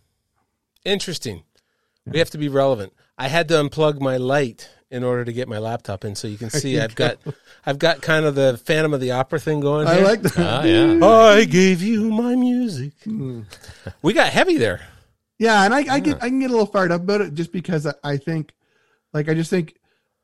Interesting. 0.85 1.43
We 2.07 2.19
have 2.19 2.31
to 2.31 2.39
be 2.39 2.49
relevant. 2.49 2.93
I 3.19 3.29
had 3.29 3.49
to 3.49 3.55
unplug 3.55 4.01
my 4.01 4.17
light 4.17 4.69
in 4.91 5.05
order 5.05 5.25
to 5.25 5.33
get 5.33 5.49
my 5.49 5.59
laptop 5.59 6.05
in, 6.05 6.15
so 6.15 6.27
you 6.29 6.39
can 6.39 6.49
see 6.61 6.75
you 6.75 6.83
I've 6.83 6.95
got 6.95 7.19
I've 7.67 7.79
got 7.79 8.01
kind 8.03 8.25
of 8.27 8.35
the 8.35 8.57
Phantom 8.59 8.95
of 8.95 9.01
the 9.01 9.11
Opera 9.13 9.39
thing 9.41 9.61
going. 9.61 9.87
I 9.87 9.97
here. 9.97 10.05
like 10.05 10.23
that. 10.23 10.35
Ah, 10.39 10.63
yeah. 10.65 11.05
I 11.07 11.45
gave 11.45 11.83
you 11.83 12.11
my 12.11 12.35
music. 12.37 12.93
we 14.03 14.13
got 14.13 14.29
heavy 14.31 14.57
there. 14.57 14.81
Yeah, 15.39 15.63
and 15.65 15.73
I, 15.75 15.95
I 15.95 16.01
get 16.01 16.17
I 16.23 16.29
can 16.29 16.41
get 16.41 16.49
a 16.51 16.53
little 16.53 16.67
fired 16.67 16.91
up 16.93 17.03
about 17.03 17.21
it 17.21 17.35
just 17.35 17.53
because 17.53 17.87
I, 17.87 17.95
I 18.03 18.17
think, 18.17 18.53
like, 19.13 19.29
I 19.29 19.35
just 19.35 19.51
think 19.51 19.75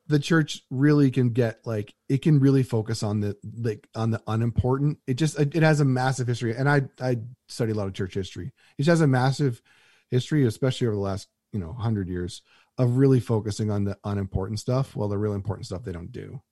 the 0.07 0.19
church 0.19 0.63
really 0.71 1.11
can 1.11 1.31
get 1.31 1.67
like 1.67 1.95
it 2.09 2.23
can 2.23 2.39
really 2.39 2.63
focus 2.63 3.03
on 3.03 3.21
the 3.21 3.37
like 3.59 3.89
on 3.95 4.11
the 4.11 4.23
unimportant. 4.27 4.99
It 5.07 5.15
just 5.15 5.39
it, 5.39 5.55
has 5.55 5.81
a 5.81 5.85
massive 5.85 6.27
history, 6.27 6.55
and 6.55 6.69
I 6.69 6.83
I 7.01 7.19
study 7.49 7.73
a 7.73 7.75
lot 7.75 7.87
of 7.87 7.95
church 7.95 8.15
history. 8.15 8.53
It 8.79 8.87
has 8.87 9.01
a 9.01 9.07
massive 9.07 9.63
history, 10.11 10.47
especially 10.47 10.87
over 10.87 10.97
the 10.97 11.03
last 11.03 11.29
you 11.53 11.61
know 11.61 11.73
hundred 11.73 12.09
years 12.09 12.43
of 12.77 12.97
really 12.97 13.21
focusing 13.21 13.71
on 13.71 13.85
the 13.85 13.97
unimportant 14.05 14.61
stuff, 14.61 14.97
while 14.97 15.09
the 15.09 15.19
real 15.19 15.35
important 15.35 15.67
stuff 15.67 15.85
they 15.85 15.93
don't 15.93 16.13
do. 16.13 16.43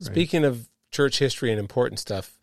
Right. 0.00 0.12
Speaking 0.12 0.44
of 0.44 0.68
church 0.90 1.18
history 1.18 1.50
and 1.50 1.60
important 1.60 1.98
stuff, 1.98 2.38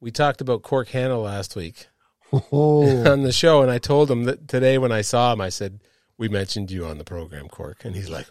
we 0.00 0.10
talked 0.10 0.40
about 0.40 0.62
Cork 0.62 0.88
Hannah 0.88 1.18
last 1.18 1.56
week 1.56 1.88
Oh, 2.32 3.06
on 3.10 3.22
the 3.22 3.32
show, 3.32 3.62
and 3.62 3.70
I 3.70 3.78
told 3.78 4.10
him 4.10 4.24
that 4.24 4.48
today 4.48 4.78
when 4.78 4.92
I 4.92 5.02
saw 5.02 5.32
him, 5.32 5.40
I 5.40 5.50
said, 5.50 5.80
"We 6.16 6.28
mentioned 6.28 6.70
you 6.70 6.86
on 6.86 6.98
the 6.98 7.04
program, 7.04 7.48
Cork," 7.48 7.84
and 7.84 7.94
he's 7.94 8.10
like, 8.10 8.26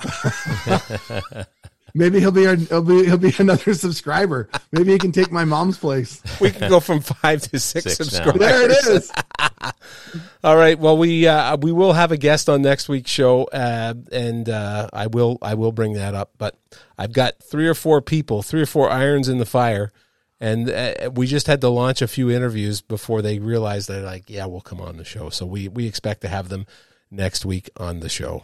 maybe 1.94 2.20
he'll 2.20 2.30
be 2.30 2.46
our, 2.46 2.54
he'll 2.56 2.82
be 2.82 3.04
he'll 3.04 3.18
be 3.18 3.32
another 3.38 3.74
subscriber. 3.74 4.48
Maybe 4.72 4.92
he 4.92 4.98
can 4.98 5.12
take 5.12 5.30
my 5.32 5.44
mom's 5.44 5.78
place. 5.78 6.22
"We 6.40 6.50
can 6.50 6.68
go 6.68 6.80
from 6.80 7.00
five 7.00 7.42
to 7.42 7.58
six, 7.58 7.96
Six 7.96 7.98
now. 7.98 8.04
subscribers." 8.04 8.40
There 8.40 8.64
it 8.64 8.70
is. 8.96 9.12
All 10.44 10.56
right. 10.56 10.78
Well, 10.78 10.96
we 10.96 11.26
uh, 11.26 11.56
we 11.56 11.72
will 11.72 11.92
have 11.92 12.12
a 12.12 12.16
guest 12.16 12.48
on 12.48 12.62
next 12.62 12.88
week's 12.88 13.10
show, 13.10 13.44
uh, 13.44 13.94
and 14.12 14.48
uh, 14.48 14.88
I 14.92 15.06
will 15.08 15.38
I 15.42 15.54
will 15.54 15.72
bring 15.72 15.94
that 15.94 16.14
up. 16.14 16.32
But 16.38 16.56
I've 16.98 17.12
got 17.12 17.42
three 17.42 17.68
or 17.68 17.74
four 17.74 18.00
people, 18.00 18.42
three 18.42 18.62
or 18.62 18.66
four 18.66 18.90
irons 18.90 19.28
in 19.28 19.38
the 19.38 19.46
fire, 19.46 19.92
and 20.40 20.70
uh, 20.70 21.10
we 21.14 21.26
just 21.26 21.46
had 21.46 21.60
to 21.60 21.68
launch 21.68 22.02
a 22.02 22.08
few 22.08 22.30
interviews 22.30 22.80
before 22.80 23.22
they 23.22 23.38
realized 23.38 23.88
they're 23.88 24.02
like, 24.02 24.30
yeah, 24.30 24.46
we'll 24.46 24.60
come 24.60 24.80
on 24.80 24.96
the 24.96 25.04
show. 25.04 25.28
So 25.30 25.44
we 25.46 25.68
we 25.68 25.86
expect 25.86 26.22
to 26.22 26.28
have 26.28 26.48
them 26.48 26.66
next 27.10 27.44
week 27.44 27.70
on 27.76 28.00
the 28.00 28.08
show. 28.08 28.42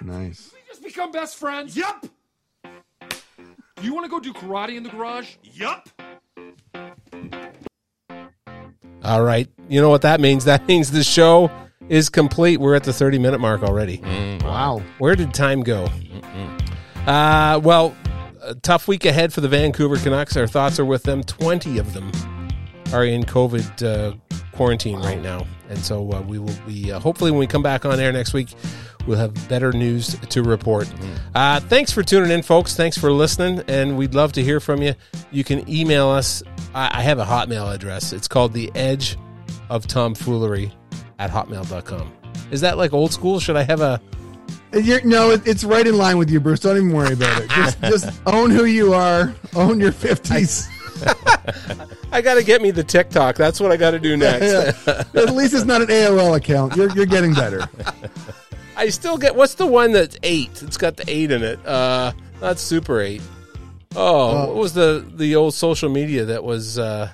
Nice. 0.00 0.52
We 0.78 0.84
just 0.84 0.94
become 0.94 1.10
best 1.10 1.36
friends. 1.36 1.76
Yup. 1.76 2.06
You 3.80 3.94
want 3.94 4.04
to 4.04 4.10
go 4.10 4.20
do 4.20 4.32
karate 4.32 4.76
in 4.76 4.82
the 4.82 4.90
garage? 4.90 5.36
Yup. 5.42 5.88
All 9.02 9.22
right. 9.22 9.48
You 9.68 9.80
know 9.80 9.88
what 9.88 10.02
that 10.02 10.20
means? 10.20 10.44
That 10.44 10.66
means 10.68 10.90
the 10.90 11.02
show 11.02 11.50
is 11.88 12.08
complete. 12.08 12.60
We're 12.60 12.74
at 12.74 12.84
the 12.84 12.92
30 12.92 13.18
minute 13.18 13.38
mark 13.40 13.62
already. 13.62 14.00
Wow. 14.44 14.82
Where 14.98 15.16
did 15.16 15.34
time 15.34 15.62
go? 15.62 15.88
Uh, 17.06 17.60
well, 17.62 17.96
a 18.42 18.54
tough 18.56 18.86
week 18.86 19.04
ahead 19.04 19.32
for 19.32 19.40
the 19.40 19.48
Vancouver 19.48 19.96
Canucks. 19.96 20.36
Our 20.36 20.46
thoughts 20.46 20.78
are 20.78 20.84
with 20.84 21.04
them. 21.04 21.22
20 21.24 21.78
of 21.78 21.94
them 21.94 22.12
are 22.92 23.04
in 23.04 23.24
COVID 23.24 23.82
uh, 23.82 24.16
quarantine 24.52 24.98
right 25.00 25.20
now. 25.22 25.46
And 25.68 25.78
so 25.78 26.12
uh, 26.12 26.22
we 26.22 26.38
will 26.38 26.54
be, 26.66 26.92
uh, 26.92 26.98
hopefully, 26.98 27.30
when 27.30 27.40
we 27.40 27.46
come 27.46 27.62
back 27.62 27.84
on 27.84 28.00
air 28.00 28.10
next 28.12 28.32
week, 28.32 28.54
we'll 29.06 29.18
have 29.18 29.48
better 29.48 29.72
news 29.72 30.18
to 30.18 30.42
report. 30.42 30.92
Uh, 31.34 31.60
thanks 31.60 31.92
for 31.92 32.02
tuning 32.02 32.30
in, 32.30 32.42
folks. 32.42 32.76
Thanks 32.76 32.98
for 32.98 33.10
listening. 33.12 33.62
And 33.68 33.96
we'd 33.96 34.14
love 34.14 34.32
to 34.32 34.42
hear 34.42 34.60
from 34.60 34.82
you. 34.82 34.94
You 35.30 35.44
can 35.44 35.68
email 35.68 36.08
us. 36.08 36.42
I, 36.74 36.98
I 36.98 37.02
have 37.02 37.18
a 37.18 37.24
Hotmail 37.24 37.72
address. 37.74 38.12
It's 38.12 38.28
called 38.28 38.52
the 38.52 38.70
edge 38.74 39.16
of 39.70 39.86
tomfoolery 39.86 40.72
at 41.18 41.30
hotmail.com. 41.30 42.12
Is 42.50 42.60
that 42.62 42.78
like 42.78 42.92
old 42.92 43.12
school? 43.12 43.40
Should 43.40 43.56
I 43.56 43.62
have 43.62 43.80
a. 43.80 44.00
You're, 44.72 45.02
no, 45.02 45.30
it, 45.30 45.46
it's 45.46 45.64
right 45.64 45.86
in 45.86 45.96
line 45.96 46.18
with 46.18 46.30
you, 46.30 46.40
Bruce. 46.40 46.60
Don't 46.60 46.76
even 46.76 46.92
worry 46.92 47.14
about 47.14 47.42
it. 47.42 47.48
Just, 47.54 47.80
just 47.80 48.20
own 48.26 48.50
who 48.50 48.66
you 48.66 48.92
are. 48.92 49.34
Own 49.56 49.80
your 49.80 49.92
fifties. 49.92 50.68
I 52.12 52.20
got 52.20 52.34
to 52.34 52.42
get 52.44 52.60
me 52.60 52.70
the 52.70 52.84
TikTok. 52.84 53.36
That's 53.36 53.60
what 53.60 53.72
I 53.72 53.76
got 53.76 53.92
to 53.92 53.98
do 53.98 54.16
next. 54.18 54.86
At 54.86 55.34
least 55.34 55.54
it's 55.54 55.64
not 55.64 55.80
an 55.80 55.88
AOL 55.88 56.36
account. 56.36 56.76
You're 56.76 56.90
you're 56.90 57.06
getting 57.06 57.34
better. 57.34 57.68
I 58.78 58.88
still 58.90 59.18
get 59.18 59.34
what's 59.34 59.54
the 59.54 59.66
one 59.66 59.92
that's 59.92 60.16
eight? 60.22 60.62
It's 60.62 60.76
got 60.76 60.96
the 60.96 61.04
eight 61.08 61.30
in 61.32 61.42
it. 61.42 61.58
Uh, 61.66 62.12
not 62.40 62.58
Super 62.58 63.00
Eight. 63.00 63.20
Oh, 63.96 64.46
what 64.46 64.54
was 64.56 64.72
the 64.74 65.04
the 65.16 65.34
old 65.36 65.52
social 65.54 65.88
media 65.88 66.24
that 66.26 66.44
was? 66.44 66.78
Uh, 66.78 67.10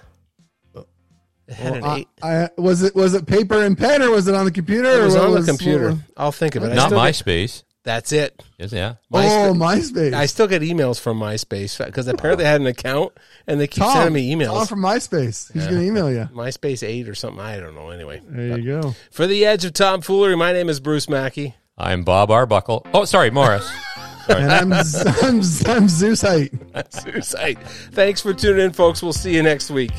it 1.46 1.55
had 1.55 1.72
Well, 1.72 1.74
an 1.77 1.85
I, 1.85 1.96
eight. 1.98 2.09
I, 2.22 2.48
was 2.61 2.83
it 2.83 2.94
was 2.94 3.14
it 3.14 3.27
paper 3.27 3.62
and 3.64 3.77
pen 3.77 4.03
or 4.03 4.11
was 4.11 4.29
it 4.29 4.35
on 4.35 4.44
the 4.44 4.50
computer? 4.50 4.88
It 5.00 5.05
was 5.05 5.14
what 5.14 5.24
on 5.24 5.35
the 5.35 5.42
computer. 5.46 5.90
what- 5.90 5.98
I'll 6.16 6.33
think 6.33 6.55
of 6.55 6.64
it. 6.64 6.74
Not 6.74 6.87
still 6.88 6.98
get- 7.00 7.14
MySpace. 7.14 7.62
That's 7.85 8.12
it. 8.12 8.42
Is 8.59 8.73
yeah. 8.73 8.94
oh, 9.12 9.18
MySpace. 9.18 9.92
MySpace. 9.92 10.14
I 10.14 10.27
still 10.27 10.47
get 10.49 10.62
emails 10.62 10.99
from 10.99 11.20
MySpace 11.20 11.85
because 11.85 12.09
apparently 12.09 12.47
I 12.47 12.51
had 12.51 12.61
an 12.61 12.66
account 12.66 13.12
and 13.47 13.61
they 13.61 13.66
keep 13.66 13.85
Tom, 13.85 13.92
sending 13.92 14.14
me 14.14 14.35
emails. 14.35 14.55
Tom 14.55 14.66
from 14.66 14.81
MySpace. 14.81 15.53
He's 15.53 15.66
going 15.66 15.81
to 15.81 15.87
email 15.87 16.11
you. 16.11 16.29
MySpace 16.33 16.83
eight 16.87 17.09
or 17.09 17.14
something. 17.14 17.40
I 17.40 17.61
don't 17.61 17.75
know. 17.75 17.90
Anyway, 17.90 18.23
There 18.27 18.59
you 18.59 18.81
go. 18.81 18.94
for 19.11 19.27
the 19.27 19.44
edge 19.44 19.64
of 19.64 19.75
tomfoolery, 19.75 20.37
my 20.37 20.53
name 20.53 20.68
is 20.68 20.81
Bruce 20.81 21.09
Mackey. 21.09 21.55
I'm 21.77 22.05
Bob 22.05 22.31
Arbuckle. 22.31 22.87
Oh, 22.94 23.05
sorry, 23.05 23.31
Morris. 23.31 23.70
And 24.27 24.51
I'm 24.51 24.73
I'm, 24.73 25.42
I'm 25.66 25.88
Zeus 25.88 26.23
Height. 26.23 26.51
Suicide. 26.90 27.59
Thanks 27.92 28.23
for 28.23 28.33
tuning 28.33 28.64
in, 28.64 28.73
folks. 28.73 29.03
We'll 29.03 29.12
see 29.12 29.35
you 29.35 29.42
next 29.42 29.70
week. 29.70 29.92